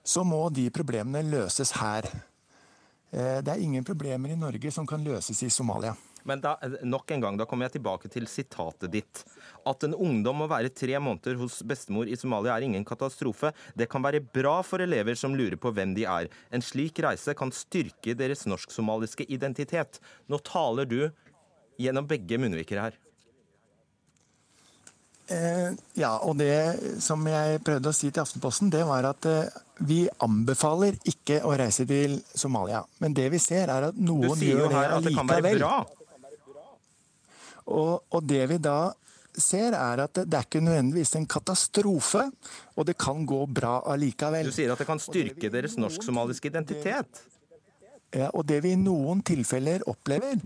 så 0.00 0.24
må 0.24 0.48
de 0.48 0.70
problemene 0.72 1.20
løses 1.28 1.74
her. 1.76 2.08
Det 3.12 3.52
er 3.52 3.60
ingen 3.60 3.84
problemer 3.84 4.32
i 4.32 4.40
Norge 4.40 4.72
som 4.72 4.88
kan 4.88 5.04
løses 5.04 5.44
i 5.44 5.52
Somalia. 5.52 5.92
Men 6.24 6.40
da, 6.40 6.56
nok 6.82 7.10
en 7.12 7.20
gang, 7.20 7.36
da 7.36 7.44
kommer 7.48 7.68
jeg 7.68 7.76
tilbake 7.76 8.08
til 8.12 8.26
sitatet 8.30 8.92
ditt. 8.92 9.24
At 9.68 9.86
en 9.86 9.96
ungdom 9.96 10.42
må 10.42 10.48
være 10.50 10.72
tre 10.74 10.98
måneder 11.00 11.38
hos 11.40 11.60
bestemor 11.66 12.10
i 12.10 12.18
Somalia 12.20 12.56
er 12.56 12.66
ingen 12.66 12.84
katastrofe. 12.86 13.52
Det 13.74 13.88
kan 13.90 14.04
være 14.04 14.22
bra 14.24 14.58
for 14.66 14.84
elever 14.84 15.18
som 15.18 15.36
lurer 15.36 15.56
på 15.60 15.72
hvem 15.74 15.94
de 15.96 16.06
er. 16.08 16.30
En 16.54 16.64
slik 16.64 17.00
reise 17.04 17.36
kan 17.38 17.52
styrke 17.54 18.16
deres 18.18 18.44
norsk-somaliske 18.50 19.26
identitet. 19.32 20.00
Nå 20.28 20.40
taler 20.44 20.88
du 20.88 21.00
gjennom 21.80 22.06
begge 22.08 22.38
munnviker 22.38 22.82
her. 22.82 23.00
Eh, 25.26 25.72
ja, 25.96 26.18
og 26.20 26.36
det 26.36 27.00
som 27.00 27.22
jeg 27.28 27.60
prøvde 27.64 27.88
å 27.88 27.96
si 27.96 28.10
til 28.10 28.20
Aftenposten, 28.20 28.68
det 28.72 28.82
var 28.84 29.06
at 29.08 29.24
eh, 29.28 29.54
vi 29.88 30.02
anbefaler 30.22 30.98
ikke 31.08 31.40
å 31.48 31.54
reise 31.56 31.86
til 31.88 32.18
Somalia. 32.36 32.82
Men 33.00 33.16
det 33.16 33.30
vi 33.32 33.40
ser, 33.40 33.72
er 33.72 33.88
at 33.88 33.96
noen 33.96 34.36
gjør 34.36 34.68
det 34.68 34.82
allikevel. 34.98 35.64
Og, 37.64 38.04
og, 38.12 38.20
det 38.28 38.44
vi 38.50 38.60
da 38.60 38.92
ser, 39.40 39.74
er 39.76 40.04
at 40.04 40.14
det, 40.16 40.26
det 40.30 40.38
er 40.38 40.46
ikke 40.48 40.62
nødvendigvis 40.64 41.14
en 41.18 41.26
katastrofe, 41.30 42.24
og 42.76 42.88
det 42.88 42.96
kan 43.00 43.26
gå 43.26 43.44
bra 43.46 43.78
allikevel. 43.94 44.50
Du 44.50 44.56
sier 44.56 44.72
at 44.74 44.82
det 44.82 44.88
kan 44.88 45.02
styrke 45.02 45.50
deres 45.52 45.78
norsk-somaliske 45.80 46.50
identitet? 46.52 47.22
Ja, 48.14 48.30
og 48.30 48.46
det 48.46 48.60
vi 48.62 48.74
i 48.74 48.78
noen 48.78 49.24
tilfeller 49.26 49.82
opplever, 49.90 50.38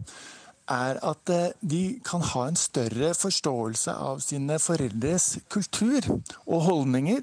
er 0.69 0.99
at 1.05 1.33
de 1.65 1.83
kan 2.05 2.25
ha 2.33 2.45
en 2.49 2.59
større 2.61 3.15
forståelse 3.17 3.93
av 3.93 4.21
sine 4.25 4.59
foreldres 4.61 5.39
kultur 5.53 6.05
og 6.45 6.61
holdninger. 6.67 7.23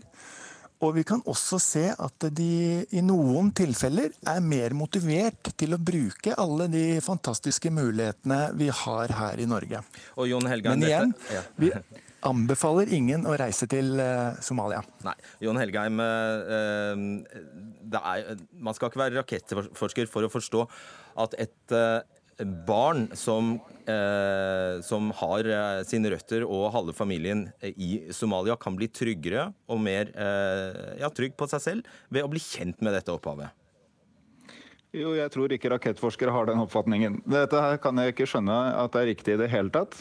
Og 0.84 0.96
vi 0.98 1.04
kan 1.08 1.22
også 1.30 1.60
se 1.62 1.86
at 1.92 2.26
de 2.36 2.86
i 2.92 3.02
noen 3.06 3.52
tilfeller 3.56 4.10
er 4.28 4.42
mer 4.44 4.74
motivert 4.76 5.54
til 5.56 5.74
å 5.76 5.80
bruke 5.80 6.34
alle 6.36 6.68
de 6.72 7.02
fantastiske 7.04 7.72
mulighetene 7.74 8.52
vi 8.60 8.70
har 8.84 9.14
her 9.16 9.40
i 9.40 9.48
Norge. 9.50 9.82
Helgeheim, 10.16 10.76
Men 10.76 10.84
igjen, 10.88 11.14
dette, 11.16 11.34
ja. 11.38 11.44
vi 11.62 11.72
anbefaler 12.26 12.92
ingen 12.98 13.26
å 13.30 13.38
reise 13.40 13.68
til 13.72 14.02
Somalia. 14.44 14.82
Nei. 15.06 15.16
Jon 15.46 15.60
Helgheim, 15.62 16.00
er, 16.02 18.26
man 18.58 18.74
skal 18.76 18.92
ikke 18.92 19.04
være 19.06 19.20
rakettforsker 19.22 20.06
for 20.12 20.28
å 20.28 20.34
forstå 20.34 20.62
at 21.24 21.32
et 21.46 21.76
barn 22.68 23.08
som, 23.16 23.44
eh, 23.90 24.82
som 24.86 25.12
har 25.22 25.50
sine 25.88 26.12
røtter 26.14 26.46
og 26.46 26.72
halve 26.76 26.96
familien 26.96 27.48
i 27.62 28.06
Somalia, 28.16 28.58
kan 28.60 28.78
bli 28.78 28.90
tryggere 28.92 29.50
og 29.72 29.82
mer 29.82 30.12
eh, 30.14 30.96
ja, 31.02 31.12
trygg 31.14 31.38
på 31.38 31.50
seg 31.52 31.64
selv 31.64 31.94
ved 32.10 32.26
å 32.26 32.32
bli 32.32 32.42
kjent 32.44 32.82
med 32.86 32.98
dette 32.98 33.14
opphavet? 33.14 33.65
Jo, 34.96 35.10
jeg 35.18 35.32
tror 35.34 35.52
ikke 35.52 35.70
rakettforskere 35.74 36.32
har 36.32 36.48
den 36.48 36.62
oppfatningen. 36.64 37.18
Dette 37.28 37.60
her 37.60 37.80
kan 37.84 37.98
jeg 38.00 38.14
ikke 38.14 38.28
skjønne 38.30 38.56
at 38.80 38.94
det 38.94 39.02
er 39.02 39.10
riktig 39.10 39.34
i 39.34 39.40
det 39.42 39.50
hele 39.52 39.72
tatt. 39.74 39.98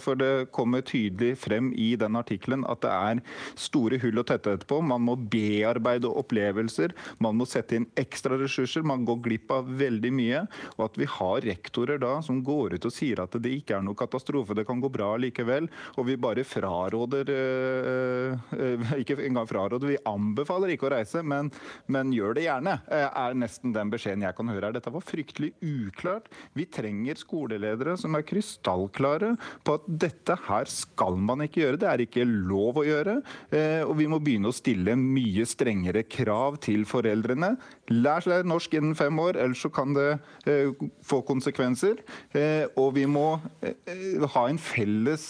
For 0.00 0.16
det 0.16 0.48
kommer 0.56 0.84
tydelig 0.86 1.34
frem 1.42 1.68
i 1.76 1.90
den 2.00 2.16
artikkelen 2.16 2.64
at 2.70 2.80
det 2.80 2.92
er 2.94 3.20
store 3.60 3.98
hull 4.00 4.22
å 4.22 4.24
tette 4.24 4.54
etterpå. 4.56 4.78
Man 4.86 5.04
må 5.04 5.16
bearbeide 5.20 6.08
opplevelser, 6.08 6.94
man 7.20 7.36
må 7.36 7.46
sette 7.48 7.76
inn 7.76 7.88
ekstra 8.00 8.38
ressurser. 8.40 8.86
Man 8.86 9.04
går 9.08 9.20
glipp 9.26 9.52
av 9.52 9.68
veldig 9.80 10.12
mye. 10.16 10.42
Og 10.78 10.86
at 10.86 10.96
vi 11.00 11.10
har 11.18 11.44
rektorer 11.50 12.00
da 12.00 12.16
som 12.24 12.40
går 12.46 12.78
ut 12.78 12.88
og 12.88 12.96
sier 12.96 13.20
at 13.20 13.36
det 13.36 13.52
ikke 13.58 13.76
er 13.76 13.84
noe 13.84 13.98
katastrofe, 13.98 14.56
det 14.56 14.64
kan 14.68 14.80
gå 14.80 14.88
bra 14.92 15.12
likevel. 15.20 15.68
Og 16.00 16.08
vi 16.08 16.16
bare 16.20 16.46
fraråder 16.48 17.28
Ikke 19.00 19.18
engang 19.20 19.48
fraråder, 19.48 19.90
vi 19.90 20.00
anbefaler 20.08 20.72
ikke 20.72 20.88
å 20.88 20.94
reise, 20.94 21.22
men, 21.26 21.50
men 21.90 22.12
gjør 22.14 22.36
det 22.38 22.46
gjerne, 22.46 22.76
er 22.88 23.36
nesten 23.38 23.74
den 23.74 23.90
beskjeden 23.92 24.24
jeg 24.24 24.29
jeg 24.30 24.38
kan 24.38 24.52
høre 24.52 24.68
her. 24.68 24.76
Dette 24.76 24.92
var 24.94 25.04
fryktelig 25.04 25.52
uklart. 25.60 26.30
Vi 26.56 26.66
trenger 26.70 27.18
skoleledere 27.20 27.96
som 28.00 28.16
er 28.16 28.26
krystallklare 28.26 29.34
på 29.66 29.76
at 29.78 29.88
dette 30.06 30.36
her 30.46 30.70
skal 30.70 31.18
man 31.18 31.44
ikke 31.44 31.64
gjøre. 31.64 31.80
Det 31.82 31.90
er 31.90 32.04
ikke 32.04 32.26
lov 32.26 32.80
å 32.80 32.86
gjøre. 32.86 33.18
Og 33.88 33.94
vi 33.98 34.08
må 34.10 34.20
begynne 34.22 34.50
å 34.50 34.56
stille 34.56 34.96
mye 34.98 35.46
strengere 35.48 36.04
krav 36.08 36.60
til 36.64 36.86
foreldrene. 36.88 37.54
Lær 37.90 38.22
seg 38.22 38.46
norsk 38.46 38.76
innen 38.78 38.94
fem 38.98 39.18
år, 39.18 39.38
ellers 39.40 39.64
så 39.64 39.70
kan 39.74 39.94
det 39.96 40.08
få 41.06 41.20
konsekvenser. 41.26 42.02
Og 42.78 42.92
vi 42.96 43.06
må 43.10 43.26
ha 44.36 44.44
en 44.46 44.60
felles 44.62 45.26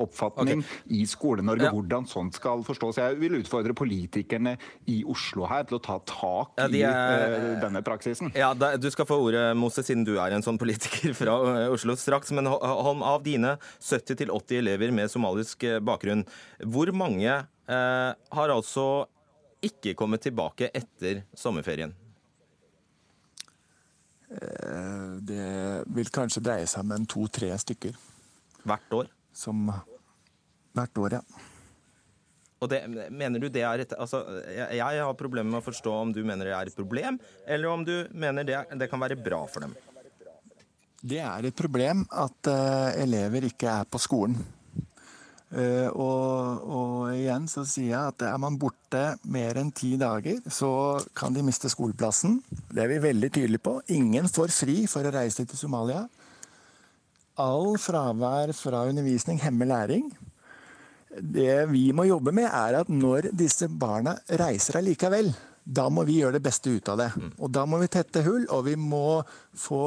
oppfatning 0.00 0.64
okay. 0.64 0.80
i 0.96 1.04
Skole-Norge 1.08 1.68
ja. 1.68 1.74
hvordan 1.74 2.08
sånt 2.08 2.38
skal 2.38 2.64
forstås. 2.66 3.02
Jeg 3.02 3.20
vil 3.20 3.38
utfordre 3.40 3.76
politikerne 3.76 4.56
i 4.90 5.02
Oslo 5.10 5.48
her 5.50 5.68
til 5.68 5.78
å 5.78 5.82
ta 5.84 5.98
tak 6.08 6.64
ja, 6.72 6.94
er... 6.94 7.36
i 7.52 7.54
denne 7.62 7.84
praksisen. 7.84 8.13
Ja, 8.34 8.52
da, 8.54 8.74
Du 8.80 8.88
skal 8.92 9.08
få 9.08 9.18
ordet, 9.26 9.42
Mose, 9.58 9.84
siden 9.86 10.04
du 10.06 10.14
er 10.18 10.34
en 10.34 10.44
sånn 10.44 10.58
politiker 10.60 11.14
fra 11.16 11.36
Oslo 11.72 11.96
straks. 11.98 12.32
Men 12.36 12.50
Holm, 12.50 13.02
av 13.06 13.22
dine 13.26 13.56
70-80 13.78 14.60
elever 14.60 14.94
med 14.94 15.12
somalisk 15.12 15.66
bakgrunn, 15.84 16.24
hvor 16.62 16.92
mange 16.96 17.30
eh, 17.32 18.10
har 18.38 18.54
altså 18.54 18.86
ikke 19.64 19.94
kommet 19.96 20.24
tilbake 20.26 20.68
etter 20.76 21.22
sommerferien? 21.38 21.94
Det 24.34 25.44
vil 25.94 26.08
kanskje 26.10 26.42
dreie 26.42 26.66
seg 26.66 26.82
om 26.82 26.94
en 26.96 27.04
to-tre 27.06 27.52
stykker. 27.60 27.94
Hvert 28.66 28.96
år? 28.96 29.10
Som 29.36 29.68
Hvert 30.74 30.98
år, 30.98 31.20
ja. 31.20 31.50
Og 32.64 32.70
det, 32.72 32.80
mener 33.12 33.42
du 33.42 33.50
det 33.52 33.64
er 33.66 33.84
et, 33.84 33.96
altså, 34.00 34.22
jeg, 34.48 34.78
jeg 34.80 35.02
har 35.04 35.18
problemer 35.18 35.52
med 35.52 35.60
å 35.60 35.66
forstå 35.66 35.96
om 36.00 36.12
du 36.14 36.22
mener 36.24 36.48
det 36.48 36.56
er 36.56 36.70
et 36.70 36.78
problem, 36.78 37.20
eller 37.44 37.68
om 37.70 37.84
du 37.84 37.96
mener 38.16 38.46
det, 38.48 38.62
det 38.80 38.88
kan 38.88 39.02
være 39.02 39.20
bra 39.20 39.42
for 39.50 39.66
dem. 39.66 39.76
Det 41.04 41.20
er 41.20 41.44
et 41.44 41.56
problem 41.56 42.06
at 42.08 42.48
uh, 42.48 42.90
elever 42.96 43.50
ikke 43.50 43.68
er 43.68 43.84
på 43.84 44.00
skolen. 44.00 44.38
Uh, 45.54 45.90
og, 45.92 46.62
og, 46.64 46.94
igjen 47.12 47.44
så 47.50 47.62
sier 47.68 47.90
jeg 47.92 48.14
at 48.14 48.24
er 48.26 48.38
man 48.40 48.56
borte 48.58 49.02
mer 49.30 49.60
enn 49.60 49.68
ti 49.76 49.92
dager, 50.00 50.40
så 50.48 50.96
kan 51.14 51.36
de 51.36 51.44
miste 51.44 51.68
skoleplassen. 51.70 52.40
Det 52.72 52.86
er 52.86 52.90
vi 52.94 53.02
veldig 53.04 53.30
tydelige 53.36 53.66
på. 53.68 53.76
Ingen 53.92 54.32
får 54.32 54.54
fri 54.56 54.78
for 54.90 55.04
å 55.04 55.12
reise 55.14 55.44
til 55.44 55.60
Somalia. 55.60 56.06
All 57.44 57.76
fravær 57.82 58.54
fra 58.56 58.86
undervisning 58.88 59.42
hemmer 59.44 59.68
læring. 59.68 60.08
Det 61.20 61.66
vi 61.70 61.88
må 61.96 62.06
jobbe 62.08 62.34
med, 62.34 62.48
er 62.48 62.80
at 62.80 62.90
når 62.92 63.30
disse 63.36 63.68
barna 63.68 64.16
reiser 64.40 64.80
allikevel, 64.80 65.30
da 65.64 65.86
må 65.92 66.04
vi 66.04 66.18
gjøre 66.20 66.36
det 66.36 66.44
beste 66.44 66.74
ut 66.74 66.90
av 66.92 67.00
det. 67.00 67.10
Mm. 67.16 67.32
Og 67.38 67.52
da 67.54 67.64
må 67.68 67.80
vi 67.80 67.88
tette 67.92 68.24
hull, 68.26 68.44
og 68.52 68.66
vi 68.66 68.74
må 68.76 69.22
få 69.56 69.84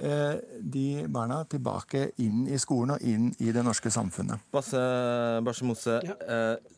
eh, 0.00 0.38
de 0.60 0.86
barna 1.12 1.42
tilbake 1.50 2.10
inn 2.24 2.46
i 2.48 2.60
skolen 2.60 2.96
og 2.96 3.04
inn 3.04 3.28
i 3.44 3.52
det 3.52 3.64
norske 3.66 3.92
samfunnet. 3.92 4.48
Basse, 4.54 4.80
Barsemose, 5.44 5.98
ja. 6.06 6.16
eh, 6.24 6.76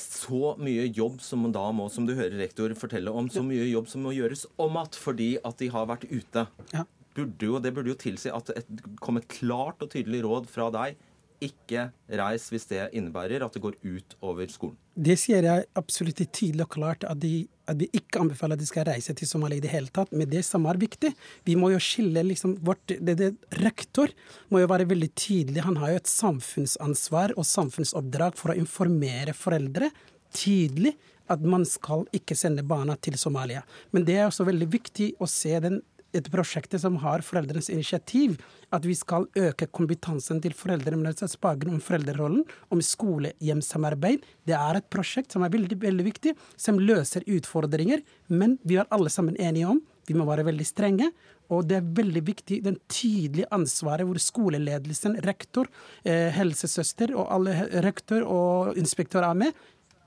så 0.00 0.54
mye 0.58 0.88
jobb 0.96 1.20
som 1.22 1.44
da 1.52 1.66
må, 1.76 1.90
som 1.92 2.06
du 2.08 2.14
hører 2.16 2.38
rektor 2.40 2.72
fortelle 2.78 3.12
om, 3.12 3.28
så 3.30 3.44
mye 3.46 3.68
jobb 3.68 3.90
som 3.90 4.06
må 4.06 4.14
gjøres 4.16 4.46
om 4.56 4.78
igjen 4.80 4.98
fordi 5.00 5.30
at 5.44 5.60
de 5.60 5.68
har 5.70 5.86
vært 5.90 6.08
ute. 6.10 6.46
Ja. 6.72 6.86
Burde 7.14 7.46
jo, 7.46 7.58
det 7.60 7.74
burde 7.74 7.92
jo 7.92 7.98
tilsi 7.98 8.30
at 8.32 8.50
det 8.54 8.64
kom 9.02 9.18
et 9.18 9.28
klart 9.30 9.82
og 9.82 9.90
tydelig 9.92 10.22
råd 10.24 10.46
fra 10.50 10.70
deg 10.72 10.98
ikke 11.40 11.88
reis 12.20 12.48
hvis 12.52 12.66
det 12.70 12.90
innebærer 12.96 13.44
at 13.44 13.54
det 13.54 13.62
går 13.64 13.78
ut 13.82 14.16
over 14.20 14.50
skolen. 14.52 14.76
Det 15.00 15.16
sier 15.20 15.46
jeg 15.46 15.66
absolutt 15.78 16.20
tydelig 16.28 16.66
og 16.66 16.72
klart, 16.74 17.06
at, 17.08 17.20
de, 17.22 17.46
at 17.70 17.78
vi 17.80 17.88
ikke 17.96 18.20
anbefaler 18.20 18.58
at 18.58 18.62
de 18.62 18.68
skal 18.68 18.84
reise 18.90 19.14
til 19.16 19.28
Somalia 19.28 19.60
i 19.60 19.64
det 19.64 19.72
hele 19.72 19.92
tatt. 19.94 20.12
Men 20.12 20.28
det 20.28 20.42
som 20.46 20.66
er 20.68 20.80
viktig, 20.80 21.12
vi 21.48 21.56
må 21.56 21.72
jo 21.72 21.80
skille 21.80 22.24
liksom 22.26 22.58
vårt 22.66 22.84
det, 22.92 23.16
det, 23.20 23.30
Rektor 23.62 24.12
må 24.52 24.60
jo 24.60 24.70
være 24.70 24.88
veldig 24.90 25.10
tydelig. 25.14 25.64
Han 25.64 25.80
har 25.80 25.94
jo 25.94 26.02
et 26.02 26.12
samfunnsansvar 26.12 27.36
og 27.38 27.48
samfunnsoppdrag 27.48 28.36
for 28.40 28.52
å 28.52 28.60
informere 28.60 29.36
foreldre 29.36 29.88
tydelig 30.36 30.96
at 31.30 31.42
man 31.46 31.64
skal 31.68 32.04
ikke 32.16 32.34
sende 32.38 32.64
barna 32.66 32.96
til 32.98 33.16
Somalia. 33.18 33.62
Men 33.94 34.04
det 34.06 34.16
er 34.18 34.26
også 34.26 34.46
veldig 34.48 34.66
viktig 34.72 35.12
å 35.22 35.28
se 35.30 35.54
den 35.62 35.78
et 36.16 36.30
prosjekt 36.32 36.74
som 36.80 36.96
har 37.02 37.24
foreldrenes 37.26 37.70
initiativ. 37.72 38.38
At 38.74 38.86
vi 38.86 38.94
skal 38.98 39.26
øke 39.38 39.66
kompetansen 39.70 40.40
til 40.42 40.54
foreldre 40.56 40.96
med 40.96 41.10
nedsatt 41.10 41.36
om 41.44 41.80
foreldrerollen, 41.82 42.44
om 42.70 42.80
skole-hjem-samarbeid. 42.80 44.22
Det 44.46 44.54
er 44.54 44.78
et 44.78 44.90
prosjekt 44.90 45.32
som 45.32 45.42
er 45.42 45.50
veldig, 45.50 45.80
veldig 45.80 46.04
viktig, 46.06 46.34
som 46.56 46.78
løser 46.78 47.26
utfordringer. 47.26 48.02
Men 48.28 48.58
vi 48.62 48.76
er 48.76 48.90
alle 48.90 49.10
sammen 49.10 49.36
enige 49.38 49.68
om 49.70 49.82
vi 50.10 50.16
må 50.18 50.26
være 50.26 50.46
veldig 50.48 50.66
strenge. 50.66 51.10
Og 51.50 51.66
det 51.70 51.80
er 51.80 51.90
veldig 51.98 52.22
viktig, 52.26 52.60
den 52.66 52.78
tydelige 52.90 53.50
ansvaret 53.54 54.06
hvor 54.06 54.18
skoleledelsen, 54.22 55.18
rektor, 55.26 55.70
eh, 56.04 56.30
helsesøster 56.34 57.14
og 57.14 57.26
alle 57.34 57.54
rektor 57.84 58.26
og 58.26 58.78
inspektør 58.78 59.26
er 59.28 59.34
med. 59.34 59.52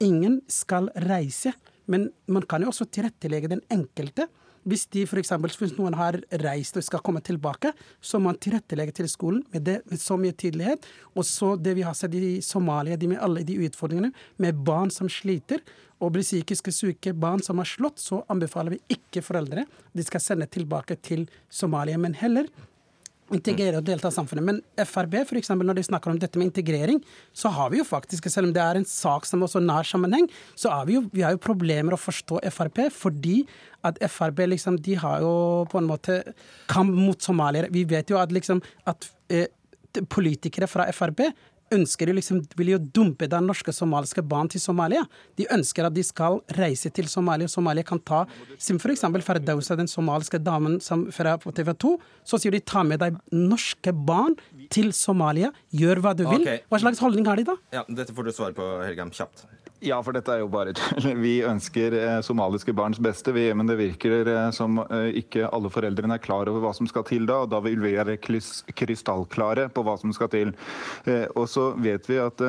Ingen 0.03 0.41
skal 0.47 0.89
reise. 1.07 1.53
Men 1.87 2.11
man 2.27 2.43
kan 2.47 2.63
jo 2.63 2.71
også 2.71 2.87
tilrettelegge 2.87 3.51
den 3.51 3.63
enkelte 3.71 4.29
hvis 4.69 4.85
de 4.95 5.05
for 5.09 5.21
eksempel, 5.21 5.51
hvis 5.59 5.75
noen 5.77 5.95
har 5.99 6.17
reist 6.43 6.77
og 6.79 6.85
skal 6.85 7.03
komme 7.03 7.21
tilbake, 7.25 7.73
så 8.01 8.19
må 8.19 8.31
man 8.31 8.39
tilrettelegge 8.41 8.95
til 8.99 9.09
skolen 9.11 9.43
med, 9.53 9.65
det, 9.67 9.79
med 9.91 10.01
så 10.01 10.17
mye 10.19 10.35
tydelighet. 10.35 10.85
Og 11.17 11.27
så 11.27 11.53
det 11.59 11.75
vi 11.77 11.85
har 11.85 11.97
sett 11.97 12.15
i 12.15 12.37
Somalia, 12.45 12.97
de 12.99 13.11
med 13.11 13.23
alle 13.23 13.43
de 13.47 13.59
utfordringene, 13.67 14.13
med 14.41 14.61
barn 14.65 14.93
som 14.93 15.11
sliter 15.11 15.63
og 16.03 16.15
blir 16.15 16.25
psykisk 16.25 16.69
syke, 16.75 17.13
barn 17.15 17.43
som 17.43 17.59
har 17.61 17.69
slått, 17.69 18.01
så 18.01 18.23
anbefaler 18.31 18.75
vi 18.75 18.97
ikke 18.97 19.23
foreldre 19.23 19.65
de 19.93 20.05
skal 20.05 20.23
sende 20.23 20.49
tilbake 20.51 20.97
til 21.03 21.27
Somalia, 21.51 21.99
men 21.99 22.15
heller 22.17 22.49
integrere 23.37 23.79
og 23.79 23.87
delta 23.87 24.11
i 24.11 24.15
samfunnet. 24.15 24.45
Men 24.45 24.59
Frp, 24.87 25.19
for 25.29 25.39
eksempel, 25.39 25.67
når 25.69 25.79
de 25.79 25.85
snakker 25.87 26.13
om 26.13 26.19
dette 26.21 26.39
med 26.39 26.49
integrering, 26.49 27.01
så 27.35 27.51
har 27.53 27.71
vi 27.73 27.81
jo 27.81 27.87
faktisk, 27.87 28.29
selv 28.31 28.49
om 28.49 28.55
det 28.55 28.63
er 28.63 28.79
en 28.79 28.87
sak 28.89 29.27
som 29.29 29.45
også 29.45 29.61
nær 29.63 29.87
sammenheng, 29.87 30.29
så 30.59 30.73
har 30.73 30.87
vi 30.89 30.97
jo, 30.97 31.05
vi 31.13 31.25
har 31.25 31.35
jo 31.35 31.41
problemer 31.43 31.95
å 31.95 32.01
forstå 32.01 32.43
Frp, 32.53 32.85
fordi 32.93 33.41
at 33.83 33.99
Frp 34.11 34.45
liksom, 34.53 34.79
de 34.83 34.95
har 34.99 35.23
jo 35.25 35.33
på 35.71 35.81
en 35.81 35.89
måte 35.89 36.21
kamp 36.71 36.93
mot 36.95 37.19
somaliere. 37.21 37.71
Vi 37.73 37.83
vet 37.89 38.13
jo 38.13 38.21
at 38.21 38.31
liksom 38.33 38.63
at 38.89 39.09
eh, 39.33 39.49
politikere 40.09 40.69
fra 40.69 40.87
Frp 40.95 41.27
ønsker 41.75 42.09
de 42.09 42.15
liksom, 42.17 42.41
vil 42.59 42.73
jo 42.75 42.79
dumpe 42.95 43.27
den 43.29 43.47
norske 43.49 43.73
somaliske 43.75 44.23
barn 44.25 44.49
til 44.51 44.61
Somalia. 44.63 45.03
De 45.39 45.47
ønsker 45.53 45.87
at 45.87 45.95
de 45.95 46.03
skal 46.05 46.39
reise 46.57 46.91
til 46.93 47.09
Somalia, 47.11 47.49
og 47.49 47.53
Somalia 47.53 47.85
kan 47.87 48.01
ta 48.03 48.23
som 48.61 48.79
f.eks. 48.79 49.05
Ferdausa, 49.23 49.77
den 49.79 49.89
somaliske 49.91 50.39
damen 50.43 50.79
som 50.83 51.07
fra 51.13 51.37
TV 51.55 51.73
2. 51.85 51.93
Så 52.27 52.39
sier 52.41 52.55
de 52.55 52.63
ta 52.63 52.85
med 52.87 53.01
deg 53.03 53.17
norske 53.33 53.93
barn 53.93 54.37
til 54.73 54.93
Somalia, 54.95 55.51
gjør 55.73 56.03
hva 56.03 56.15
du 56.17 56.25
vil. 56.27 56.41
Okay. 56.43 56.63
Hva 56.69 56.81
slags 56.83 57.03
holdning 57.03 57.27
har 57.29 57.39
de 57.39 57.47
da? 57.51 57.57
Ja, 57.75 57.85
Dette 57.89 58.15
får 58.15 58.29
du 58.29 58.35
svare 58.35 58.57
på, 58.57 58.69
Helgam, 58.85 59.13
kjapt. 59.13 59.45
Ja, 59.83 59.97
for 59.99 60.15
dette 60.15 60.31
er 60.31 60.39
jo 60.39 60.47
bare 60.51 60.71
tull. 60.77 61.09
Vi 61.25 61.33
ønsker 61.43 61.95
eh, 61.97 62.19
somaliske 62.23 62.71
barns 62.75 63.01
beste, 63.03 63.33
vi, 63.35 63.49
men 63.51 63.67
det 63.67 63.75
virker 63.81 64.29
eh, 64.31 64.45
som 64.55 64.79
eh, 64.85 65.09
ikke 65.19 65.49
alle 65.49 65.71
foreldrene 65.73 66.15
er 66.15 66.23
klar 66.23 66.47
over 66.47 66.63
hva 66.63 66.71
som 66.77 66.87
skal 66.87 67.03
til 67.09 67.27
da. 67.27 67.41
og 67.43 67.51
Da 67.51 67.59
vil 67.65 67.81
vi 67.83 67.91
være 67.97 68.15
krystallklare 68.21 69.67
på 69.75 69.83
hva 69.83 69.97
som 69.99 70.13
skal 70.15 70.29
til. 70.31 70.53
Og 71.35 71.47
så 71.51 71.65
vet 71.81 72.07
vi 72.07 72.17
at 72.21 72.39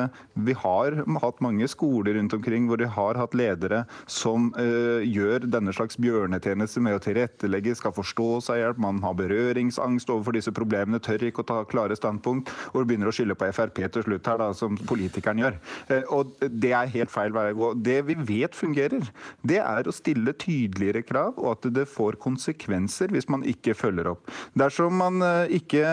vi 0.47 0.53
har 0.57 0.95
hatt 1.21 1.41
mange 1.43 1.67
skoler 1.71 2.15
rundt 2.15 2.33
omkring 2.37 2.69
hvor 2.69 2.79
de 2.79 2.87
har 2.89 3.19
hatt 3.19 3.35
ledere 3.37 3.83
som 4.11 4.47
gjør 4.55 5.47
denne 5.51 5.73
slags 5.75 5.99
bjørnetjeneste 6.01 6.83
med 6.83 6.97
å 6.97 7.01
tilrettelegge, 7.03 7.75
skal 7.77 7.95
forstå 7.95 8.29
seg 8.47 8.61
hjelp, 8.61 8.81
man 8.85 9.01
har 9.03 9.17
berøringsangst 9.19 10.11
overfor 10.13 10.37
disse 10.37 10.53
problemene, 10.55 11.01
tør 11.03 11.27
ikke 11.27 11.43
å 11.43 11.49
ta 11.51 11.59
klare 11.69 11.97
standpunkt, 11.97 12.51
og 12.73 12.87
begynner 12.87 13.11
å 13.11 13.15
skylde 13.15 13.37
på 13.39 13.51
Frp 13.55 13.81
til 13.97 14.07
slutt 14.07 14.31
her, 14.31 14.41
da, 14.41 14.51
som 14.57 14.79
politikeren 14.87 15.43
gjør. 15.43 15.59
Og 16.15 16.35
det 16.45 16.73
er 16.75 16.93
helt 16.95 17.13
feil 17.13 17.24
feil 17.25 17.35
vei 17.35 17.51
å 17.53 17.57
gå. 17.57 17.71
Det 17.85 17.99
vi 18.09 18.15
vet 18.15 18.55
fungerer, 18.55 19.05
det 19.43 19.59
er 19.61 19.87
å 19.87 19.93
stille 19.95 20.33
tydeligere 20.37 21.03
krav, 21.05 21.37
og 21.37 21.55
at 21.55 21.69
det 21.75 21.87
får 21.89 22.19
konsekvenser 22.21 23.13
hvis 23.13 23.29
man 23.31 23.45
ikke 23.47 23.75
følger 23.77 24.13
opp. 24.13 24.29
Dersom 24.57 24.97
man 25.01 25.21
eh, 25.25 25.57
ikke 25.59 25.85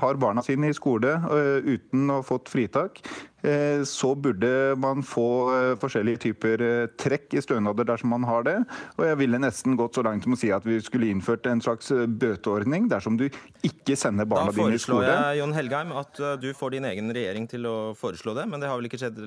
har 0.00 0.20
barna 0.20 0.44
sine 0.44 0.70
i 0.70 0.76
skole 0.76 1.16
eh, 1.16 1.74
uten 1.76 2.10
å 2.10 2.20
ha 2.20 2.26
fått 2.26 2.52
fritak, 2.52 3.00
så 3.84 4.14
burde 4.14 4.74
man 4.80 5.02
få 5.04 5.28
eh, 5.54 5.70
forskjellige 5.80 6.22
typer 6.24 6.62
eh, 6.64 6.86
trekk 7.00 7.36
i 7.36 7.42
stønader 7.44 7.86
dersom 7.88 8.12
man 8.14 8.24
har 8.24 8.46
det. 8.46 8.56
Og 8.96 9.04
jeg 9.08 9.18
ville 9.20 9.40
nesten 9.42 9.76
gått 9.76 9.98
så 9.98 10.04
langt 10.06 10.24
som 10.24 10.36
å 10.36 10.38
si 10.40 10.50
at 10.54 10.64
vi 10.66 10.78
skulle 10.84 11.10
innført 11.12 11.46
en 11.50 11.60
slags 11.64 11.92
bøteordning 11.92 12.88
dersom 12.92 13.18
du 13.20 13.26
ikke 13.64 13.96
sender 14.00 14.28
barna 14.28 14.54
dine 14.54 14.78
i 14.78 14.80
skole. 14.80 15.04
Da 15.04 15.12
foreslår 15.12 15.28
jeg 15.34 15.40
Jon 15.42 15.56
Helgheim, 15.58 15.92
at 16.00 16.22
du 16.40 16.48
får 16.56 16.76
din 16.76 16.88
egen 16.88 17.12
regjering 17.16 17.48
til 17.50 17.68
å 17.68 17.76
foreslå 17.98 18.36
det, 18.38 18.46
men 18.48 18.62
det 18.62 18.70
har 18.70 18.80
vel 18.80 18.88
ikke 18.88 19.02
skjedd, 19.02 19.20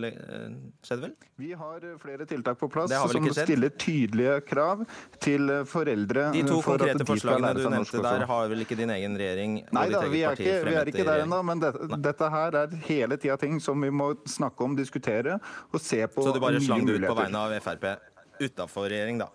skjedd 0.86 1.03
vel? 1.05 1.13
Vi 1.38 1.53
har 1.57 1.86
flere 2.01 2.28
tiltak 2.30 2.59
på 2.61 2.72
plass 2.74 2.93
som 2.97 3.30
stiller 3.38 3.74
tydelige 3.78 4.39
krav 4.47 4.82
til 5.24 5.53
foreldre. 5.70 6.32
De 6.34 6.43
to 6.47 6.59
konkrete 6.65 7.05
forslagene 7.07 7.53
du 7.57 7.68
nevnte 7.70 8.01
der, 8.01 8.26
har 8.28 8.49
vel 8.51 8.65
ikke 8.65 8.78
din 8.80 8.91
egen 8.93 9.15
regjering 9.18 9.59
Nei 9.76 9.86
da, 9.91 10.01
vi 10.09 10.22
er, 10.26 10.38
ikke, 10.38 10.57
vi 10.65 10.76
er 10.80 10.89
ikke 10.89 11.05
der 11.07 11.24
ennå, 11.26 11.39
men 11.45 11.61
dette, 11.61 11.99
dette 12.01 12.30
her 12.32 12.57
er 12.63 12.76
hele 12.88 13.18
tida 13.22 13.38
ting 13.39 13.59
som 13.63 13.82
vi 13.84 13.91
må 13.93 14.07
snakke 14.30 14.64
om, 14.64 14.76
diskutere 14.78 15.39
og 15.72 15.82
se 15.82 16.03
på 16.12 16.24
Så 16.24 16.36
du 16.36 16.39
bare 16.43 16.62
slang 16.64 16.86
det 16.88 16.99
ut 16.99 17.10
på 17.10 17.18
vegne 17.18 17.43
av 17.47 17.58
Frp 17.64 17.86
utafor 18.38 18.89
regjering, 18.91 19.18
da? 19.24 19.32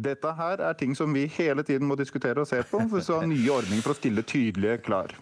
Dette 0.00 0.30
her 0.34 0.62
er 0.64 0.76
ting 0.78 0.94
som 0.96 1.12
vi 1.14 1.26
hele 1.34 1.62
tiden 1.66 1.86
må 1.90 1.96
diskutere 1.98 2.40
og 2.40 2.48
se 2.48 2.62
på. 2.66 2.80
For 2.90 3.04
så 3.04 3.20
nye 3.28 3.50
ordninger 3.52 3.84
for 3.84 3.92
å 3.92 3.98
stille 3.98 4.24
tydelige 4.26 4.80
klar, 4.86 5.12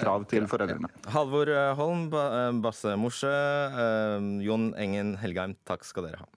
krav 0.00 0.26
til 0.30 0.48
foreldrene. 0.50 0.90
Halvor 1.14 1.52
Holm, 1.78 2.08
eh, 2.12 2.50
Basse 2.64 2.96
Morse, 2.98 3.30
eh, 3.30 4.18
Jon 4.46 4.74
Engen 4.74 5.16
Helgheim, 5.22 5.56
takk 5.68 5.86
skal 5.86 6.10
dere 6.10 6.24
ha. 6.24 6.28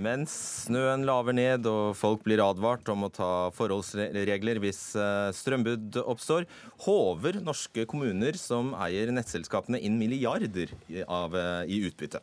Mens 0.00 0.32
snøen 0.64 1.02
laver 1.04 1.34
ned 1.36 1.66
og 1.68 1.92
folk 1.98 2.22
blir 2.24 2.40
advart 2.40 2.88
om 2.88 3.04
å 3.04 3.10
ta 3.12 3.30
forholdsregler 3.52 4.60
hvis 4.62 4.78
eh, 4.96 5.28
strømbud 5.36 5.98
oppstår, 6.00 6.46
håver 6.86 7.40
norske 7.44 7.84
kommuner 7.90 8.38
som 8.40 8.72
eier 8.80 9.12
nettselskapene 9.12 9.80
inn 9.84 9.98
milliarder 10.00 10.72
av, 11.04 11.36
eh, 11.36 11.74
i 11.76 11.82
utbytte. 11.90 12.22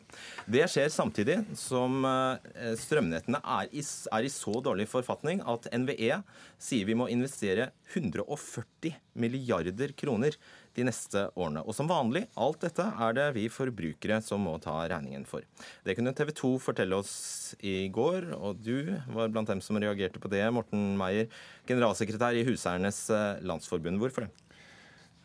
Det 0.50 0.66
skjer 0.72 0.90
samtidig 0.90 1.38
som 1.58 2.02
eh, 2.08 2.74
strømnettene 2.82 3.42
er 3.60 3.70
i, 3.70 3.84
er 3.86 4.26
i 4.26 4.32
så 4.32 4.58
dårlig 4.64 4.88
forfatning 4.90 5.44
at 5.46 5.70
NVE 5.70 6.18
sier 6.58 6.88
vi 6.88 6.98
må 6.98 7.06
investere 7.14 7.70
140 7.94 8.98
milliarder 9.22 9.94
kroner 9.98 10.34
de 10.78 10.86
neste 10.86 11.24
årene. 11.34 11.64
Og 11.66 11.74
som 11.76 11.88
vanlig, 11.90 12.24
alt 12.38 12.62
dette 12.62 12.86
er 12.86 13.16
det 13.16 13.26
vi 13.36 13.48
forbrukere 13.52 14.20
som 14.24 14.44
må 14.46 14.54
ta 14.62 14.76
regningen 14.90 15.26
for. 15.28 15.44
Det 15.84 15.96
kunne 15.98 16.14
TV 16.16 16.32
2 16.38 16.52
fortelle 16.62 16.98
oss 16.98 17.56
i 17.58 17.88
går, 17.92 18.30
og 18.38 18.62
du 18.62 18.92
var 19.14 19.32
blant 19.34 19.50
dem 19.50 19.62
som 19.64 19.78
reagerte 19.80 20.22
på 20.22 20.30
det. 20.32 20.44
Morten 20.54 20.92
Meier, 21.00 21.28
generalsekretær 21.68 22.38
i 22.38 22.46
Huseiernes 22.46 23.04
eh, 23.14 23.42
Landsforbund. 23.48 24.00
Hvorfor 24.02 24.26
det? 24.26 24.32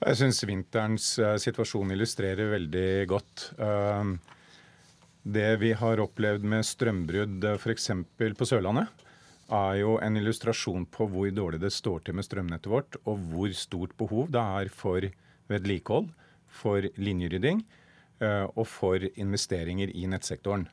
Jeg 0.04 0.20
syns 0.20 0.44
vinterens 0.48 1.14
eh, 1.22 1.38
situasjon 1.40 1.94
illustrerer 1.96 2.52
veldig 2.58 2.88
godt. 3.12 3.50
Eh, 3.62 4.14
det 5.24 5.50
vi 5.62 5.72
har 5.80 6.02
opplevd 6.04 6.44
med 6.52 6.66
strømbrudd 6.68 7.46
f.eks. 7.56 7.90
på 8.20 8.50
Sørlandet, 8.50 8.90
er 9.54 9.76
jo 9.82 9.98
en 10.02 10.18
illustrasjon 10.18 10.86
på 10.92 11.08
hvor 11.12 11.30
dårlig 11.36 11.60
det 11.62 11.74
står 11.76 12.04
til 12.04 12.18
med 12.18 12.26
strømnettet 12.26 12.72
vårt, 12.72 12.98
og 13.04 13.20
hvor 13.32 13.54
stort 13.56 13.94
behov 14.00 14.32
det 14.34 14.42
er 14.42 14.72
for 14.74 15.08
vedlikehold, 15.52 16.12
for 16.54 16.86
linjerydding 17.02 17.64
eh, 18.22 18.46
og 18.54 18.68
for 18.70 19.04
investeringer 19.18 19.90
i 19.90 20.06
nettsektoren. 20.10 20.68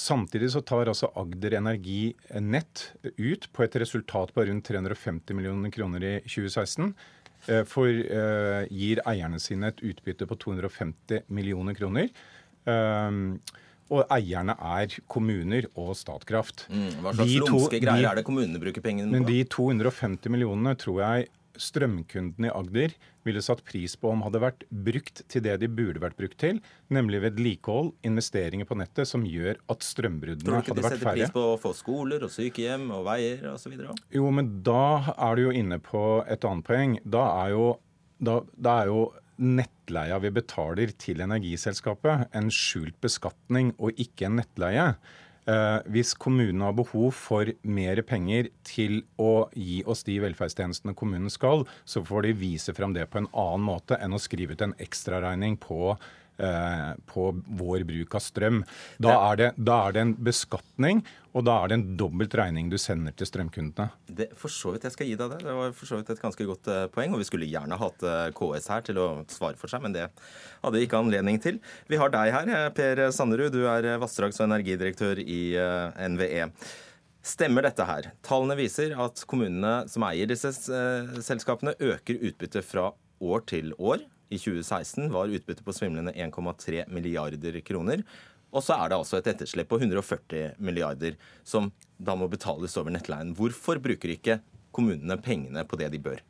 Samtidig 0.00 0.52
så 0.54 0.62
tar 0.64 0.88
altså 0.88 1.10
Agder 1.18 1.58
Energi 1.58 2.14
Nett 2.40 2.92
ut 3.18 3.48
på 3.52 3.64
et 3.66 3.74
resultat 3.82 4.32
på 4.32 4.44
rundt 4.48 4.70
350 4.70 5.36
millioner 5.36 5.72
kroner 5.74 6.06
i 6.06 6.12
2016. 6.24 6.94
Eh, 7.48 7.64
for 7.68 7.88
uh, 7.88 8.62
gir 8.68 9.00
eierne 9.08 9.40
sine 9.42 9.72
et 9.72 9.82
utbytte 9.90 10.28
på 10.28 10.38
250 10.40 11.26
millioner 11.32 11.76
kroner. 11.76 12.12
Um, 12.68 13.40
og 13.90 14.04
eierne 14.14 14.54
er 14.54 14.94
kommuner 15.10 15.66
og 15.74 15.96
Statkraft. 15.98 16.68
Mm, 16.70 17.00
hva 17.02 17.14
slags 17.16 17.36
lumske 17.42 17.80
greier 17.82 18.12
er 18.12 18.20
det 18.20 18.24
kommunene 18.28 18.60
bruker 18.62 18.84
pengene 18.84 19.10
på? 19.10 19.16
Men 19.16 19.26
de 19.26 19.40
250 19.50 20.30
millionene 20.30 20.76
tror 20.78 21.00
jeg 21.02 21.30
strømkundene 21.60 22.48
i 22.48 22.52
Agder 22.54 22.94
ville 23.26 23.42
satt 23.44 23.62
pris 23.68 23.96
på 24.00 24.10
om 24.10 24.24
hadde 24.24 24.40
vært 24.42 24.64
brukt 24.70 25.22
til 25.30 25.44
det 25.44 25.58
de 25.62 25.68
burde 25.68 26.02
vært 26.02 26.18
brukt 26.18 26.38
til, 26.40 26.60
nemlig 26.92 27.20
vedlikehold, 27.26 27.92
investeringer 28.06 28.68
på 28.68 28.78
nettet, 28.80 29.08
som 29.10 29.26
gjør 29.28 29.60
at 29.70 29.86
strømbruddene 29.86 30.62
hadde 30.62 30.76
vært 30.80 30.80
færre. 30.80 30.80
Tror 30.80 30.80
du 30.80 30.80
ikke 30.80 30.80
de 30.80 30.86
setter 30.88 31.20
pris 31.20 31.34
på 31.36 31.46
å 31.52 31.56
få 31.60 31.74
skoler 31.76 32.26
og 32.26 32.34
sykehjem 32.34 32.88
og 32.96 33.06
veier 33.10 33.48
osv.? 33.52 33.76
Jo, 34.16 34.28
men 34.34 34.52
da 34.66 35.14
er 35.16 35.36
du 35.36 35.46
jo 35.48 35.56
inne 35.62 35.80
på 35.84 36.04
et 36.26 36.46
annet 36.48 36.66
poeng. 36.66 36.98
Da 37.04 37.26
er 37.44 37.56
jo, 37.56 37.66
da, 38.18 38.40
da 38.56 38.78
er 38.82 38.92
jo 38.92 39.02
nettleia 39.40 40.18
vi 40.20 40.32
betaler 40.36 40.92
til 41.00 41.22
energiselskapet 41.24 42.36
en 42.36 42.52
skjult 42.52 42.98
beskatning 43.02 43.72
og 43.78 43.96
ikke 44.00 44.28
en 44.28 44.40
nettleie. 44.40 44.86
Eh, 45.48 45.78
hvis 45.88 46.12
kommunene 46.20 46.66
har 46.68 46.76
behov 46.76 47.14
for 47.16 47.48
mer 47.64 48.02
penger 48.06 48.50
til 48.66 49.00
å 49.20 49.48
gi 49.56 49.80
oss 49.88 50.04
de 50.04 50.18
velferdstjenestene 50.20 50.94
kommunen 50.98 51.32
skal, 51.32 51.64
så 51.88 52.04
får 52.04 52.28
de 52.28 52.36
vise 52.42 52.74
frem 52.76 52.92
det 52.96 53.06
på 53.10 53.22
en 53.22 53.30
annen 53.32 53.64
måte 53.70 53.96
enn 53.96 54.16
å 54.16 54.20
skrive 54.20 54.56
ut 54.56 54.66
en 54.66 54.76
ekstraregning 54.82 55.56
på 55.62 55.94
på 57.10 57.30
vår 57.60 57.84
bruk 57.88 58.14
av 58.16 58.22
strøm. 58.24 58.62
Da 59.02 59.14
er, 59.30 59.40
det, 59.40 59.48
da 59.60 59.76
er 59.86 59.96
det 59.96 60.04
en 60.04 60.14
beskatning, 60.30 61.02
og 61.30 61.44
da 61.46 61.56
er 61.60 61.70
det 61.70 61.76
en 61.78 61.84
dobbelt 62.00 62.34
regning 62.38 62.70
du 62.72 62.76
sender 62.80 63.14
til 63.14 63.28
strømkundene. 63.28 63.90
Det, 64.08 64.30
for 64.38 64.52
så 64.52 64.74
vidt 64.74 64.86
jeg 64.88 64.96
skal 64.96 65.10
gi 65.10 65.16
deg 65.20 65.34
det. 65.34 65.40
Det 65.46 65.54
var 65.54 65.74
for 65.76 65.90
så 65.90 66.00
vidt 66.00 66.10
et 66.10 66.22
ganske 66.22 66.46
godt 66.48 66.70
uh, 66.72 66.84
poeng. 66.90 67.14
Og 67.14 67.22
vi 67.22 67.28
skulle 67.28 67.48
gjerne 67.50 67.78
hatt 67.78 68.04
uh, 68.06 68.28
KS 68.34 68.70
her 68.72 68.84
til 68.86 69.00
å 69.02 69.08
svare 69.30 69.58
for 69.60 69.70
seg, 69.70 69.84
men 69.84 69.94
det 69.94 70.08
hadde 70.10 70.76
vi 70.76 70.86
ikke 70.88 71.00
anledning 71.00 71.40
til. 71.42 71.60
Vi 71.90 72.00
har 72.00 72.12
deg 72.14 72.34
her, 72.34 72.70
Per 72.74 73.06
Sanderud. 73.14 73.54
Du 73.54 73.66
er 73.70 73.92
vassdrags- 74.02 74.40
og 74.42 74.48
energidirektør 74.48 75.22
i 75.22 75.42
NVE. 76.10 76.48
Stemmer 77.26 77.66
dette 77.66 77.84
her? 77.84 78.10
Tallene 78.26 78.56
viser 78.58 78.96
at 78.98 79.22
kommunene 79.28 79.84
som 79.92 80.06
eier 80.08 80.30
disse 80.30 80.54
selskapene, 80.56 81.76
øker 81.76 82.16
utbyttet 82.30 82.64
fra 82.66 82.90
år 83.20 83.44
til 83.50 83.74
år. 83.78 84.02
I 84.30 84.38
2016 84.38 85.10
var 85.12 85.30
utbyttet 85.30 85.64
på 85.66 85.74
svimlende 85.74 86.14
1,3 86.14 86.84
milliarder 86.88 87.60
kroner. 87.66 88.04
Og 88.50 88.64
så 88.66 88.76
er 88.78 88.90
det 88.90 88.98
altså 88.98 89.18
et 89.18 89.28
etterslep 89.30 89.68
på 89.70 89.78
140 89.78 90.56
milliarder 90.62 91.18
som 91.46 91.70
da 91.98 92.16
må 92.18 92.30
betales 92.30 92.76
over 92.80 92.94
nettleien. 92.94 93.34
Hvorfor 93.38 93.82
bruker 93.82 94.14
ikke 94.14 94.40
kommunene 94.74 95.18
pengene 95.22 95.66
på 95.66 95.78
det 95.78 95.90
de 95.94 96.02
bør? 96.02 96.22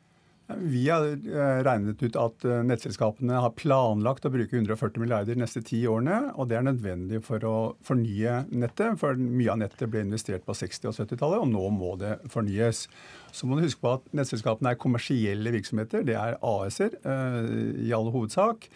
Vi 0.59 0.83
har 0.89 1.05
eh, 1.07 1.59
regnet 1.65 2.01
ut 2.03 2.17
at 2.19 2.45
eh, 2.47 2.61
nettselskapene 2.67 3.39
har 3.43 3.53
planlagt 3.57 4.25
å 4.27 4.31
bruke 4.33 4.57
140 4.57 5.01
milliarder 5.03 5.35
de 5.35 5.43
neste 5.43 5.63
ti 5.65 5.81
årene. 5.89 6.33
Og 6.35 6.49
det 6.51 6.59
er 6.59 6.67
nødvendig 6.67 7.21
for 7.25 7.43
å 7.47 7.55
fornye 7.87 8.41
nettet. 8.51 8.99
For 9.01 9.19
mye 9.19 9.53
av 9.53 9.61
nettet 9.63 9.91
ble 9.91 10.05
investert 10.05 10.45
på 10.47 10.55
60- 10.57 10.91
og 10.91 10.97
70-tallet, 10.99 11.43
og 11.43 11.51
nå 11.51 11.65
må 11.75 11.95
det 12.01 12.17
fornyes. 12.31 12.85
Så 13.31 13.47
må 13.47 13.57
du 13.57 13.65
huske 13.65 13.83
på 13.83 13.95
at 13.97 14.09
nettselskapene 14.17 14.73
er 14.73 14.81
kommersielle 14.81 15.53
virksomheter. 15.55 16.05
Det 16.07 16.17
er 16.19 16.39
AS-er 16.39 16.97
eh, 17.01 17.53
i 17.87 17.93
all 17.95 18.11
hovedsak. 18.13 18.69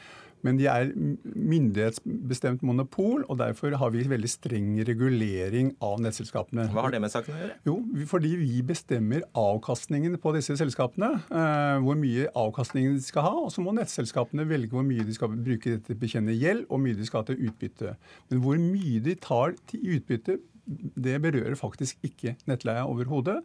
Men 0.46 0.60
de 0.60 0.68
er 0.70 0.92
myndighetsbestemt 0.94 2.64
monopol, 2.66 3.24
og 3.30 3.40
derfor 3.42 3.76
har 3.82 3.94
vi 3.96 4.06
veldig 4.10 4.30
streng 4.30 4.72
regulering 4.86 5.72
av 5.84 6.00
nettselskapene. 6.06 6.68
Hva 6.74 6.86
har 6.86 6.94
det 6.94 7.02
med 7.04 7.14
saken 7.14 7.36
å 7.36 7.42
gjøre? 7.42 7.58
Jo, 7.66 7.76
Fordi 8.12 8.34
vi 8.40 8.62
bestemmer 8.66 9.26
avkastningen 9.40 10.20
på 10.22 10.36
disse 10.38 10.58
selskapene. 10.60 11.12
Eh, 11.26 11.78
hvor 11.86 11.98
mye 12.00 12.30
avkastningen 12.38 13.00
de 13.00 13.06
skal 13.06 13.26
ha. 13.26 13.36
Og 13.48 13.54
så 13.54 13.66
må 13.66 13.74
nettselskapene 13.76 14.46
velge 14.50 14.76
hvor 14.76 14.86
mye 14.86 15.06
de 15.08 15.16
skal 15.18 15.34
bruke 15.34 15.80
til 15.80 15.98
å 15.98 16.02
bekjenne 16.02 16.36
gjeld, 16.38 16.68
og 16.68 16.76
hvor 16.76 16.84
mye 16.86 17.00
de 17.00 17.08
skal 17.10 17.24
ha 17.24 17.30
til 17.32 17.48
utbytte. 17.50 17.96
Men 18.30 18.44
hvor 18.46 18.62
mye 18.62 19.02
de 19.06 19.18
tar 19.26 19.58
til 19.72 19.98
utbytte, 19.98 20.38
det 20.66 21.20
berører 21.22 21.56
faktisk 21.60 22.02
ikke 22.06 22.36
nettleia 22.50 22.86
overhodet. 22.90 23.38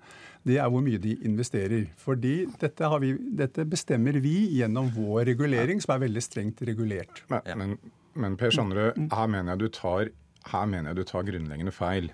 Det 0.46 0.56
er 0.58 0.70
hvor 0.72 0.84
mye 0.84 1.00
de 1.02 1.16
investerer. 1.26 1.90
Fordi 2.00 2.46
dette, 2.60 2.92
vi, 3.02 3.12
dette, 3.36 3.66
bestemmer 3.68 4.16
vi 4.24 4.36
gjennom 4.56 4.88
vår 4.94 5.26
regulering, 5.32 5.82
som 5.84 5.94
er 5.96 6.06
veldig 6.06 6.24
strengt 6.24 6.62
regulert. 6.68 7.22
Men, 7.28 7.76
men 8.14 8.38
Per 8.40 8.54
Sandre, 8.56 8.92
her 8.96 9.28
mener, 9.30 9.52
jeg 9.52 9.62
du 9.62 9.76
tar, 9.76 10.10
her 10.52 10.66
mener 10.70 10.90
jeg 10.90 11.02
du 11.02 11.12
tar 11.12 11.28
grunnleggende 11.28 11.76
feil. 11.76 12.10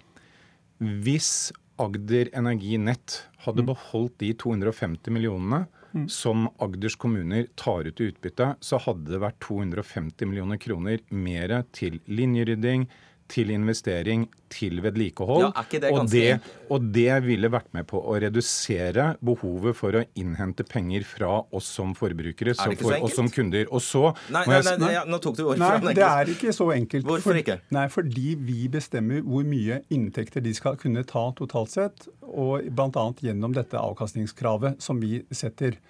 Hvis 0.83 1.53
Agder 1.81 2.31
Energi 2.37 2.77
Nett 2.81 3.23
hadde 3.45 3.63
mm. 3.63 3.71
beholdt 3.71 4.19
de 4.23 4.33
250 4.41 5.13
millionene 5.13 5.67
mm. 5.93 6.07
som 6.13 6.49
Agders 6.63 6.97
kommuner 6.97 7.47
tar 7.55 7.87
ut 7.87 8.01
i 8.01 8.11
utbytte, 8.11 8.55
så 8.65 8.81
hadde 8.83 9.13
det 9.13 9.21
vært 9.23 9.39
250 9.45 10.31
millioner 10.31 10.61
kroner 10.61 11.05
mer 11.13 11.61
til 11.77 12.01
linjerydding, 12.09 12.89
til 13.31 13.51
investering, 13.55 14.27
til 14.53 14.79
vedlikehold. 14.85 15.49
Ja, 15.49 15.65
det 15.71 15.91
og, 15.91 16.07
det, 16.11 16.39
og, 16.71 16.85
det, 16.95 17.11
ville 17.27 17.51
vært 17.51 17.69
med 17.75 17.87
på 17.91 17.99
å 17.99 18.15
redusere 18.23 19.09
behovet 19.25 19.77
for 19.79 19.99
å 19.99 20.05
innhente 20.19 20.67
penger 20.67 21.07
fra 21.09 21.33
oss 21.57 21.69
som 21.79 21.95
forbrukere, 21.99 22.55
så 22.57 22.71
for 22.79 22.97
oss 23.01 23.17
som 23.19 23.31
kunder. 23.33 23.67
Og 23.71 23.83
så 23.85 24.05
Nei, 24.33 24.45
nei, 24.49 24.61
nei, 24.63 24.77
nei 24.83 24.93
ja, 24.95 25.05
nå 25.09 25.21
tok 25.23 25.39
du 25.39 25.45
ordet 25.49 25.61
fra 25.61 25.83
Nei, 25.83 25.95
det 25.99 26.07
er 26.07 26.33
ikke 26.37 26.55
så 26.57 26.71
enkelt. 26.77 27.09
Hvorfor 27.09 27.41
ikke? 27.43 27.59
For, 27.61 27.77
nei, 27.79 27.87
fordi 27.93 28.35
vi 28.47 28.67
bestemmer 28.73 29.25
hvor 29.27 29.47
mye 29.47 29.83
inntekter 29.93 30.45
de 30.45 30.55
skal 30.57 30.79
kunne 30.81 31.05
ta 31.09 31.29
totalt 31.39 31.75
sett, 31.75 32.11
og 32.27 32.67
bl.a. 32.71 33.07
gjennom 33.23 33.55
dette 33.57 33.81
avkastningskravet 33.81 34.83
som 34.83 35.03
vi 35.03 35.21
setter. 35.35 35.81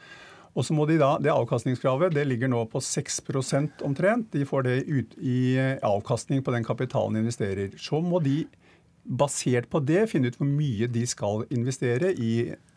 Og 0.57 0.65
så 0.65 0.73
må 0.73 0.87
de 0.89 0.97
da, 0.97 1.19
Det 1.21 1.33
avkastningskravet 1.33 2.15
det 2.17 2.25
ligger 2.27 2.49
nå 2.49 2.63
på 2.73 2.81
6% 2.81 3.83
omtrent. 3.85 4.31
De 4.33 4.47
får 4.49 4.63
det 4.65 4.77
ut 4.89 5.19
i 5.21 5.59
avkastning 5.85 6.41
på 6.43 6.55
den 6.55 6.65
kapitalen 6.65 7.19
de 7.19 7.27
investerer. 7.27 7.77
Så 7.77 8.01
må 8.01 8.23
de 8.25 8.47
basert 9.05 9.69
på 9.71 9.83
det 9.85 10.09
finne 10.11 10.33
ut 10.33 10.39
hvor 10.41 10.49
mye 10.49 10.89
de 10.91 11.05
skal 11.07 11.45
investere 11.53 12.15
i 12.17 12.33
Eh, 12.51 12.76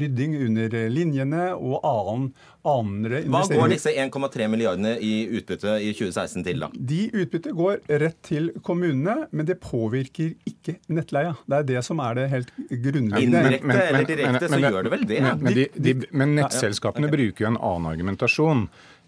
rydding 0.00 0.34
under 0.46 0.74
linjene 0.90 1.44
og 1.54 1.84
annen, 1.86 2.30
andre 2.66 3.22
investeringer. 3.22 3.56
Hva 3.56 3.60
går 3.62 3.72
disse 3.72 3.92
1,3 3.94 4.48
milliardene 4.52 4.94
i 5.00 5.12
utbytte 5.38 5.76
i 5.80 5.92
2016 5.96 6.44
til, 6.46 6.64
da? 6.64 6.68
De 6.74 7.00
utbytte 7.22 7.54
går 7.56 7.78
rett 8.02 8.18
til 8.26 8.50
kommunene, 8.66 9.28
men 9.30 9.48
det 9.48 9.60
påvirker 9.62 10.34
ikke 10.48 10.76
nettleia. 10.92 11.36
Det 11.46 11.60
er 11.60 11.68
det 11.70 11.84
som 11.86 12.02
er 12.04 12.18
det 12.18 12.28
helt 12.34 12.52
grunnleggende. 12.68 13.44
Indirekte 13.44 13.78
eller 13.86 14.08
direkte, 14.10 14.50
så 14.52 14.62
gjør 14.64 14.80
det 14.86 14.94
vel 14.96 15.06
det? 15.08 15.20
Men, 15.26 15.54
de, 15.56 15.66
de, 15.76 15.96
men 16.10 16.36
nettselskapene 16.38 17.06
ja, 17.06 17.10
ja, 17.10 17.14
okay. 17.14 17.24
bruker 17.30 17.46
jo 17.46 17.52
en 17.52 17.60
annen 17.60 17.92
argumentasjon. 17.94 18.66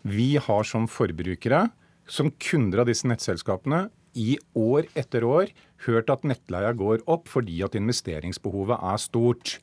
Vi 0.08 0.30
har 0.46 0.68
som 0.68 0.86
forbrukere, 0.90 1.66
som 2.10 2.32
kunder 2.42 2.82
av 2.82 2.90
disse 2.90 3.08
nettselskapene, 3.10 3.86
i 4.18 4.36
år 4.58 4.88
etter 4.98 5.24
år 5.24 5.52
hørt 5.86 6.10
at 6.12 6.24
nettleia 6.28 6.72
går 6.76 7.04
opp 7.10 7.30
fordi 7.30 7.62
at 7.66 7.76
investeringsbehovet 7.78 8.78
er 8.78 9.00
stort. 9.00 9.58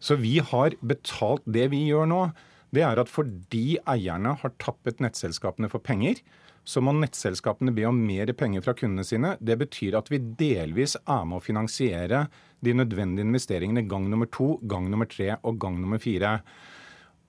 Så 0.00 0.16
vi 0.16 0.38
har 0.40 0.76
betalt 0.80 1.44
Det 1.44 1.66
vi 1.72 1.84
gjør 1.90 2.08
nå, 2.08 2.22
det 2.72 2.84
er 2.84 3.00
at 3.00 3.10
fordi 3.10 3.78
eierne 3.88 4.34
har 4.40 4.54
tappet 4.60 5.00
nettselskapene 5.00 5.70
for 5.72 5.80
penger, 5.84 6.20
så 6.68 6.82
må 6.84 6.92
nettselskapene 6.92 7.72
be 7.72 7.86
om 7.88 7.96
mer 8.04 8.28
penger 8.36 8.64
fra 8.64 8.74
kundene 8.76 9.06
sine. 9.06 9.36
Det 9.40 9.56
betyr 9.60 9.96
at 9.96 10.10
vi 10.12 10.20
delvis 10.20 10.98
er 11.00 11.24
med 11.24 11.38
å 11.38 11.44
finansiere 11.44 12.26
de 12.64 12.74
nødvendige 12.76 13.24
investeringene 13.24 13.86
gang 13.88 14.08
nummer 14.10 14.28
to, 14.28 14.58
gang 14.68 14.90
nummer 14.92 15.08
tre 15.08 15.36
og 15.40 15.56
gang 15.62 15.78
nummer 15.80 16.00
fire. 16.02 16.38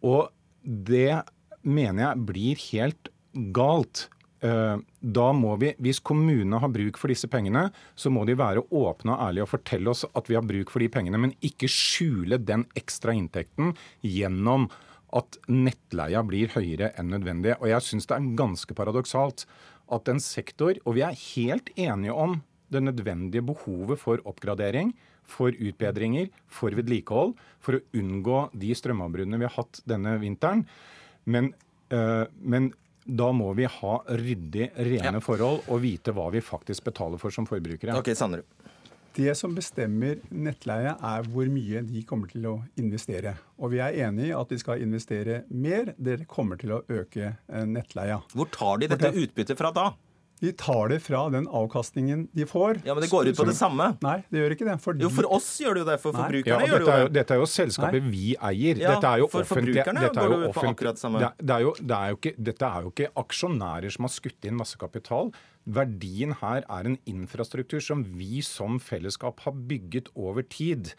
Og 0.03 0.27
det 0.63 1.21
mener 1.63 2.03
jeg 2.03 2.25
blir 2.27 2.65
helt 2.69 3.11
galt. 3.55 4.09
Eh, 4.39 4.75
da 4.99 5.31
må 5.35 5.55
vi, 5.59 5.73
Hvis 5.83 5.99
kommunene 5.99 6.61
har 6.63 6.71
bruk 6.71 6.97
for 6.97 7.11
disse 7.11 7.27
pengene, 7.27 7.69
så 7.95 8.11
må 8.11 8.25
de 8.25 8.37
være 8.39 8.63
åpne 8.71 9.15
og 9.15 9.23
ærlige 9.27 9.43
og 9.43 9.51
fortelle 9.51 9.91
oss 9.91 10.05
at 10.07 10.29
vi 10.29 10.37
har 10.37 10.45
bruk 10.47 10.71
for 10.71 10.79
de 10.79 10.87
pengene, 10.91 11.19
men 11.19 11.35
ikke 11.43 11.67
skjule 11.67 12.39
den 12.39 12.65
ekstra 12.79 13.15
inntekten 13.15 13.73
gjennom 14.05 14.69
at 15.15 15.39
nettleia 15.49 16.21
blir 16.23 16.53
høyere 16.53 16.93
enn 16.99 17.11
nødvendig. 17.11 17.57
Og 17.59 17.67
jeg 17.71 17.85
syns 17.85 18.07
det 18.07 18.15
er 18.15 18.31
ganske 18.39 18.75
paradoksalt 18.77 19.45
at 19.89 20.11
en 20.11 20.21
sektor, 20.21 20.77
og 20.85 20.95
vi 20.95 21.03
er 21.03 21.17
helt 21.17 21.71
enige 21.75 22.13
om 22.13 22.39
det 22.69 22.83
nødvendige 22.85 23.43
behovet 23.43 23.99
for 23.99 24.21
oppgradering, 24.29 24.93
for 25.29 25.53
utbedringer, 25.53 26.29
for 26.47 26.73
vedlikehold, 26.77 27.35
for 27.61 27.77
å 27.77 27.85
unngå 27.97 28.43
de 28.57 28.75
strømavbruddene 28.77 29.41
vi 29.41 29.49
har 29.49 29.57
hatt 29.57 29.81
denne 29.89 30.15
vinteren. 30.21 30.63
Men, 31.25 31.53
øh, 31.91 32.25
men 32.41 32.71
da 33.09 33.31
må 33.33 33.51
vi 33.57 33.65
ha 33.69 33.93
ryddig, 34.05 34.69
rene 34.77 35.17
ja. 35.17 35.23
forhold 35.23 35.65
og 35.67 35.81
vite 35.83 36.13
hva 36.15 36.27
vi 36.33 36.41
faktisk 36.45 36.85
betaler 36.91 37.21
for 37.21 37.33
som 37.33 37.47
forbrukere. 37.49 37.97
Ok, 37.97 38.11
Sandru. 38.17 38.43
Det 39.19 39.33
som 39.35 39.55
bestemmer 39.57 40.19
nettleie, 40.29 40.93
er 40.93 41.25
hvor 41.33 41.49
mye 41.51 41.81
de 41.83 42.03
kommer 42.07 42.29
til 42.31 42.45
å 42.45 42.53
investere. 42.79 43.33
Og 43.57 43.73
vi 43.73 43.81
er 43.83 43.97
enig 44.05 44.29
i 44.29 44.35
at 44.37 44.51
de 44.53 44.59
skal 44.61 44.83
investere 44.85 45.41
mer. 45.49 45.95
Dere 45.97 46.27
kommer 46.29 46.59
til 46.61 46.75
å 46.77 46.83
øke 46.85 47.33
eh, 47.33 47.65
nettleia. 47.67 48.21
Hvor 48.37 48.51
tar 48.53 48.79
de 48.79 48.91
dette 48.93 49.11
utbyttet 49.11 49.59
fra 49.59 49.73
da? 49.75 49.89
De 50.39 50.51
tar 50.55 50.87
det 50.93 51.01
fra 51.03 51.25
den 51.33 51.47
avkastningen 51.51 52.27
de 52.31 52.45
får. 52.47 52.79
Ja, 52.87 52.93
Men 52.95 53.03
det 53.03 53.09
går 53.11 53.27
ut 53.27 53.37
på 53.37 53.45
det 53.49 53.55
samme? 53.57 53.89
Nei, 54.05 54.15
det 54.31 54.39
gjør 54.39 54.55
ikke 54.55 54.67
det. 54.69 54.75
Fordi... 54.83 55.03
Jo, 55.03 55.11
For 55.17 55.27
oss 55.35 55.49
gjør 55.59 55.75
det 55.75 55.83
jo 55.83 55.87
det. 55.89 55.97
For 55.99 56.15
Nei. 56.15 56.21
forbrukerne 56.23 56.63
ja, 56.63 56.69
gjør 56.69 56.79
det 56.79 56.87
jo 56.87 56.95
det. 57.09 57.13
dette 57.17 57.35
er 57.35 57.41
jo 57.41 57.49
selskapet 57.51 57.99
Nei. 58.05 58.13
vi 58.13 58.25
eier. 58.51 58.79
Ja, 58.79 58.95
dette 58.95 59.11
er 59.11 59.23
jo 59.23 59.29
for 59.33 59.49
forbrukerne 59.49 60.05
dette 60.05 60.23
går 60.23 60.35
det 60.35 60.39
jo 60.47 60.51
på 60.55 60.65
akkurat 60.71 61.01
samme. 61.01 61.23
Det, 61.25 61.31
det 61.43 61.57
er 61.57 61.65
jo, 61.67 61.75
det 61.91 61.99
er 61.99 62.13
jo 62.13 62.19
ikke, 62.21 62.33
dette 62.49 62.71
er 62.71 62.87
jo 62.87 62.93
ikke 62.95 63.11
aksjonærer 63.23 63.95
som 63.95 64.07
har 64.07 64.13
skutt 64.15 64.49
inn 64.49 64.59
masse 64.59 64.79
kapital. 64.79 65.33
Verdien 65.79 66.37
her 66.39 66.63
er 66.63 66.87
en 66.87 66.99
infrastruktur 67.09 67.83
som 67.83 68.05
vi 68.15 68.39
som 68.45 68.79
fellesskap 68.79 69.43
har 69.43 69.59
bygget 69.69 70.07
over 70.15 70.47
tid. 70.47 70.93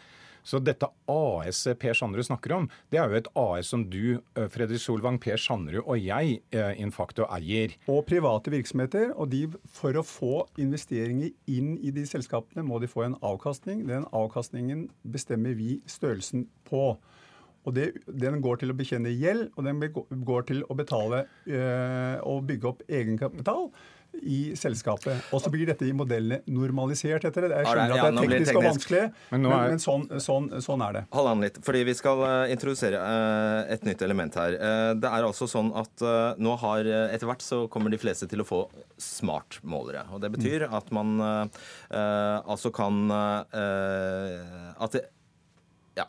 Så 0.46 0.60
dette 0.62 0.88
AS 1.10 1.62
Per 1.80 1.96
Sandrud 1.96 2.26
snakker 2.26 2.54
om, 2.56 2.68
det 2.92 3.00
er 3.00 3.10
jo 3.10 3.18
et 3.20 3.30
AS 3.38 3.72
som 3.72 3.84
du, 3.90 4.20
eh, 4.36 4.48
Fredrik 4.52 4.82
Solvang, 4.82 5.20
Per 5.20 5.40
Sandrud 5.40 5.82
og 5.84 5.98
jeg 6.00 6.40
eh, 6.52 6.72
Infacto 6.82 7.26
eier. 7.30 7.76
Og 7.90 8.04
private 8.08 8.52
virksomheter. 8.52 9.14
Og 9.16 9.30
de, 9.32 9.44
for 9.68 9.96
å 9.96 10.06
få 10.06 10.34
investeringer 10.60 11.32
inn 11.50 11.76
i 11.78 11.92
de 11.94 12.06
selskapene, 12.08 12.64
må 12.66 12.80
de 12.80 12.90
få 12.90 13.06
en 13.06 13.18
avkastning. 13.22 13.86
Den 13.88 14.06
avkastningen 14.16 14.88
bestemmer 15.04 15.56
vi 15.58 15.80
størrelsen 15.90 16.48
på. 16.68 16.94
Og 17.68 17.74
det, 17.76 17.90
Den 18.06 18.40
går 18.40 18.62
til 18.62 18.72
å 18.72 18.76
bekjenne 18.76 19.12
gjeld, 19.12 19.50
og 19.56 19.66
den 19.66 19.82
går 20.24 20.46
til 20.48 20.62
å 20.64 20.76
betale 20.78 21.26
øh, 21.44 22.16
og 22.24 22.46
bygge 22.48 22.70
opp 22.70 22.84
egenkapital 22.88 23.68
i 24.22 24.52
selskapet. 24.58 25.20
Og 25.32 25.40
så 25.42 25.50
blir 25.52 25.66
dette 25.70 25.86
i 25.88 25.92
modellene 25.96 26.40
normalisert 26.50 27.24
etter 27.24 27.46
det. 27.46 27.50
Jeg 27.50 27.64
er- 27.64 27.70
skjønner 27.70 27.94
at 27.94 28.14
det 28.14 28.24
er 28.24 28.28
teknisk 28.28 28.56
og 28.58 28.64
vanskelig, 28.66 29.02
Men 29.30 29.42
men, 29.42 29.52
er- 29.52 29.68
men 29.70 29.78
sånn, 29.78 30.04
sånn, 30.20 30.48
sånn 30.60 30.82
er 30.88 30.92
det. 30.92 31.04
Hold 31.12 31.28
an 31.30 31.40
litt, 31.40 31.58
fordi 31.64 31.84
vi 31.84 31.94
skal 31.94 32.22
eh, 32.26 32.52
introdusere 32.54 32.98
eh, 33.00 33.72
et 33.74 33.84
nytt 33.84 34.02
element 34.02 34.34
her. 34.34 34.52
Eh, 34.58 34.94
det 34.94 35.08
er 35.08 35.22
altså 35.24 35.48
sånn 35.48 35.72
at 35.76 36.04
nå 36.38 36.56
har 36.58 36.84
etter 36.84 37.26
hvert 37.26 37.40
så 37.42 37.68
kommer 37.70 37.90
de 37.90 37.98
fleste 37.98 38.28
til 38.28 38.40
å 38.42 38.46
få 38.46 38.68
smartmålere. 38.98 40.04
Og 40.12 40.20
det 40.20 40.32
betyr 40.32 40.66
at 40.72 40.90
man 40.92 41.18
altså 41.90 42.72
kan 42.74 43.10
At 44.80 44.92
det, 44.92 45.04
ja, 46.00 46.06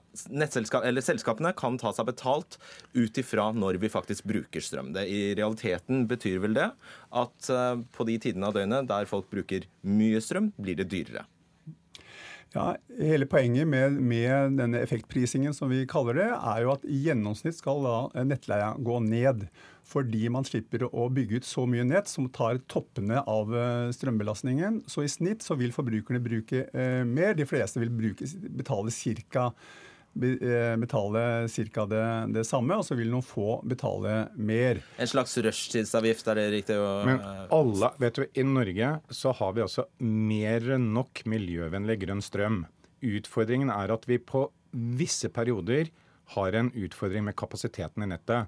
selskapene 1.01 1.53
kan 1.57 1.77
ta 1.81 1.91
seg 1.95 2.07
betalt 2.09 2.57
ut 2.95 3.19
ifra 3.21 3.49
når 3.55 3.79
vi 3.81 3.91
faktisk 3.91 4.27
bruker 4.31 4.63
strøm. 4.63 4.93
Det 4.95 5.07
I 5.09 5.21
realiteten 5.37 6.07
betyr 6.09 6.41
vel 6.45 6.57
det 6.57 6.71
at 7.21 7.51
eh, 7.51 7.75
på 7.95 8.07
de 8.09 8.17
tidene 8.21 8.49
av 8.49 8.57
døgnet 8.57 8.89
der 8.91 9.09
folk 9.09 9.29
bruker 9.31 9.67
mye 9.87 10.21
strøm, 10.23 10.51
blir 10.61 10.79
det 10.79 10.89
dyrere. 10.91 11.27
Ja, 12.51 12.73
Hele 12.99 13.25
poenget 13.31 13.67
med, 13.71 13.95
med 13.95 14.57
denne 14.59 14.81
effektprisingen 14.83 15.53
som 15.55 15.71
vi 15.71 15.85
kaller 15.87 16.17
det, 16.19 16.29
er 16.35 16.65
jo 16.65 16.73
at 16.73 16.83
i 16.83 16.97
gjennomsnitt 17.05 17.55
skal 17.55 17.85
da 17.85 18.23
nettleia 18.27 18.73
gå 18.75 18.97
ned. 19.05 19.45
Fordi 19.91 20.29
man 20.31 20.45
slipper 20.47 20.85
å 20.87 21.09
bygge 21.11 21.41
ut 21.41 21.47
så 21.47 21.65
mye 21.67 21.83
nett 21.83 22.07
som 22.07 22.29
tar 22.31 22.61
toppene 22.71 23.19
av 23.27 23.49
eh, 23.51 23.89
strømbelastningen. 23.91 24.81
Så 24.87 25.03
i 25.03 25.09
snitt 25.11 25.43
så 25.43 25.57
vil 25.59 25.73
forbrukerne 25.75 26.21
bruke 26.23 26.65
eh, 26.71 27.01
mer. 27.03 27.33
De 27.35 27.43
fleste 27.49 27.81
vil 27.83 27.91
bruke, 27.91 28.23
betale 28.55 28.93
ca. 29.35 29.49
Betale 30.15 31.47
ca. 31.73 31.85
Det, 31.85 32.03
det 32.35 32.43
samme, 32.47 32.75
og 32.79 32.85
så 32.87 32.95
vil 32.99 33.11
noen 33.11 33.23
få 33.25 33.61
betale 33.67 34.15
mer. 34.35 34.81
En 35.01 35.07
slags 35.09 35.35
rushtidsavgift, 35.43 36.27
er 36.31 36.35
det 36.39 36.47
riktig? 36.55 36.75
å- 36.79 37.05
Men 37.07 37.19
alle, 37.51 37.91
vet 38.01 38.15
du, 38.19 38.25
I 38.35 38.43
Norge 38.47 38.93
så 39.09 39.33
har 39.39 39.53
vi 39.55 39.61
altså 39.65 39.85
mer 39.99 40.59
enn 40.75 40.93
nok 40.95 41.23
miljøvennlig 41.25 41.99
grønn 42.05 42.21
strøm. 42.23 42.63
Utfordringen 43.01 43.71
er 43.73 43.91
at 43.95 44.05
vi 44.07 44.17
på 44.19 44.49
visse 44.71 45.29
perioder 45.29 45.89
har 46.35 46.53
en 46.55 46.71
utfordring 46.71 47.25
med 47.27 47.35
kapasiteten 47.35 48.03
i 48.03 48.11
nettet. 48.13 48.47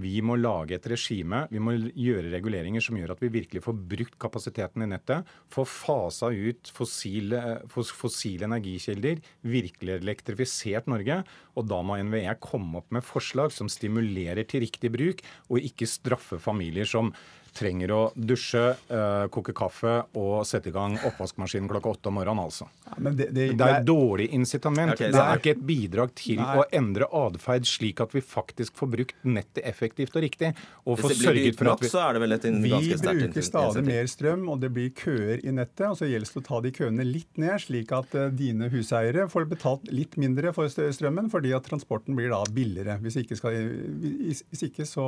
Vi 0.00 0.22
må 0.24 0.38
lage 0.40 0.78
et 0.78 0.86
regime, 0.88 1.42
vi 1.52 1.60
må 1.60 1.74
gjøre 1.76 2.30
reguleringer 2.32 2.80
som 2.80 2.96
gjør 2.96 3.12
at 3.12 3.20
vi 3.20 3.28
virkelig 3.34 3.60
får 3.66 3.76
brukt 3.90 4.16
kapasiteten 4.22 4.86
i 4.86 4.88
nettet. 4.88 5.28
får 5.52 5.68
fasa 5.68 6.30
ut 6.32 6.70
fossile, 6.72 7.42
fossile 7.68 8.48
energikilder, 8.48 9.20
virkelig 9.44 9.98
elektrifisert 9.98 10.88
Norge. 10.88 11.20
Og 11.60 11.68
da 11.68 11.82
må 11.84 11.98
NVE 12.00 12.38
komme 12.40 12.80
opp 12.80 12.88
med 12.94 13.04
forslag 13.04 13.52
som 13.52 13.68
stimulerer 13.68 14.48
til 14.48 14.64
riktig 14.64 14.94
bruk, 14.96 15.20
og 15.52 15.60
ikke 15.60 15.90
straffe 15.90 16.40
familier 16.40 16.88
som 16.88 17.12
trenger 17.54 17.90
å 17.94 18.00
dusje, 18.16 18.62
uh, 18.90 19.26
koke 19.32 19.52
kaffe 19.56 19.98
og 20.18 20.46
sette 20.48 20.70
i 20.70 20.74
gang 20.74 20.96
oppvaskmaskinen 21.08 21.68
klokka 21.70 21.92
åtte 21.96 22.08
om 22.08 22.16
morgenen, 22.18 22.42
altså. 22.46 22.68
men 22.98 23.16
det, 23.16 23.30
det- 23.34 23.50
det 23.58 23.66
er 23.66 23.80
et 23.80 23.86
dårlig 23.86 24.30
incitament. 24.32 24.92
Okay, 24.94 25.10
det 25.12 25.20
er 25.20 25.40
ikke 25.40 25.54
et 25.56 25.64
bidrag 25.68 26.14
til 26.18 26.40
Nei. 26.40 26.56
å 26.58 26.64
endre 26.72 27.06
atferd 27.12 27.66
slik 27.68 28.00
at 28.00 28.12
vi 28.16 28.20
faktisk 28.24 28.76
får 28.80 28.90
brukt 28.96 29.14
nettet 29.24 29.62
effektivt 29.68 30.16
og 30.16 30.22
riktig. 30.24 30.52
Og 30.86 30.98
får 30.98 31.14
sørget 31.20 31.58
for 31.58 31.72
at 31.72 31.82
vi 31.84 31.90
så 31.92 32.00
er 32.08 32.16
det 32.16 32.22
vel 32.24 32.32
et 32.38 32.42
Vi 32.42 32.70
bruker 32.72 33.42
stadig 33.44 33.84
mer 33.84 34.08
strøm, 34.10 34.48
og 34.48 34.60
det 34.62 34.72
blir 34.72 34.90
køer 34.96 35.44
i 35.44 35.52
nettet. 35.52 35.86
og 35.90 35.96
Så 36.00 36.08
gjelder 36.08 36.32
det 36.32 36.42
å 36.42 36.46
ta 36.48 36.60
de 36.64 36.72
køene 36.72 37.04
litt 37.06 37.36
ned, 37.40 37.60
slik 37.60 37.92
at 37.92 38.14
uh, 38.18 38.28
dine 38.30 38.68
huseiere 38.72 39.28
får 39.30 39.48
betalt 39.50 39.90
litt 39.92 40.16
mindre 40.16 40.52
for 40.56 40.68
strømmen, 40.72 41.28
fordi 41.32 41.52
at 41.56 41.66
transporten 41.68 42.16
blir 42.16 42.30
da 42.32 42.42
billigere. 42.52 42.98
Hvis 43.02 43.16
ikke, 43.22 43.36
skal, 43.38 43.58
hvis 44.00 44.64
ikke 44.68 44.86
så, 44.88 45.06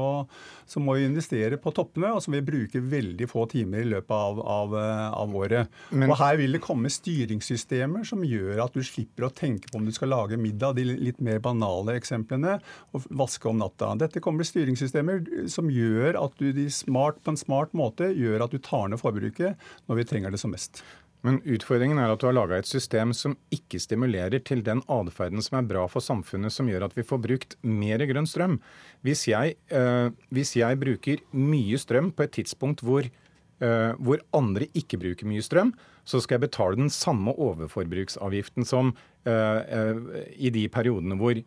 så 0.69 0.83
må 0.83 0.97
vi 0.99 1.07
investere 1.09 1.59
på 1.61 1.73
toppene, 1.75 2.13
og 2.15 2.23
så 2.25 2.34
vi 2.35 2.45
bruker 2.47 2.85
veldig 2.93 3.29
få 3.31 3.47
timer 3.51 3.85
i 3.85 3.89
løpet 3.89 4.15
av, 4.15 4.41
av, 4.41 4.75
eh, 4.79 5.11
av 5.21 5.37
året. 5.37 5.69
Men- 5.91 6.11
og 6.11 6.19
Her 6.19 6.39
vil 6.41 6.57
det 6.57 6.63
komme 6.65 6.91
styringssystemer 6.93 8.07
som 8.07 8.25
gjør 8.27 8.65
at 8.65 8.75
du 8.75 8.83
slipper 8.83 9.29
å 9.29 9.33
tenke 9.33 9.71
på 9.71 9.81
om 9.81 9.87
du 9.87 9.93
skal 9.93 10.13
lage 10.13 10.39
middag, 10.41 10.77
de 10.77 10.85
litt 10.85 11.21
mer 11.21 11.41
banale 11.41 11.97
eksemplene, 11.99 12.61
og 12.93 13.07
vaske 13.11 13.49
om 13.49 13.59
natta. 13.59 13.95
Dette 13.99 14.21
kommer 14.21 14.45
styringssystemer 14.45 15.49
som 15.51 15.71
gjør 15.73 16.19
at 16.23 16.37
du 16.39 16.53
smart, 16.71 17.23
på 17.25 17.35
en 17.35 17.41
smart 17.41 17.73
måte 17.73 18.11
gjør 18.15 18.45
at 18.45 18.51
du 18.51 18.59
tar 18.59 18.89
ned 18.89 19.01
forbruket 19.01 19.57
når 19.89 19.97
vi 20.01 20.05
trenger 20.05 20.31
det 20.31 20.41
som 20.41 20.51
mest. 20.55 20.83
Men 21.25 21.41
utfordringen 21.49 21.99
er 22.01 22.13
at 22.13 22.21
du 22.21 22.27
har 22.29 22.37
laga 22.37 22.59
et 22.61 22.69
system 22.69 23.15
som 23.17 23.37
ikke 23.55 23.81
stimulerer 23.81 24.43
til 24.45 24.61
den 24.65 24.83
atferden 24.93 25.41
som 25.45 25.57
er 25.59 25.69
bra 25.71 25.87
for 25.89 26.05
samfunnet, 26.05 26.53
som 26.53 26.69
gjør 26.69 26.85
at 26.85 26.97
vi 26.99 27.07
får 27.07 27.23
brukt 27.25 27.57
mer 27.65 28.05
grønn 28.11 28.29
strøm. 28.29 28.59
Hvis 29.07 29.25
jeg, 29.31 29.57
eh, 29.73 30.11
hvis 30.29 30.53
jeg 30.61 30.81
bruker 30.81 31.25
mye 31.33 31.81
strøm 31.81 32.13
på 32.13 32.27
et 32.27 32.35
tidspunkt 32.37 32.85
hvor, 32.85 33.09
eh, 33.09 33.93
hvor 33.97 34.21
andre 34.37 34.69
ikke 34.77 35.01
bruker 35.01 35.31
mye 35.31 35.45
strøm, 35.45 35.73
så 36.05 36.21
skal 36.21 36.37
jeg 36.37 36.51
betale 36.51 36.77
den 36.77 36.93
samme 36.93 37.33
overforbruksavgiften 37.33 38.69
som 38.69 38.93
eh, 39.25 39.97
i 40.37 40.53
de 40.53 40.67
periodene 40.69 41.17
hvor, 41.17 41.41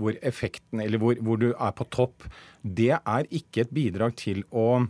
hvor 0.00 0.16
effekten, 0.24 0.80
eller 0.80 0.96
hvor, 0.96 1.20
hvor 1.20 1.36
du 1.36 1.50
er 1.52 1.76
på 1.76 1.84
topp. 1.92 2.24
Det 2.64 2.94
er 2.96 3.28
ikke 3.28 3.66
et 3.66 3.76
bidrag 3.76 4.16
til 4.16 4.46
å 4.48 4.86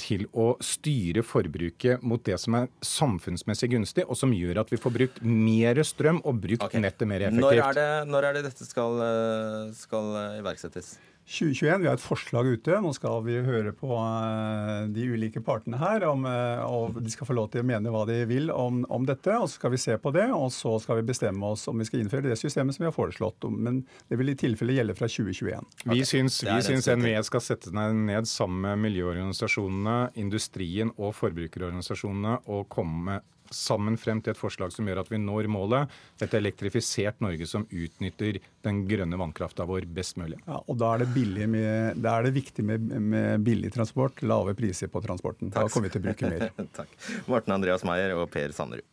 til 0.00 0.26
å 0.34 0.52
styre 0.64 1.22
forbruket 1.26 2.02
mot 2.06 2.22
det 2.26 2.38
som 2.42 2.58
er 2.58 2.70
samfunnsmessig 2.84 3.70
gunstig, 3.74 4.06
og 4.08 4.18
som 4.18 4.34
gjør 4.34 4.62
at 4.64 4.72
vi 4.72 4.80
får 4.80 4.94
brukt 4.98 5.20
mer 5.22 5.82
strøm 5.86 6.22
og 6.24 6.40
brukt 6.42 6.74
nettet 6.74 7.08
mer 7.08 7.28
effektivt. 7.28 7.44
Når 7.46 7.62
er, 7.62 7.78
det, 7.78 7.90
når 8.10 8.28
er 8.28 8.38
det 8.38 8.46
dette 8.48 8.66
skal, 8.68 9.02
eh, 9.06 9.74
skal 9.78 10.10
eh, 10.22 10.40
iverksettes? 10.40 10.96
2021, 11.26 11.80
Vi 11.82 11.88
har 11.88 11.96
et 11.98 12.02
forslag 12.02 12.46
ute. 12.46 12.76
Nå 12.82 12.92
skal 12.94 13.24
vi 13.26 13.34
høre 13.42 13.72
på 13.74 13.90
eh, 13.98 14.86
de 14.94 15.08
ulike 15.10 15.42
partene 15.42 15.80
her. 15.80 16.04
Om, 16.06 16.22
eh, 16.30 16.62
og 16.62 17.00
De 17.02 17.10
skal 17.10 17.26
få 17.26 17.34
lov 17.34 17.48
til 17.50 17.64
å 17.64 17.66
mene 17.66 17.90
hva 17.90 18.04
de 18.06 18.20
vil 18.30 18.52
om, 18.54 18.84
om 18.94 19.06
dette. 19.08 19.34
og 19.34 19.50
Så 19.50 19.58
skal 19.58 19.74
vi 19.74 19.80
se 19.82 19.96
på 19.98 20.12
det, 20.14 20.28
og 20.30 20.52
så 20.54 20.76
skal 20.82 21.00
vi 21.00 21.08
bestemme 21.10 21.50
oss 21.50 21.66
om 21.66 21.82
vi 21.82 21.88
skal 21.88 22.04
innføre 22.04 22.28
det 22.28 22.38
systemet 22.38 22.76
som 22.76 22.86
vi 22.86 22.90
har 22.92 22.94
foreslått. 22.94 23.48
Men 23.50 23.82
det 24.06 24.20
vil 24.20 24.30
i 24.30 24.38
tilfelle 24.38 24.78
gjelde 24.78 24.94
fra 24.98 25.10
2021. 25.10 25.66
Vi 25.90 26.06
syns, 26.06 26.38
vi 26.46 26.60
syns 26.62 26.90
NVE 26.94 27.18
skal 27.26 27.42
sette 27.42 27.74
seg 27.74 28.02
ned 28.06 28.30
sammen 28.30 28.62
med 28.62 28.84
miljøorganisasjonene, 28.86 29.98
industrien 30.22 30.94
og 30.94 31.16
forbrukerorganisasjonene 31.18 32.38
og 32.46 32.68
komme 32.70 33.02
med 33.10 33.32
sammen 33.54 33.98
frem 34.00 34.22
til 34.22 34.34
et 34.34 34.40
forslag 34.40 34.72
som 34.74 34.88
gjør 34.88 35.02
at 35.02 35.12
vi 35.12 35.20
når 35.22 35.50
målet. 35.52 35.92
Et 36.22 36.34
elektrifisert 36.38 37.20
Norge 37.24 37.48
som 37.48 37.66
utnytter 37.70 38.40
den 38.66 38.82
grønne 38.88 39.20
vannkrafta 39.20 39.66
vår 39.68 39.88
best 39.96 40.18
mulig. 40.20 40.40
Ja, 40.46 40.60
og 40.62 40.80
da 40.80 40.94
er 40.94 41.04
det, 41.04 41.48
med, 41.52 42.02
da 42.02 42.18
er 42.18 42.28
det 42.28 42.34
viktig 42.36 42.66
med, 42.66 42.90
med 43.12 43.46
billig 43.46 43.72
transport, 43.74 44.22
lave 44.26 44.56
priser 44.58 44.90
på 44.92 45.02
transporten. 45.04 45.52
Da 45.54 45.66
kommer 45.68 45.88
vi 45.88 45.96
til 45.96 46.04
å 46.04 46.08
bruke 46.10 46.34
mer. 46.34 46.50
Takk. 46.80 46.92
Morten 47.30 47.56
Andreas 47.56 47.86
Meyer 47.86 48.16
og 48.18 48.28
Per 48.32 48.54
Sanderud. 48.56 48.86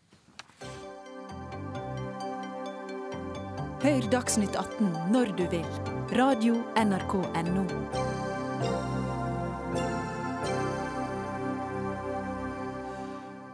Hør 3.84 4.06
Dagsnytt 4.14 4.56
18 4.56 5.12
når 5.12 5.34
du 5.36 5.43
vil. 5.51 5.68
Radio 6.16 6.62
NRK 6.80 7.18
Radio.nrk.no. 7.20 8.12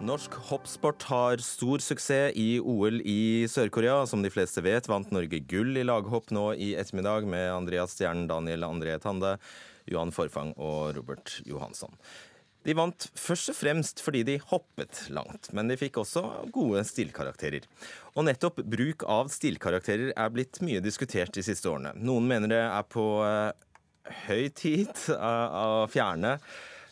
Norsk 0.10 0.34
hoppsport 0.50 1.04
har 1.12 1.42
stor 1.46 1.84
suksess 1.86 2.34
i 2.40 2.58
OL 2.58 2.96
i 3.06 3.46
Sør-Korea. 3.46 4.08
Som 4.10 4.24
de 4.26 4.32
fleste 4.34 4.64
vet, 4.66 4.88
vant 4.90 5.12
Norge 5.14 5.38
gull 5.46 5.78
i 5.78 5.84
laghopp 5.86 6.32
nå 6.34 6.48
i 6.58 6.72
ettermiddag 6.82 7.28
med 7.30 7.46
Andreas 7.54 7.94
Stjernen, 7.94 8.26
Daniel 8.32 8.66
André 8.66 8.96
Tande, 9.04 9.36
Johan 9.86 10.14
Forfang 10.16 10.56
og 10.58 10.96
Robert 10.98 11.36
Johansson. 11.46 11.94
De 12.66 12.74
vant 12.74 13.06
først 13.22 13.52
og 13.54 13.60
fremst 13.60 14.02
fordi 14.02 14.24
de 14.26 14.40
hoppet 14.50 15.04
langt, 15.14 15.52
men 15.54 15.70
de 15.70 15.78
fikk 15.78 16.02
også 16.02 16.26
gode 16.58 16.82
stilkarakterer. 16.90 17.70
Og 18.16 18.26
nettopp 18.26 18.64
bruk 18.66 19.06
av 19.06 19.30
stilkarakterer 19.36 20.16
er 20.16 20.34
blitt 20.34 20.58
mye 20.66 20.82
diskutert 20.82 21.38
de 21.38 21.46
siste 21.46 21.70
årene. 21.70 21.94
Noen 22.02 22.26
mener 22.34 22.56
det 22.56 22.64
er 22.66 22.90
på 22.90 23.06
eh, 23.28 23.54
høy 24.26 24.50
tid 24.58 24.90
eh, 25.14 25.62
å 25.62 25.86
fjerne 25.94 26.40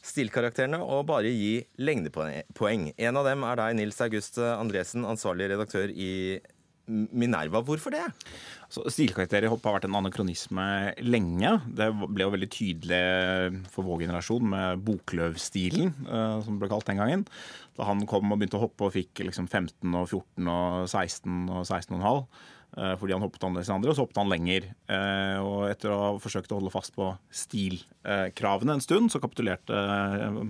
stilkarakterene 0.07 0.79
og 0.83 1.07
bare 1.09 1.31
gi 1.31 1.55
lengdepoeng. 1.83 2.91
En 2.97 3.19
av 3.19 3.27
dem 3.27 3.43
er 3.47 3.59
deg, 3.59 3.79
Nils 3.79 3.99
August 4.05 4.39
Andresen, 4.41 5.07
ansvarlig 5.07 5.51
redaktør 5.53 5.91
i 5.91 6.39
Minerva. 6.87 7.59
Hvorfor 7.67 7.91
det? 7.91 8.05
Så 8.71 8.85
Stilkarakterer 8.91 9.51
har 9.51 9.59
vært 9.59 9.87
en 9.87 9.97
anakronisme 9.99 10.67
lenge. 11.03 11.51
Det 11.67 11.89
ble 11.99 12.23
jo 12.23 12.33
veldig 12.33 12.49
tydelig 12.51 13.01
for 13.73 13.87
vår 13.87 14.05
generasjon 14.05 14.47
med 14.53 14.83
Bokløv-stilen, 14.87 15.91
som 16.07 16.55
det 16.55 16.61
ble 16.63 16.71
kalt 16.71 16.87
den 16.87 17.01
gangen. 17.01 17.25
Da 17.77 17.89
han 17.89 18.05
kom 18.09 18.31
og 18.31 18.39
begynte 18.39 18.59
å 18.59 18.63
hoppe 18.63 18.87
og 18.87 18.95
fikk 18.95 19.25
liksom 19.27 19.49
15 19.51 19.97
og 19.99 20.07
14 20.07 20.51
og 20.53 20.87
16 20.87 21.35
og 21.51 21.65
16,5 21.67 21.99
eh, 21.99 22.45
fordi 22.99 23.13
han 23.15 23.23
hoppet 23.23 23.43
annerledes 23.47 23.69
enn 23.71 23.77
andre, 23.79 23.93
og 23.93 23.95
så 23.97 24.03
hoppet 24.05 24.19
han 24.21 24.33
lenger. 24.33 24.67
Eh, 24.89 25.37
Og 25.39 25.69
etter 25.69 25.93
å 25.93 26.01
ha 26.01 26.11
forsøkt 26.19 26.51
å 26.51 26.59
holde 26.59 26.73
fast 26.73 26.93
på 26.95 27.13
stilkravene 27.31 28.73
en 28.77 28.83
stund, 28.83 29.11
så 29.13 29.21
kapitulerte 29.23 29.73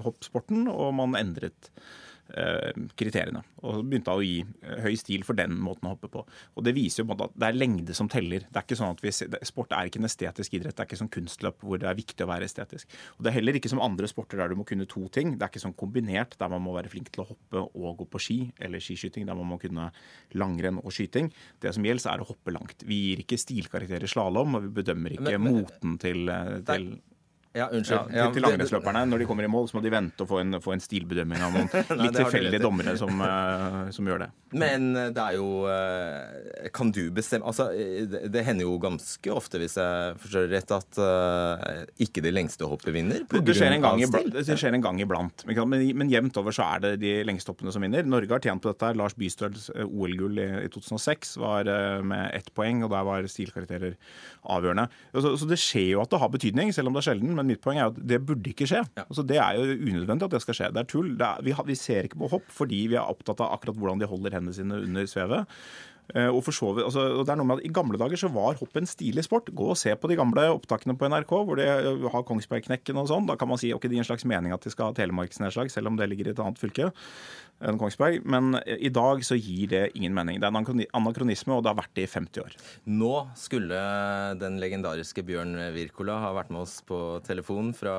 hoppsporten, 0.04 0.68
og 0.72 0.94
man 0.98 1.16
endret 1.20 1.72
Eh, 1.78 2.07
kriteriene. 2.98 3.42
Og 3.66 3.82
begynte 3.88 4.14
å 4.14 4.24
gi 4.24 4.42
eh, 4.44 4.82
høy 4.84 4.96
stil 5.00 5.24
for 5.28 5.38
den 5.38 5.56
måten 5.64 5.88
å 5.88 5.94
hoppe 5.96 6.10
på. 6.12 6.24
Og 6.56 6.66
Det 6.66 6.74
viser 6.76 7.04
jo 7.04 7.16
at 7.16 7.34
det 7.34 7.48
er 7.48 7.58
lengde 7.58 7.96
som 7.98 8.10
teller. 8.12 8.46
Det 8.48 8.60
er 8.60 8.68
ikke 8.68 8.80
sånn 8.80 8.96
at 8.96 9.04
vi, 9.04 9.14
Sport 9.48 9.74
er 9.76 9.90
ikke 9.90 10.02
en 10.02 10.10
estetisk 10.10 10.58
idrett. 10.58 10.76
Det 10.76 10.84
er 10.84 10.90
ikke 10.90 11.02
sånn 11.02 11.14
kunstløp 11.14 11.64
hvor 11.64 11.82
det 11.82 11.90
er 11.90 11.98
viktig 11.98 12.26
å 12.26 12.30
være 12.30 12.48
estetisk. 12.50 12.92
Og 13.18 13.26
Det 13.26 13.32
er 13.32 13.38
heller 13.40 13.60
ikke 13.60 13.72
som 13.72 13.84
andre 13.84 14.10
sporter 14.12 14.42
der 14.42 14.52
du 14.52 14.60
må 14.60 14.68
kunne 14.68 14.90
to 14.90 15.08
ting. 15.14 15.36
Det 15.36 15.48
er 15.48 15.54
ikke 15.54 15.64
sånn 15.64 15.78
kombinert 15.80 16.38
der 16.40 16.52
man 16.54 16.64
må 16.66 16.76
være 16.78 16.92
flink 16.92 17.12
til 17.14 17.24
å 17.24 17.30
hoppe 17.32 17.66
og 17.68 18.04
gå 18.04 18.10
på 18.12 18.24
ski, 18.24 18.40
eller 18.60 18.84
skiskyting 18.84 19.28
der 19.28 19.38
man 19.38 19.50
må 19.54 19.60
kunne 19.62 19.90
langrenn 20.38 20.82
og 20.84 20.94
skyting. 20.94 21.32
Det 21.64 21.74
som 21.76 21.86
gjelder, 21.86 21.96
er 22.08 22.22
å 22.22 22.28
hoppe 22.30 22.54
langt. 22.54 22.84
Vi 22.88 22.98
gir 23.08 23.22
ikke 23.24 23.40
stilkarakterer 23.42 24.10
slalåm, 24.12 24.60
og 24.60 24.68
vi 24.68 24.76
bedømmer 24.82 25.16
ikke 25.16 25.34
men, 25.34 25.48
men, 25.48 25.62
moten 25.64 25.98
til, 26.02 26.30
til 26.68 26.92
ja, 27.58 27.68
unnskyld. 27.74 28.14
Ja, 28.14 28.28
til, 28.34 28.44
langrennsløperne. 28.46 29.04
Når 29.10 29.22
de 29.22 29.28
kommer 29.30 29.48
i 29.48 29.50
mål, 29.52 29.68
så 29.70 29.78
må 29.78 29.84
de 29.84 29.92
vente 29.94 30.24
og 30.24 30.30
få 30.30 30.42
en, 30.44 30.60
få 30.64 30.74
en 30.76 30.84
stilbedømming 30.84 31.44
av 31.44 31.56
noen 31.56 31.70
litt 32.04 32.18
tilfeldige 32.18 32.62
dommere 32.64 32.94
som, 33.00 33.22
uh, 33.22 33.88
som, 33.94 34.08
gjør 34.08 34.26
det. 34.26 34.30
Men 34.58 34.90
eh, 34.96 35.10
det 35.12 35.24
er 35.24 35.36
jo 35.36 35.48
uh, 35.68 36.68
Kan 36.72 36.94
du 36.96 37.02
bestemme 37.12 37.50
Altså, 37.50 37.66
det, 37.76 38.22
det, 38.32 38.44
hender 38.48 38.64
jo 38.64 38.78
ganske 38.80 39.32
ofte, 39.34 39.60
hvis 39.60 39.76
jeg 39.76 40.14
forstår 40.22 40.48
det 40.48 40.62
rett, 40.62 40.74
at 40.78 41.00
uh, 41.02 41.82
ikke 42.04 42.24
de 42.24 42.32
lengste 42.34 42.70
hoppet 42.70 42.94
vinner? 42.96 43.26
Det, 43.28 43.42
det, 43.48 43.58
skjer 43.58 43.76
iblant, 43.76 44.32
det, 44.36 44.46
skjer 44.48 44.78
en 44.78 44.86
gang 44.86 45.02
iblant. 45.04 45.46
Men, 45.50 45.84
men, 45.98 46.12
jevnt 46.12 46.40
over 46.40 46.56
så 46.56 46.70
er 46.76 46.86
det 46.86 46.94
de 47.04 47.14
lengste 47.28 47.52
hoppene 47.52 47.74
som 47.76 47.84
vinner. 47.84 48.08
Norge 48.08 48.32
har 48.32 48.44
tjent 48.44 48.64
på 48.64 48.72
dette. 48.72 48.94
Lars 48.98 49.18
Bystøls 49.18 49.70
OL-gull 49.84 50.40
i, 50.44 50.48
i, 50.64 50.72
2006 50.74 51.36
var 51.42 51.70
med 52.08 52.32
ett 52.38 52.52
poeng, 52.56 52.84
og 52.86 52.94
der 52.94 53.08
var 53.08 53.28
stilkarakterer 53.32 53.98
avgjørende. 54.48 54.88
Så, 55.16 55.36
så, 55.40 55.50
det 55.50 55.60
skjer 55.62 55.92
jo 55.96 56.04
at 56.04 56.14
det 56.14 56.22
har 56.22 56.32
betydning, 56.34 56.72
selv 56.76 56.92
om 56.92 56.98
det 56.98 57.04
er 57.04 57.10
sjelden. 57.10 57.36
men 57.38 57.47
mitt 57.50 57.62
poeng 57.64 57.80
er 57.82 57.92
at 57.92 58.00
det 58.12 58.22
burde 58.28 58.52
ikke 58.52 58.68
skje. 58.70 58.84
Ja. 58.98 59.06
Altså, 59.08 59.26
det 59.28 59.40
er 59.42 59.58
jo 59.58 59.78
unødvendig 59.78 60.28
at 60.28 60.38
det 60.38 60.44
skal 60.44 60.60
skje. 60.60 60.72
Det 60.76 60.84
er 60.84 60.90
tull. 60.92 61.12
Det 61.20 61.28
er, 61.28 61.44
vi, 61.46 61.56
vi, 61.72 61.78
ser 61.80 62.08
ikke 62.08 62.22
på 62.24 62.32
hopp 62.36 62.50
fordi 62.54 62.84
vi 62.94 63.00
er 63.00 63.08
opptatt 63.08 63.44
av 63.44 63.56
akkurat 63.58 63.80
hvordan 63.80 64.02
de 64.04 64.10
holder 64.10 64.38
hendene 64.38 64.56
sine 64.58 64.82
under 64.88 65.08
svevet. 65.10 65.60
Uh, 66.16 66.30
og, 66.32 66.42
så, 66.48 66.72
altså, 66.72 67.04
og 67.20 67.26
det 67.28 67.34
er 67.34 67.40
noe 67.40 67.50
med 67.50 67.62
at 67.62 67.68
I 67.68 67.74
gamle 67.76 68.00
dager 68.00 68.20
så 68.20 68.30
var 68.32 68.60
hopp 68.60 68.80
en 68.80 68.88
stilig 68.88 69.26
sport. 69.28 69.52
Gå 69.52 69.72
og 69.74 69.80
se 69.80 69.92
på 69.96 70.12
de 70.12 70.20
gamle 70.20 70.46
opptakene 70.54 70.96
på 71.00 71.10
NRK 71.12 71.34
hvor 71.48 71.60
de 71.60 71.68
har 72.14 72.28
Kongsbergknekken 72.28 73.02
og 73.02 73.10
sånn. 73.12 73.28
Da 73.30 73.36
kan 73.40 73.52
man 73.52 73.60
si 73.62 73.74
ok, 73.76 73.90
det 73.90 73.98
gir 73.98 74.06
en 74.06 74.12
slags 74.12 74.28
mening 74.30 74.56
at 74.56 74.64
de 74.64 74.74
skal 74.74 74.92
ha 74.92 74.98
telemarksnedslag, 74.98 75.72
selv 75.74 75.92
om 75.92 76.00
det 76.00 76.10
ligger 76.12 76.30
i 76.30 76.36
et 76.36 76.44
annet 76.44 76.62
fylke 76.62 76.92
enn 77.66 77.80
Kongsberg. 77.82 78.22
Men 78.30 78.60
i 78.66 78.92
dag 78.94 79.24
så 79.26 79.38
gir 79.38 79.72
det 79.72 79.84
ingen 79.98 80.16
mening. 80.16 80.40
Det 80.40 80.48
er 80.48 80.54
en 80.54 80.86
anakronisme, 81.02 81.58
og 81.58 81.66
det 81.66 81.74
har 81.74 81.80
vært 81.80 81.96
det 81.98 82.06
i 82.06 82.12
50 82.12 82.44
år. 82.46 82.56
Nå 82.92 83.14
skulle 83.40 83.82
den 84.42 84.60
legendariske 84.62 85.26
Bjørn 85.28 85.58
Wirkola 85.76 86.20
ha 86.24 86.32
vært 86.38 86.54
med 86.54 86.64
oss 86.66 86.80
på 86.88 87.02
telefon 87.28 87.74
fra 87.78 87.98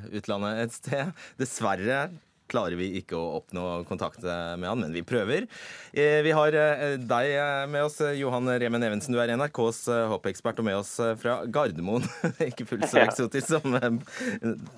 eh, 0.00 0.10
utlandet 0.20 0.64
et 0.64 0.76
sted. 0.76 1.14
Dessverre 1.40 2.08
klarer 2.50 2.76
vi 2.78 2.90
ikke 3.00 3.18
å 3.18 3.38
oppnå 3.40 3.66
kontakt 3.88 4.22
med 4.24 4.66
han, 4.66 4.82
men 4.82 4.94
vi 4.94 5.04
prøver. 5.06 5.46
Eh, 5.94 6.20
vi 6.26 6.34
har 6.36 6.56
eh, 6.58 6.96
deg 6.98 7.30
med 7.70 7.86
oss, 7.86 8.00
Johan 8.18 8.50
Remen 8.60 8.84
Evensen. 8.86 9.14
Du 9.14 9.22
er 9.22 9.32
NRKs 9.36 9.84
hoppekspert 10.12 10.60
og 10.62 10.68
med 10.68 10.80
oss 10.82 10.96
fra 11.22 11.40
Gardermoen. 11.46 12.06
ikke 12.50 12.68
fullt 12.68 12.88
så 12.90 13.04
eksotisk 13.04 13.54
som 13.54 13.78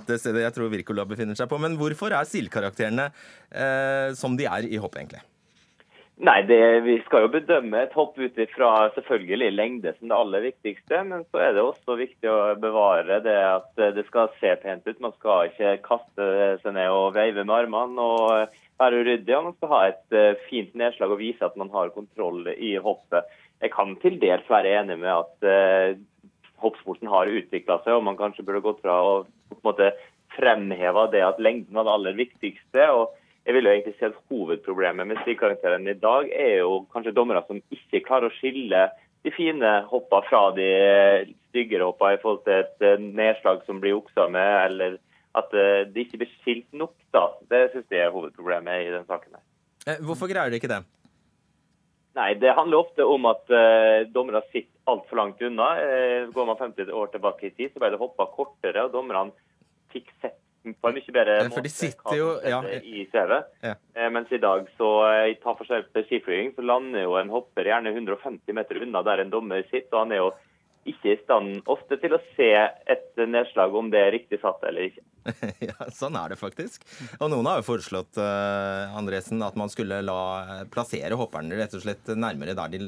det 0.07 0.21
stedet 0.21 0.47
jeg 0.47 0.57
tror 0.57 0.73
Wirkola 0.73 1.07
befinner 1.09 1.39
seg 1.39 1.51
på. 1.51 1.61
Men 1.63 1.77
hvorfor 1.81 2.15
er 2.15 2.29
sildkarakterene 2.29 3.11
eh, 3.51 4.13
som 4.19 4.39
de 4.39 4.49
er 4.49 4.69
i 4.69 4.81
hopp, 4.83 4.99
egentlig? 5.01 5.25
Nei, 6.21 6.43
det, 6.45 6.81
Vi 6.85 6.99
skal 7.07 7.25
jo 7.25 7.31
bedømme 7.33 7.81
et 7.83 7.95
hopp 7.97 8.19
ut 8.21 8.37
fra 8.53 8.71
selvfølgelig 8.95 9.49
lengde 9.55 9.95
som 9.97 10.11
det 10.11 10.19
aller 10.19 10.45
viktigste. 10.45 11.01
Men 11.09 11.25
så 11.31 11.41
er 11.41 11.55
det 11.57 11.65
også 11.65 11.97
viktig 11.99 12.29
å 12.31 12.55
bevare 12.61 13.21
det 13.25 13.39
at 13.49 13.85
det 13.97 14.05
skal 14.11 14.31
se 14.41 14.53
pent 14.63 14.87
ut. 14.87 15.01
Man 15.01 15.17
skal 15.17 15.49
ikke 15.49 15.79
kaste 15.87 16.29
seg 16.63 16.77
ned 16.77 16.93
og 16.93 17.15
veive 17.17 17.47
med 17.47 17.57
armene 17.57 18.05
og 18.05 18.61
være 18.83 19.03
uryddig. 19.03 19.41
Man 19.49 19.57
skal 19.57 19.73
ha 19.73 19.81
et 19.89 20.17
eh, 20.17 20.39
fint 20.51 20.77
nedslag 20.79 21.15
og 21.15 21.23
vise 21.23 21.47
at 21.47 21.59
man 21.61 21.73
har 21.75 21.95
kontroll 21.97 22.47
i 22.55 22.77
hoppet. 22.83 23.29
Jeg 23.63 23.73
kan 23.75 23.95
til 24.03 24.19
dels 24.23 24.49
være 24.51 24.73
enig 24.81 24.97
med 24.99 25.13
at 25.13 25.45
uh, 25.47 25.99
hoppsporten 26.65 27.07
har 27.07 27.31
utvikla 27.31 27.77
seg, 27.85 27.95
og 27.95 28.03
man 28.09 28.19
kanskje 28.19 28.43
burde 28.43 28.65
gått 28.65 28.81
fra 28.83 28.97
å 28.99 29.13
på 29.23 29.59
en 29.61 29.69
måte 29.69 29.93
fremheve 30.35 31.05
det 31.13 31.21
at 31.23 31.39
lengden 31.39 31.77
var 31.79 31.87
det 31.87 31.95
aller 31.95 32.17
viktigste. 32.19 32.89
og 32.91 33.15
jeg 33.47 33.57
vil 33.57 33.67
jo 33.67 33.73
egentlig 33.73 33.95
si 33.99 34.07
at 34.07 34.19
Hovedproblemet 34.31 35.09
med 35.09 35.23
stilkarakteren 35.23 35.89
i 35.91 35.99
dag 35.99 36.29
er 36.31 36.61
jo 36.63 36.83
kanskje 36.95 37.15
dommere 37.17 37.43
som 37.49 37.59
ikke 37.75 38.05
klarer 38.07 38.31
å 38.31 38.37
skille 38.37 38.85
de 39.23 39.33
fine 39.35 39.71
hoppa 39.91 40.23
fra 40.27 40.43
de 40.57 40.69
styggere 41.51 41.87
hoppa 41.87 42.13
i 42.15 42.21
forhold 42.23 42.43
til 42.47 42.61
et 42.61 42.87
eh, 42.87 43.03
nedslag 43.03 43.63
som 43.67 43.79
blir 43.83 43.97
juksa 43.97 44.27
med, 44.31 44.51
eller 44.67 44.99
at 45.39 45.53
de 45.55 45.67
det 45.95 46.07
ikke 46.07 46.23
blir 46.23 46.33
skilt 46.41 46.69
nok. 46.77 46.95
da. 47.15 47.29
Det 47.51 47.63
syns 47.73 47.91
jeg 47.91 48.07
er 48.07 48.15
hovedproblemet 48.15 48.87
i 48.87 48.91
den 48.95 49.07
saken. 49.07 49.39
her. 49.39 49.45
Eh, 49.87 50.03
hvorfor 50.07 50.31
greier 50.31 50.51
de 50.51 50.59
ikke 50.61 50.71
det? 50.71 50.83
Nei, 52.19 52.35
Det 52.35 52.53
handler 52.55 52.83
ofte 52.85 53.05
om 53.09 53.25
at 53.31 53.49
uh, 53.49 54.05
dommere 54.13 54.43
sitter 54.53 54.69
altfor 54.87 55.17
langt 55.17 55.41
unna. 55.41 55.69
Uh, 55.81 56.33
går 56.35 56.47
man 56.47 56.59
50 56.61 56.93
år 56.93 57.09
tilbake 57.15 57.47
i 57.47 57.55
tid, 57.57 57.73
så 57.73 57.81
ble 57.81 57.91
det 57.95 58.03
hoppa 58.03 58.27
kortere, 58.37 58.85
og 58.85 58.93
dommerne 58.93 59.33
fikk 59.95 60.13
sett 60.21 60.42
på 60.63 60.89
en 60.89 60.97
mye 60.97 61.15
bedre 61.15 61.37
måte. 61.41 61.55
For 61.57 61.67
de 61.67 61.73
sitter 61.73 62.19
jo 62.19 62.29
ja. 62.47 62.61
i 62.79 63.05
CV. 63.11 63.35
Ja. 63.67 63.75
Eh, 63.95 64.09
mens 64.15 64.33
i 64.33 64.41
dag, 64.43 64.69
så 64.79 64.91
eh, 65.11 65.35
ta 65.43 65.55
for 65.57 65.67
eksempel 65.67 66.07
skiflyging, 66.07 66.55
så 66.57 66.65
lander 66.67 67.07
jo 67.07 67.17
en 67.21 67.33
hopper 67.33 67.69
gjerne 67.71 67.95
150 67.95 68.57
meter 68.57 68.83
unna 68.85 69.03
der 69.07 69.25
en 69.25 69.33
dommer 69.33 69.65
sitter. 69.71 69.91
og 69.93 70.05
han 70.05 70.15
er 70.15 70.23
jo 70.23 70.31
ikke 70.93 71.13
i 71.13 71.21
stand 71.23 71.63
ofte 71.71 71.99
til 72.03 72.17
å 72.17 72.23
se 72.37 72.51
et 72.91 73.21
nedslag 73.23 73.75
om 73.79 73.91
det 73.91 74.01
er 74.03 74.15
riktig 74.17 74.41
satt 74.43 74.63
eller 74.67 74.91
ikke. 74.91 75.05
ja, 75.69 75.77
Sånn 75.95 76.17
er 76.19 76.33
det 76.33 76.39
faktisk. 76.41 76.85
Og 77.21 77.31
noen 77.33 77.49
har 77.49 77.61
jo 77.61 77.67
foreslått 77.67 78.19
uh, 78.21 78.93
Andresen, 78.99 79.43
at 79.45 79.57
man 79.59 79.71
skulle 79.73 80.01
la 80.05 80.19
eh, 80.43 80.63
plassere 80.73 81.17
hopperne 81.19 81.57
rett 81.59 81.75
og 81.77 81.85
slett 81.85 82.13
nærmere 82.17 82.57
der 82.59 82.73
de 82.73 82.81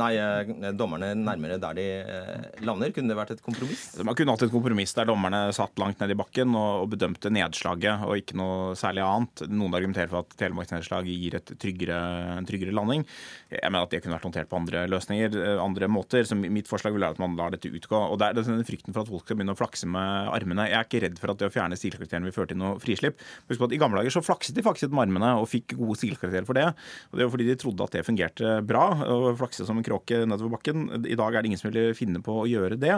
Nei, 0.00 0.10
uh, 0.18 0.70
dommerne 0.76 1.12
nærmere 1.18 1.58
der 1.62 1.78
de 1.78 1.86
uh, 2.06 2.64
lander. 2.66 2.92
Kunne 2.94 3.12
det 3.12 3.18
vært 3.18 3.34
et 3.36 3.44
kompromiss? 3.44 3.88
Man 4.02 4.16
kunne 4.18 4.34
hatt 4.34 4.46
et 4.46 4.54
kompromiss 4.54 4.94
der 4.96 5.08
dommerne 5.10 5.44
satt 5.56 5.78
langt 5.82 6.02
ned 6.02 6.14
i 6.14 6.18
bakken 6.18 6.54
og, 6.56 6.84
og 6.84 6.92
bedømte 6.96 7.32
nedslaget 7.32 8.06
og 8.06 8.16
ikke 8.20 8.38
noe 8.40 8.74
særlig 8.78 9.04
annet. 9.06 9.46
Noen 9.52 9.78
argumenterer 9.78 10.12
for 10.12 10.24
at 10.24 10.36
telemarksnedslag 10.40 11.10
gir 11.10 11.38
tryggere, 11.46 12.00
en 12.36 12.48
tryggere 12.48 12.74
landing. 12.74 13.06
Jeg 13.52 13.70
mener 13.70 13.86
at 13.86 13.94
det 13.94 14.02
kunne 14.02 14.16
vært 14.16 14.26
håndtert 14.28 14.50
på 14.50 14.58
andre 14.58 14.86
løsninger, 14.90 15.38
andre 15.62 15.90
måter. 15.90 16.26
Så 16.26 16.38
mitt 16.38 16.70
forslag 16.70 16.94
vil 16.96 17.04
være 17.04 17.16
at 17.16 17.22
man 17.22 17.36
lar 17.38 17.54
dette 17.54 17.70
utgå. 17.70 17.98
Og 18.10 18.18
det 18.20 18.30
er 18.30 18.38
denne 18.40 18.66
frykten 18.66 18.94
for 18.94 19.04
at 19.04 19.12
folk 19.12 19.26
skal 19.26 19.38
begynne 19.38 19.54
å 19.54 19.58
flakse 19.58 19.88
med 19.90 20.32
armene. 20.34 20.68
Jeg 20.70 20.78
er 20.80 20.88
ikke 20.88 21.02
redd 21.06 21.20
for 21.20 21.32
at 21.32 21.40
det 21.40 21.50
å 21.50 21.54
fjerne 21.54 21.75
fjerne 21.76 21.80
stilkarakterene 21.80 22.28
vil 22.28 22.34
føre 22.34 22.50
til 22.52 22.60
noe 22.60 22.80
frislipp. 22.82 23.20
Husk 23.50 23.60
på 23.60 23.68
at 23.68 23.74
I 23.76 23.80
gamle 23.80 24.00
dager 24.00 24.14
så 24.14 24.24
flakset 24.24 24.56
de 24.56 24.64
faktisk 24.64 24.92
med 24.92 25.06
armene 25.06 25.32
og 25.40 25.48
fikk 25.50 25.76
gode 25.76 25.98
stilkarakterer 26.00 26.46
for 26.48 26.56
det. 26.56 26.66
Og 27.12 27.18
Det 27.18 27.26
var 27.26 27.32
fordi 27.34 27.48
de 27.48 27.56
trodde 27.60 27.84
at 27.84 27.96
det 27.96 28.04
fungerte 28.06 28.54
bra, 28.66 28.86
å 29.06 29.34
flakse 29.36 29.66
som 29.66 29.78
en 29.78 29.86
kråke 29.86 30.24
nedover 30.26 30.56
bakken. 30.56 30.88
I 31.06 31.16
dag 31.18 31.34
er 31.34 31.42
det 31.42 31.52
ingen 31.52 31.60
som 31.60 31.70
vil 31.70 31.94
finne 31.96 32.22
på 32.24 32.40
å 32.42 32.46
gjøre 32.48 32.78
det. 32.80 32.94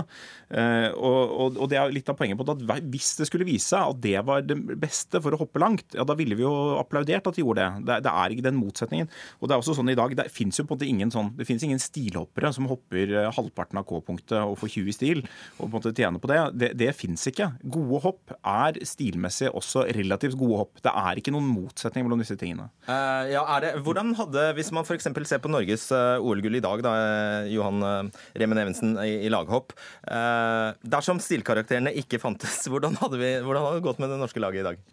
Eh, 0.51 0.89
og, 0.95 1.19
og, 1.29 1.61
og 1.65 1.71
det 1.71 1.81
er 1.81 1.95
litt 1.95 2.09
av 2.09 2.19
poenget 2.19 2.39
på 2.39 2.47
at 2.49 2.83
Hvis 2.89 3.17
det 3.21 3.29
skulle 3.29 3.49
vise 3.49 3.69
seg 3.69 3.93
at 3.93 4.03
det 4.03 4.17
var 4.27 4.45
det 4.47 4.57
beste 4.79 5.21
for 5.23 5.35
å 5.35 5.41
hoppe 5.41 5.61
langt, 5.61 5.97
ja 5.97 6.07
da 6.07 6.17
ville 6.19 6.37
vi 6.39 6.47
jo 6.47 6.79
applaudert 6.79 7.27
at 7.29 7.37
de 7.37 7.45
gjorde 7.45 7.65
det. 7.65 7.87
Det, 7.89 8.01
det 8.07 8.15
er 8.15 8.35
ikke 8.35 8.47
den 8.49 8.61
motsetningen. 8.61 9.11
Og 9.41 9.49
det 9.49 9.57
er 9.57 9.63
også 9.63 9.77
sånn 9.79 9.93
i 9.93 9.99
dag, 9.99 10.15
det 10.17 10.29
fins 10.33 10.59
jo 10.59 10.67
på 10.67 10.75
en 10.75 10.79
måte 10.79 10.89
ingen 10.89 11.13
sånn, 11.13 11.33
det 11.39 11.47
finnes 11.49 11.65
ingen 11.67 11.83
stilhoppere 11.83 12.53
som 12.55 12.69
hopper 12.71 13.15
eh, 13.15 13.31
halvparten 13.35 13.81
av 13.81 13.87
K-punktet 13.89 14.39
og 14.41 14.59
får 14.61 14.75
20 14.79 14.89
i 14.89 14.97
stil 14.97 15.25
og 15.25 15.65
på 15.65 15.69
en 15.69 15.77
måte 15.77 15.95
tjener 15.97 16.23
på 16.23 16.31
det. 16.31 16.41
Det, 16.59 16.71
det 16.79 16.93
fins 16.97 17.27
ikke. 17.31 17.51
Gode 17.65 18.03
hopp 18.05 18.35
er 18.39 18.68
er 18.69 18.81
stilmessig 18.87 19.51
også 19.51 19.87
relativt 19.97 20.39
gode 20.39 20.63
hopp. 20.63 20.83
Det 20.85 20.93
er 20.93 21.21
ikke 21.21 21.35
noen 21.35 21.49
motsetning 21.49 22.07
mellom 22.07 22.23
disse 22.23 22.37
tingene. 22.41 22.69
Uh, 22.89 23.25
ja, 23.33 23.43
det, 23.65 23.75
hvordan 23.87 24.15
hadde, 24.19 24.49
Hvis 24.59 24.73
man 24.75 24.87
f.eks. 24.87 25.09
ser 25.29 25.43
på 25.45 25.53
Norges 25.53 25.89
uh, 25.95 26.21
OL-gull 26.23 26.61
i 26.61 26.65
dag, 26.65 26.85
da, 26.85 26.95
Johan 27.53 27.83
uh, 27.85 28.23
Remen 28.39 28.63
Evensen 28.65 28.97
i, 29.05 29.25
i 29.27 29.33
laghopp. 29.33 29.75
dersom 30.89 31.21
stilkarakterene 31.23 31.93
ikke 32.01 32.21
fantes, 32.23 32.61
hvordan 32.71 32.99
hadde, 33.03 33.21
vi, 33.21 33.35
hvordan 33.45 33.67
hadde 33.67 33.81
det 33.81 33.89
gått 33.89 34.03
med 34.03 34.13
det 34.13 34.23
norske 34.23 34.43
laget 34.43 34.63
i 34.63 34.69
dag? 34.71 34.87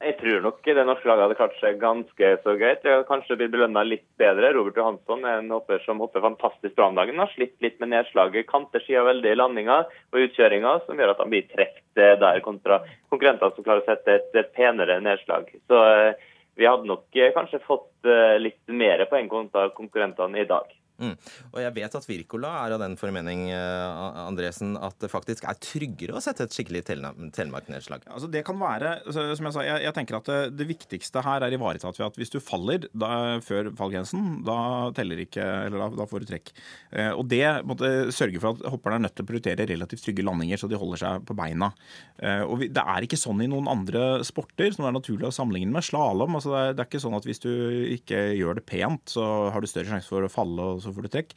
Jeg 0.00 0.14
tror 0.16 0.40
nok 0.40 0.64
det 0.64 0.82
norske 0.88 1.08
laget 1.10 1.26
hadde 1.26 1.36
klart 1.36 1.56
seg 1.60 1.80
ganske 1.80 2.28
så 2.40 2.54
greit. 2.56 2.86
Jeg 2.88 3.04
kanskje 3.04 3.36
blir 3.36 3.50
belønna 3.52 3.82
litt 3.84 4.06
bedre. 4.20 4.54
Robert 4.56 4.78
Johansson 4.80 5.26
er 5.28 5.42
en 5.42 5.52
hopper 5.52 5.82
som 5.84 6.00
hopper 6.00 6.24
fantastisk 6.24 6.72
bra 6.78 6.86
om 6.88 6.96
dagen. 6.96 7.20
Har 7.20 7.28
slitt 7.34 7.58
litt 7.60 7.76
med 7.82 7.92
nedslaget. 7.92 8.48
Kanter 8.48 8.80
skia 8.80 9.02
veldig 9.04 9.34
i 9.34 9.36
landinga 9.36 9.82
og 9.84 10.24
utkjøringa, 10.24 10.72
som 10.86 10.96
gjør 10.96 11.12
at 11.12 11.20
han 11.20 11.34
blir 11.34 11.44
trukket 11.52 12.00
der 12.24 12.40
kontra 12.46 12.80
konkurrenter 13.12 13.52
som 13.52 13.66
klarer 13.66 13.84
å 13.84 13.88
sette 13.90 14.16
et, 14.16 14.32
et 14.40 14.52
penere 14.56 14.96
nedslag. 15.04 15.52
Så 15.68 15.84
eh, 15.92 16.28
vi 16.56 16.68
hadde 16.70 16.88
nok 16.88 17.20
eh, 17.20 17.34
kanskje 17.36 17.60
fått 17.66 18.08
eh, 18.08 18.38
litt 18.40 18.62
mer 18.72 19.04
poeng 19.12 19.28
kontra 19.28 19.68
konkurrentene 19.76 20.40
i 20.40 20.48
dag. 20.48 20.64
Mm. 21.00 21.14
Og 21.54 21.58
jeg 21.62 21.74
vet 21.78 21.96
at 21.96 22.06
Wirkola 22.08 22.50
er 22.64 22.74
av 22.76 22.82
den 22.82 22.96
formening 23.00 23.46
uh, 23.54 24.26
Andresen, 24.26 24.74
at 24.76 24.98
det 25.00 25.10
faktisk 25.12 25.46
er 25.48 25.58
tryggere 25.62 26.16
å 26.16 26.22
sette 26.22 26.44
et 26.44 26.54
skikkelig 26.54 26.82
telemarknedslag. 26.84 28.04
Altså 28.10 28.28
det 28.32 28.44
kan 28.46 28.58
være, 28.60 28.98
som 29.08 29.48
jeg 29.48 29.54
sa, 29.56 29.64
jeg, 29.64 29.84
jeg 29.86 29.96
tenker 29.96 30.18
at 30.20 30.28
det, 30.28 30.40
det, 30.58 30.68
viktigste 30.70 31.24
her 31.24 31.46
er 31.46 31.56
ivaretatt 31.56 31.96
ved 31.98 32.06
at 32.10 32.18
hvis 32.20 32.32
du 32.34 32.38
faller 32.44 32.84
da, 32.92 33.40
før 33.44 33.72
fallgrensen, 33.78 34.42
da 34.46 34.58
teller 34.96 35.24
ikke, 35.24 35.44
eller 35.66 35.86
da, 35.86 35.88
da 36.02 36.08
får 36.10 36.24
du 36.24 36.30
trekk. 36.34 36.52
Uh, 36.92 37.12
og 37.14 37.24
det 37.32 37.44
måtte 37.68 38.12
sørge 38.14 38.42
for 38.42 38.52
at 38.52 38.68
hopperne 38.74 39.00
er 39.00 39.06
nødt 39.08 39.16
til 39.16 39.26
å 39.26 39.30
prioritere 39.32 39.68
relativt 39.70 40.04
trygge 40.04 40.26
landinger, 40.26 40.60
så 40.60 40.68
de 40.70 40.78
holder 40.80 41.04
seg 41.04 41.26
på 41.28 41.36
beina. 41.38 41.72
Uh, 42.20 42.44
og 42.44 42.60
vi, 42.60 42.70
Det 42.76 42.84
er 42.84 43.08
ikke 43.08 43.20
sånn 43.20 43.40
i 43.40 43.48
noen 43.50 43.70
andre 43.72 44.20
sporter 44.26 44.74
som 44.74 44.84
det 44.84 44.92
er 44.92 44.98
naturlig 45.00 45.30
å 45.30 45.34
sammenligne 45.34 45.72
med. 45.72 45.86
Slalåm. 45.86 46.36
Altså 46.36 46.52
det, 46.52 46.64
det, 46.76 46.84
er 46.84 46.90
ikke 46.90 47.02
sånn 47.02 47.16
at 47.16 47.26
hvis 47.26 47.42
du 47.42 47.50
ikke 47.96 48.20
gjør 48.36 48.60
det 48.60 48.66
pent, 48.68 49.16
så 49.16 49.24
har 49.54 49.62
du 49.62 49.70
større 49.70 49.88
sjanse 49.88 50.10
for 50.10 50.26
å 50.26 50.32
falle. 50.32 50.70
og 50.76 50.84
så 50.84 50.89
så 50.90 50.98
får 50.98 51.06
du 51.06 51.12
trekk. 51.14 51.34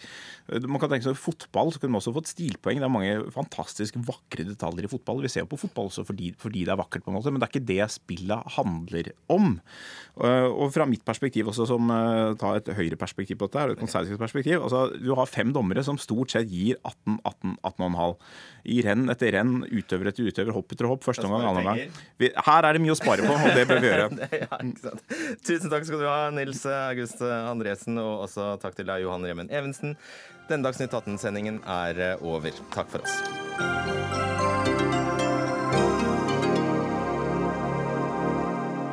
Man 0.67 0.81
kan 0.81 0.91
tenke 0.91 1.07
seg 1.07 1.19
Fotball 1.19 1.71
så 1.73 1.79
kunne 1.79 1.95
man 1.95 2.01
også 2.01 2.13
fått 2.15 2.31
stilpoeng. 2.33 2.81
Det 2.81 2.87
er 2.87 2.93
mange 2.93 3.33
fantastisk 3.33 3.97
vakre 4.07 4.45
detaljer 4.47 4.87
i 4.87 4.91
fotball. 4.91 5.21
Vi 5.23 5.31
ser 5.31 5.45
jo 5.45 5.51
på 5.53 5.61
fotball 5.61 5.91
også 5.91 6.05
fordi, 6.07 6.33
fordi, 6.39 6.65
det 6.67 6.73
er 6.73 6.79
vakkert, 6.79 7.05
på 7.05 7.11
en 7.11 7.17
måte, 7.17 7.31
men 7.33 7.41
det 7.41 7.47
er 7.47 7.53
ikke 7.53 7.69
det 7.69 7.87
spillet 7.93 8.53
handler 8.57 9.11
om. 9.33 9.55
Og 10.13 10.67
fra 10.73 10.87
mitt 10.89 11.03
perspektiv 11.05 11.49
også, 11.51 11.67
som 11.69 11.89
eh, 11.93 12.33
tar 12.39 12.59
et 12.59 12.71
høyreperspektiv 12.77 13.39
på 13.39 13.49
dette, 13.49 13.73
et 13.73 13.81
konservativt 13.81 14.21
perspektiv 14.21 14.61
altså 14.61 14.85
Du 15.01 15.13
har 15.17 15.29
fem 15.29 15.53
dommere 15.55 15.83
som 15.85 15.97
stort 16.01 16.33
sett 16.33 16.51
gir 16.51 16.77
18, 16.83 17.19
18, 17.23 17.55
18,5. 17.63 18.15
I 18.73 18.77
renn 18.85 19.11
etter 19.11 19.33
renn, 19.35 19.55
utøver 19.67 20.11
etter 20.11 20.29
utøver, 20.29 20.53
hopp 20.55 20.75
etter 20.75 20.87
hopp, 20.87 21.03
første 21.05 21.27
gang, 21.27 21.43
annen 21.49 21.67
gang. 21.67 21.81
Her 22.45 22.67
er 22.67 22.77
det 22.77 22.83
mye 22.83 22.93
å 22.95 22.99
spare 22.99 23.25
på, 23.25 23.33
og 23.33 23.57
det 23.57 23.65
bør 23.69 23.81
vi 23.83 23.89
gjøre. 23.89 24.07
ja, 24.43 24.61
Tusen 25.43 25.71
takk 25.73 25.87
skal 25.87 25.99
du 25.99 26.07
ha, 26.07 26.19
Nils 26.35 26.63
August 26.69 27.23
Andresen, 27.25 27.99
og 28.01 28.27
også 28.27 28.53
takk 28.63 28.77
til 28.77 28.87
deg, 28.87 29.03
Johan 29.03 29.27
Remmen 29.43 29.49
Evensen. 29.49 29.97
Denne 30.49 30.63
Dagsnytt 30.63 30.93
18-sendingen 30.93 31.63
er 31.65 31.97
eh, 31.97 32.23
over. 32.23 32.51
Takk 32.71 32.89
for 32.89 33.01
oss. 33.01 33.21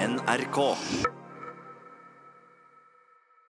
NRK. 0.01 1.20